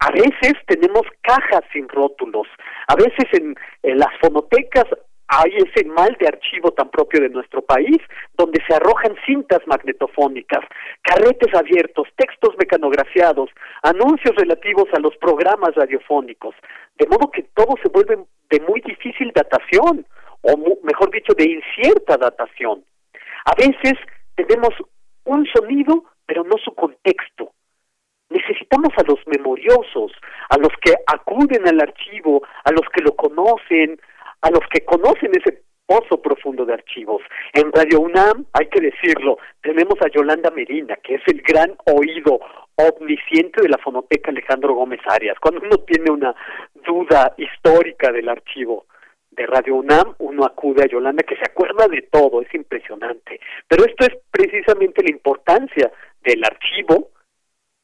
[0.00, 2.46] A veces tenemos cajas sin rótulos.
[2.88, 4.84] A veces en, en las fonotecas
[5.32, 7.98] hay ese mal de archivo tan propio de nuestro país,
[8.36, 10.64] donde se arrojan cintas magnetofónicas,
[11.02, 13.48] carretes abiertos, textos mecanografiados,
[13.84, 16.56] anuncios relativos a los programas radiofónicos,
[16.98, 18.18] de modo que todo se vuelve
[18.50, 20.04] de muy difícil datación,
[20.42, 22.84] o mejor dicho, de incierta datación.
[23.44, 23.94] A veces
[24.34, 24.74] tenemos
[25.24, 27.52] un sonido, pero no su contexto.
[28.30, 30.10] Necesitamos a los memoriosos,
[30.48, 34.00] a los que acuden al archivo, a los que lo conocen,
[34.42, 37.20] a los que conocen ese pozo profundo de archivos.
[37.52, 42.38] En Radio UNAM, hay que decirlo, tenemos a Yolanda Merina, que es el gran oído
[42.76, 45.36] omnisciente de la fonoteca Alejandro Gómez Arias.
[45.40, 46.34] Cuando uno tiene una
[46.86, 48.86] duda histórica del archivo,
[49.30, 53.40] de Radio UNAM, uno acude a Yolanda que se acuerda de todo, es impresionante.
[53.68, 55.90] Pero esto es precisamente la importancia
[56.22, 57.10] del archivo,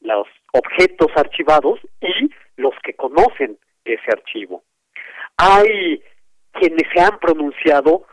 [0.01, 4.63] los objetos archivados y los que conocen ese archivo.
[5.37, 6.01] Hay
[6.59, 8.05] quienes se han pronunciado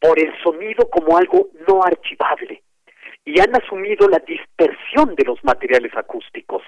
[0.00, 2.62] por el sonido como algo no archivable
[3.24, 6.62] y han asumido la dispersión de los materiales acústicos.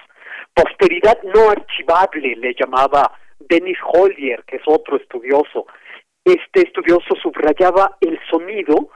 [0.53, 5.65] Posteridad no archivable le llamaba Dennis Hollier, que es otro estudioso.
[6.23, 8.89] Este estudioso subrayaba el sonido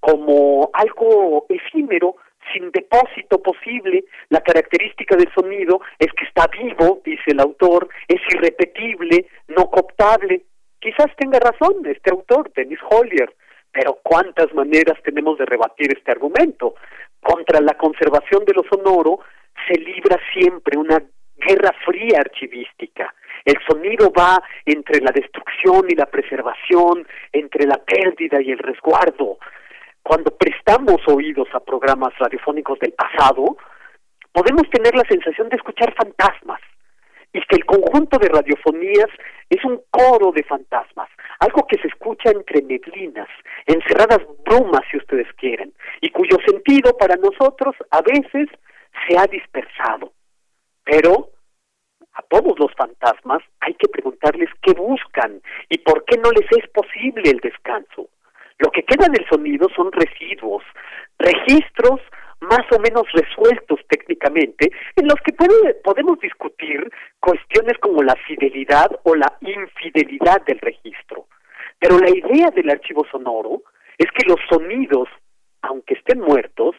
[0.00, 2.16] como algo efímero,
[2.52, 4.04] sin depósito posible.
[4.28, 10.42] La característica del sonido es que está vivo, dice el autor, es irrepetible, no cooptable.
[10.84, 13.34] Quizás tenga razón este autor, Dennis Hollier,
[13.72, 16.74] pero ¿cuántas maneras tenemos de rebatir este argumento?
[17.22, 19.20] Contra la conservación de lo sonoro
[19.66, 21.02] se libra siempre una
[21.38, 23.14] guerra fría archivística.
[23.46, 29.38] El sonido va entre la destrucción y la preservación, entre la pérdida y el resguardo.
[30.02, 33.56] Cuando prestamos oídos a programas radiofónicos del pasado,
[34.30, 36.60] podemos tener la sensación de escuchar fantasmas
[37.34, 39.10] y que el conjunto de radiofonías
[39.50, 43.28] es un coro de fantasmas, algo que se escucha entre neblinas,
[43.66, 48.48] encerradas brumas si ustedes quieren, y cuyo sentido para nosotros a veces
[49.06, 50.12] se ha dispersado.
[50.84, 51.30] Pero
[52.14, 56.70] a todos los fantasmas hay que preguntarles qué buscan y por qué no les es
[56.70, 58.08] posible el descanso.
[58.58, 60.62] Lo que queda del sonido son residuos,
[61.18, 62.00] registros
[62.44, 65.32] más o menos resueltos técnicamente, en los que
[65.82, 66.90] podemos discutir
[67.20, 71.26] cuestiones como la fidelidad o la infidelidad del registro.
[71.78, 73.62] Pero la idea del archivo sonoro
[73.98, 75.08] es que los sonidos,
[75.62, 76.74] aunque estén muertos,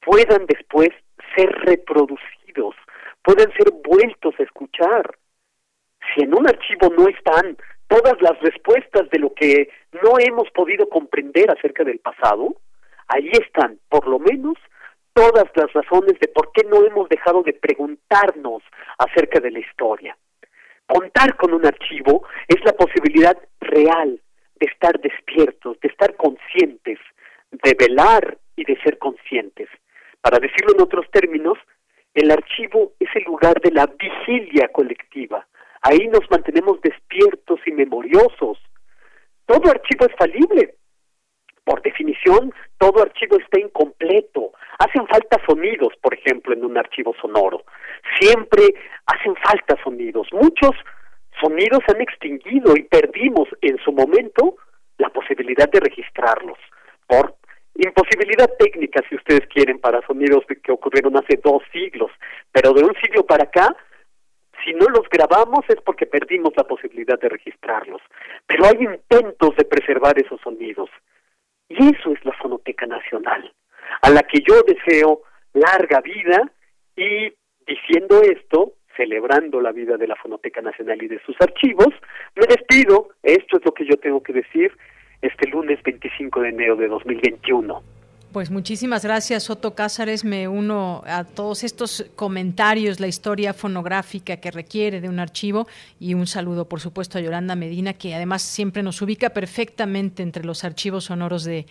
[0.00, 0.90] puedan después
[1.36, 2.74] ser reproducidos,
[3.22, 5.16] puedan ser vueltos a escuchar.
[6.14, 7.56] Si en un archivo no están
[7.88, 9.70] todas las respuestas de lo que
[10.02, 12.56] no hemos podido comprender acerca del pasado,
[13.08, 14.56] ahí están, por lo menos,
[15.14, 18.62] todas las razones de por qué no hemos dejado de preguntarnos
[18.98, 20.16] acerca de la historia.
[20.86, 24.20] Contar con un archivo es la posibilidad real
[24.56, 26.98] de estar despiertos, de estar conscientes,
[27.50, 29.68] de velar y de ser conscientes.
[30.20, 31.58] Para decirlo en otros términos,
[32.12, 35.46] el archivo es el lugar de la vigilia colectiva.
[35.82, 38.58] Ahí nos mantenemos despiertos y memoriosos.
[39.46, 40.76] Todo archivo es falible.
[41.64, 44.52] Por definición, todo archivo está incompleto.
[44.78, 47.64] Hacen falta sonidos, por ejemplo, en un archivo sonoro.
[48.20, 48.74] Siempre
[49.06, 50.28] hacen falta sonidos.
[50.32, 50.72] Muchos
[51.40, 54.56] sonidos han extinguido y perdimos en su momento
[54.98, 56.58] la posibilidad de registrarlos
[57.06, 57.34] por
[57.76, 62.10] imposibilidad técnica, si ustedes quieren, para sonidos que ocurrieron hace dos siglos,
[62.52, 63.76] pero de un siglo para acá,
[64.64, 68.00] si no los grabamos es porque perdimos la posibilidad de registrarlos.
[68.46, 70.88] Pero hay intentos de preservar esos sonidos.
[71.68, 73.52] Y eso es la Fonoteca Nacional,
[74.02, 75.22] a la que yo deseo
[75.52, 76.50] larga vida
[76.96, 77.32] y
[77.66, 81.88] diciendo esto, celebrando la vida de la Fonoteca Nacional y de sus archivos,
[82.36, 84.72] me despido, esto es lo que yo tengo que decir,
[85.22, 87.82] este lunes 25 de enero de 2021.
[88.34, 90.24] Pues muchísimas gracias, Otto Cázares.
[90.24, 95.68] Me uno a todos estos comentarios, la historia fonográfica que requiere de un archivo
[96.00, 100.44] y un saludo, por supuesto, a Yolanda Medina, que además siempre nos ubica perfectamente entre
[100.44, 101.66] los archivos sonoros de,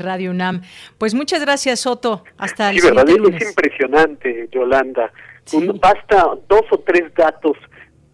[0.00, 0.62] Radio UNAM.
[0.98, 2.24] Pues muchas gracias, Otto.
[2.36, 3.40] Hasta el siguiente lunes.
[3.40, 5.12] Es impresionante, Yolanda.
[5.80, 7.56] basta dos o tres datos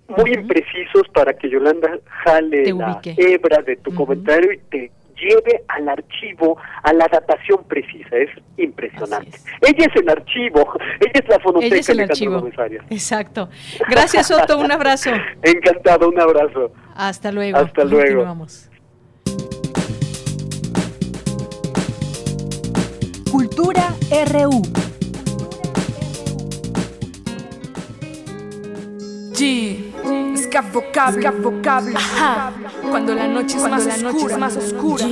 [0.09, 5.89] muy imprecisos para que Yolanda jale la hebra de tu comentario y te lleve al
[5.89, 8.17] archivo, a la datación precisa.
[8.17, 9.39] Es impresionante.
[9.61, 12.49] Ella es el archivo, ella es la fonoteca es el archivo.
[12.91, 13.49] Exacto.
[13.89, 14.59] Gracias, Otto.
[14.59, 15.11] Un abrazo.
[15.43, 16.73] Encantado, un abrazo.
[16.95, 17.59] Hasta luego.
[17.59, 18.47] Hasta luego.
[23.31, 23.95] Cultura
[24.31, 24.84] RU.
[29.35, 29.93] G.
[30.35, 31.97] Escafocable, vocable.
[31.97, 32.53] Ajá.
[32.91, 35.07] Cuando la noche es, más, la oscura, noche es más oscura.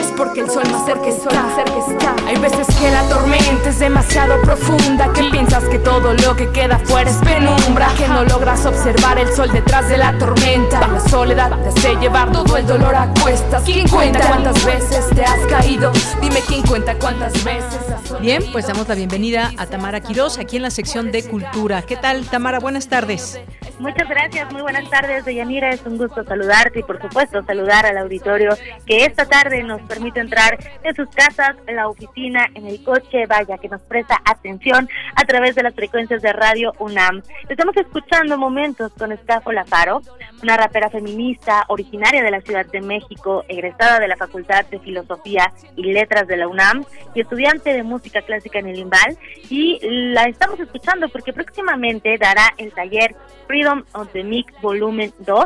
[0.00, 2.14] Es porque el sol más cerca está, cerca está.
[2.26, 6.78] Hay veces que la tormenta es demasiado profunda Que piensas que todo lo que queda
[6.78, 11.50] fuera es penumbra Que no logras observar el sol detrás de la tormenta La soledad
[11.60, 15.92] te hace llevar todo el dolor a cuestas ¿Quién cuenta cuántas veces te has caído?
[16.20, 20.56] Dime quién cuenta cuántas veces has Bien, pues damos la bienvenida a Tamara Quiroz aquí
[20.56, 22.58] en la sección de Cultura ¿Qué tal Tamara?
[22.58, 23.38] Buenas tardes
[23.78, 25.70] Muchas gracias, muy buenas tardes, Deyanira.
[25.70, 28.56] Es un gusto saludarte y, por supuesto, saludar al auditorio
[28.86, 33.26] que esta tarde nos permite entrar en sus casas, en la oficina, en el coche,
[33.26, 37.22] vaya, que nos presta atención a través de las frecuencias de Radio UNAM.
[37.48, 40.00] Estamos escuchando momentos con Escafo Lafaro,
[40.42, 45.52] una rapera feminista originaria de la Ciudad de México, egresada de la Facultad de Filosofía
[45.76, 46.84] y Letras de la UNAM
[47.14, 49.16] y estudiante de música clásica en el IMBAL.
[49.48, 53.14] Y la estamos escuchando porque próximamente dará el taller
[53.46, 55.44] Freedom of the Mix Volumen 2.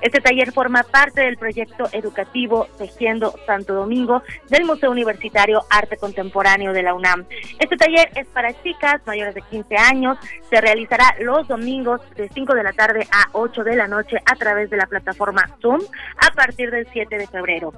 [0.00, 6.72] Este taller forma parte del proyecto educativo Tejiendo Santo Domingo del Museo Universitario Arte Contemporáneo
[6.72, 7.26] de la UNAM.
[7.58, 10.18] Este taller es para chicas mayores de 15 años,
[10.48, 14.36] se realizará los domingos de 5 de la tarde a 8 de la noche a
[14.36, 15.80] través de la plataforma Zoom
[16.16, 17.72] a partir del 7 de febrero.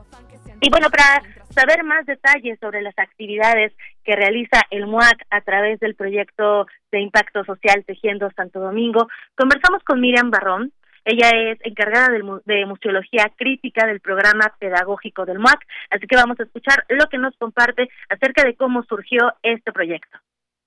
[0.60, 1.22] Y bueno, para
[1.54, 3.72] saber más detalles sobre las actividades
[4.10, 9.06] que realiza el MUAC a través del proyecto de impacto social Tejiendo Santo Domingo,
[9.36, 10.72] conversamos con Miriam Barrón.
[11.04, 16.42] Ella es encargada de, museología crítica del programa pedagógico del MUAC, así que vamos a
[16.42, 20.18] escuchar lo que nos comparte acerca de cómo surgió este proyecto.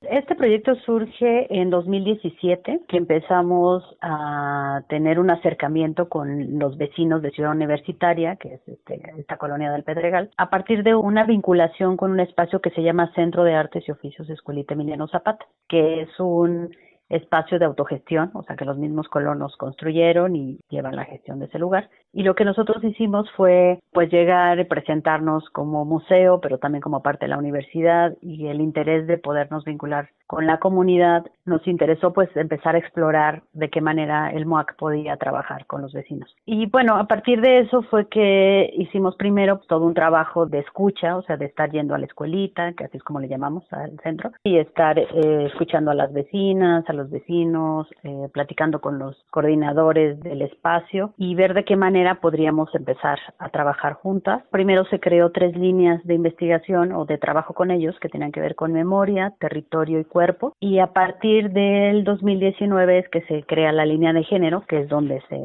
[0.10, 7.32] Este proyecto surge en 2017, que empezamos a tener un acercamiento con los vecinos de
[7.32, 12.12] Ciudad Universitaria, que es este, esta colonia del Pedregal, a partir de una vinculación con
[12.12, 16.20] un espacio que se llama Centro de Artes y Oficios Escuelita Emiliano Zapata, que es
[16.20, 16.76] un
[17.10, 21.46] espacio de autogestión, o sea que los mismos colonos construyeron y llevan la gestión de
[21.46, 21.90] ese lugar.
[22.14, 27.02] Y lo que nosotros hicimos fue pues llegar y presentarnos como museo, pero también como
[27.02, 32.14] parte de la universidad y el interés de podernos vincular con la comunidad nos interesó
[32.14, 36.34] pues empezar a explorar de qué manera el MOAC podía trabajar con los vecinos.
[36.45, 41.18] Y bueno, a partir de eso fue que hicimos primero todo un trabajo de escucha,
[41.18, 43.99] o sea, de estar yendo a la escuelita, que así es como le llamamos al
[44.02, 49.23] centro, y estar eh, escuchando a las vecinas, a los vecinos, eh, platicando con los
[49.30, 54.44] coordinadores del espacio y ver de qué manera podríamos empezar a trabajar juntas.
[54.52, 58.42] Primero se creó tres líneas de investigación o de trabajo con ellos que tenían que
[58.42, 63.72] ver con memoria, territorio y cuerpo y a partir del 2019 es que se crea
[63.72, 65.38] la línea de género, que es donde se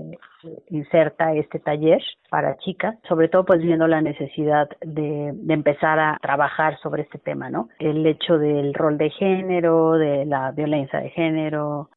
[0.70, 6.18] inserta este taller para chicas, sobre todo pues viendo la necesidad de, de, empezar a
[6.20, 7.68] trabajar sobre este tema, ¿no?
[7.78, 11.90] El hecho del rol de género, de la violencia de género,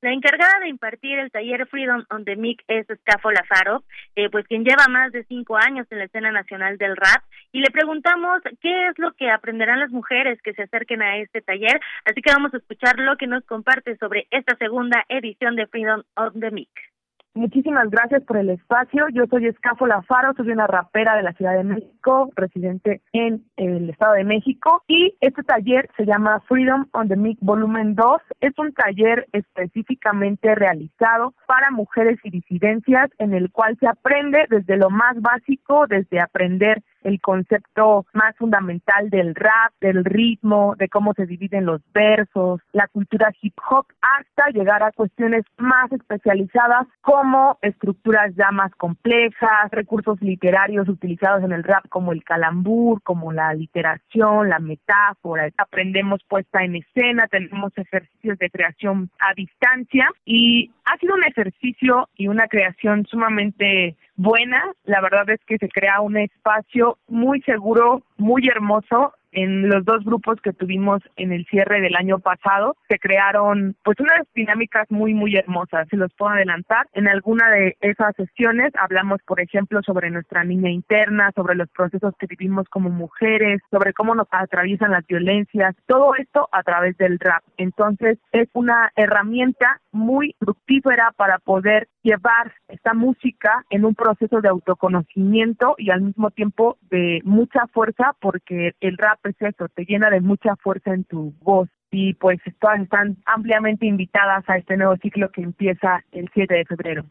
[0.00, 3.82] la encargada de impartir el taller Freedom on the Mic es Escafo Lafaro,
[4.14, 7.22] eh, pues quien lleva más de cinco años en la escena nacional del rap,
[7.52, 11.40] y le preguntamos qué es lo que aprenderán las mujeres que se acerquen a este
[11.40, 15.66] taller, así que vamos a escuchar lo que nos comparte sobre esta segunda edición de
[15.66, 16.87] Freedom on the Mic.
[17.34, 19.06] Muchísimas gracias por el espacio.
[19.12, 23.90] Yo soy Escafo Lafaro, soy una rapera de la Ciudad de México, residente en el
[23.90, 24.82] Estado de México.
[24.88, 28.20] Y este taller se llama Freedom on the Mic Volumen 2.
[28.40, 34.76] Es un taller específicamente realizado para mujeres y disidencias, en el cual se aprende desde
[34.76, 41.14] lo más básico, desde aprender el concepto más fundamental del rap, del ritmo, de cómo
[41.14, 47.58] se dividen los versos, la cultura hip hop, hasta llegar a cuestiones más especializadas como
[47.62, 53.54] estructuras ya más complejas, recursos literarios utilizados en el rap como el calambur, como la
[53.54, 55.48] literación, la metáfora.
[55.56, 62.08] Aprendemos puesta en escena, tenemos ejercicios de creación a distancia y ha sido un ejercicio
[62.16, 64.62] y una creación sumamente buena.
[64.84, 70.04] La verdad es que se crea un espacio muy seguro, muy hermoso en los dos
[70.04, 72.76] grupos que tuvimos en el cierre del año pasado.
[72.88, 75.86] Se crearon pues unas dinámicas muy muy hermosas.
[75.88, 76.86] Se los puedo adelantar.
[76.94, 82.14] En alguna de esas sesiones hablamos por ejemplo sobre nuestra niña interna sobre los procesos
[82.18, 85.76] que vivimos como mujeres sobre cómo nos atraviesan las violencias.
[85.86, 87.42] Todo esto a través del rap.
[87.56, 94.48] Entonces es una herramienta muy fructífera para poder llevar esta música en un proceso de
[94.48, 100.08] autoconocimiento y al mismo tiempo de mucha fuerza porque el rap es eso, te llena
[100.08, 102.88] de mucha fuerza en tu voz y pues están
[103.26, 107.04] ampliamente invitadas a este nuevo ciclo que empieza el 7 de febrero.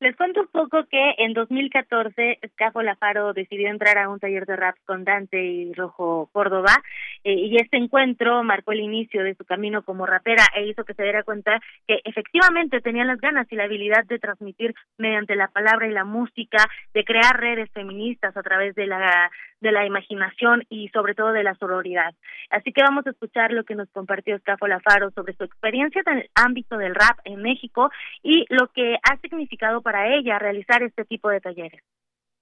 [0.00, 4.56] Les cuento un poco que en 2014 Escafo Lafaro decidió entrar a un taller de
[4.56, 6.72] rap con Dante y Rojo Córdoba
[7.22, 10.94] eh, y este encuentro marcó el inicio de su camino como rapera e hizo que
[10.94, 15.48] se diera cuenta que efectivamente tenía las ganas y la habilidad de transmitir mediante la
[15.48, 16.64] palabra y la música,
[16.94, 21.44] de crear redes feministas a través de la de la imaginación y sobre todo de
[21.44, 22.14] la sororidad.
[22.50, 26.18] Así que vamos a escuchar lo que nos compartió Escafo Lafaro sobre su experiencia en
[26.18, 27.90] el ámbito del rap en México
[28.22, 31.82] y lo que ha significado para ella realizar este tipo de talleres.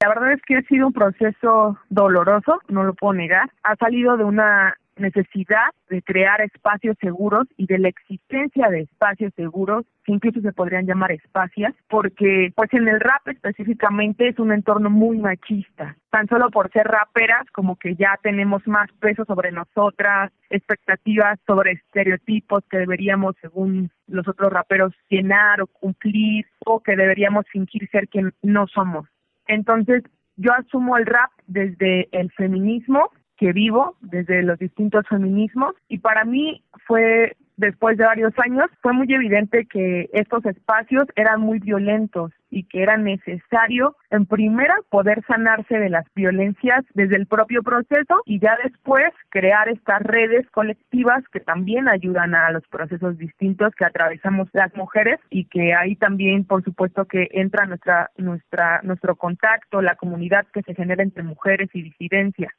[0.00, 3.50] La verdad es que ha sido un proceso doloroso, no lo puedo negar.
[3.64, 9.32] Ha salido de una necesidad de crear espacios seguros y de la existencia de espacios
[9.34, 14.52] seguros que incluso se podrían llamar espacias porque pues en el rap específicamente es un
[14.52, 15.96] entorno muy machista.
[16.10, 21.72] Tan solo por ser raperas como que ya tenemos más peso sobre nosotras expectativas sobre
[21.72, 28.08] estereotipos que deberíamos según los otros raperos llenar o cumplir o que deberíamos fingir ser
[28.08, 29.06] quien no somos.
[29.46, 30.02] Entonces
[30.36, 36.24] yo asumo el rap desde el feminismo que vivo, desde los distintos feminismos, y para
[36.24, 42.32] mí fue, después de varios años, fue muy evidente que estos espacios eran muy violentos
[42.50, 48.22] y que era necesario, en primera, poder sanarse de las violencias desde el propio proceso
[48.24, 53.84] y ya después crear estas redes colectivas que también ayudan a los procesos distintos que
[53.84, 59.82] atravesamos las mujeres y que ahí también, por supuesto, que entra nuestra, nuestra, nuestro contacto,
[59.82, 62.52] la comunidad que se genera entre mujeres y disidencias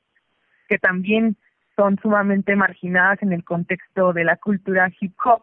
[0.70, 1.36] que también
[1.76, 5.42] son sumamente marginadas en el contexto de la cultura hip hop.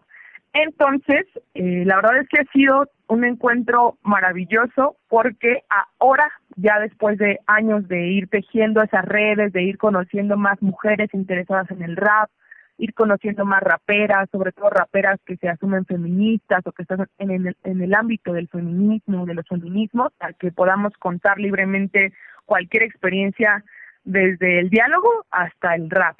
[0.53, 5.65] Entonces, eh, la verdad es que ha sido un encuentro maravilloso porque
[5.99, 11.13] ahora, ya después de años de ir tejiendo esas redes, de ir conociendo más mujeres
[11.13, 12.31] interesadas en el rap,
[12.79, 17.31] ir conociendo más raperas, sobre todo raperas que se asumen feministas o que están en
[17.31, 22.13] el, en el ámbito del feminismo, de los feminismos, para que podamos contar libremente
[22.45, 23.65] cualquier experiencia
[24.07, 26.19] desde el diálogo hasta el rap.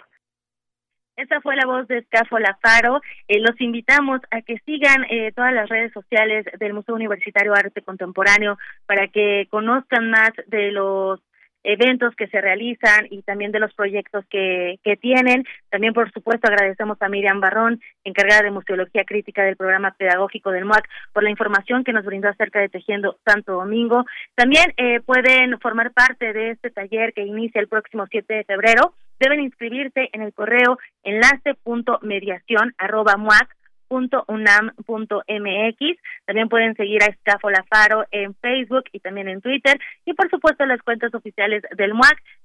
[1.17, 3.01] Esa fue la voz de Escafo Lafaro.
[3.27, 7.81] Eh, los invitamos a que sigan eh, todas las redes sociales del Museo Universitario Arte
[7.81, 11.21] Contemporáneo para que conozcan más de los
[11.67, 15.45] eventos que se realizan y también de los proyectos que, que tienen.
[15.69, 20.65] También, por supuesto, agradecemos a Miriam Barrón, encargada de Museología Crítica del programa pedagógico del
[20.65, 24.05] MUAC, por la información que nos brindó acerca de Tejiendo Santo Domingo.
[24.37, 28.95] También eh, pueden formar parte de este taller que inicia el próximo 7 de febrero.
[29.19, 33.56] Deben inscribirse en el correo enlace.mediación.muac
[33.89, 35.79] .unam.mx.
[36.25, 40.65] También pueden seguir a Escafo Lafaro en Facebook y también en Twitter y por supuesto
[40.67, 42.19] las cuentas oficiales del MUAC.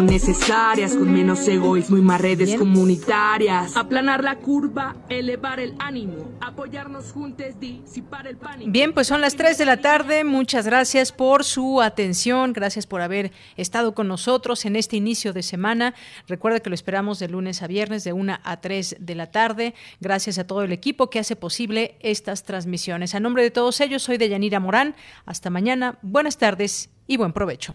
[0.00, 3.76] son necesarias, con menos egoísmo y más redes comunitarias.
[3.76, 8.70] Aplanar la curva, elevar el ánimo, apoyarnos juntos, disipar el pánico.
[8.70, 10.24] Bien, pues son las 3 de la tarde.
[10.24, 12.54] Muchas gracias por su atención.
[12.54, 15.94] Gracias por haber estado con nosotros en este inicio de semana.
[16.26, 19.74] Recuerda que lo esperamos de lunes a viernes, de 1 a 3 de la tarde.
[20.00, 23.14] Gracias a todo el equipo que hace posible estas transmisiones.
[23.14, 24.94] A nombre de todos ellos, soy Deyanira Morán.
[25.26, 25.98] Hasta mañana.
[26.00, 27.74] Buenas tardes y buen provecho.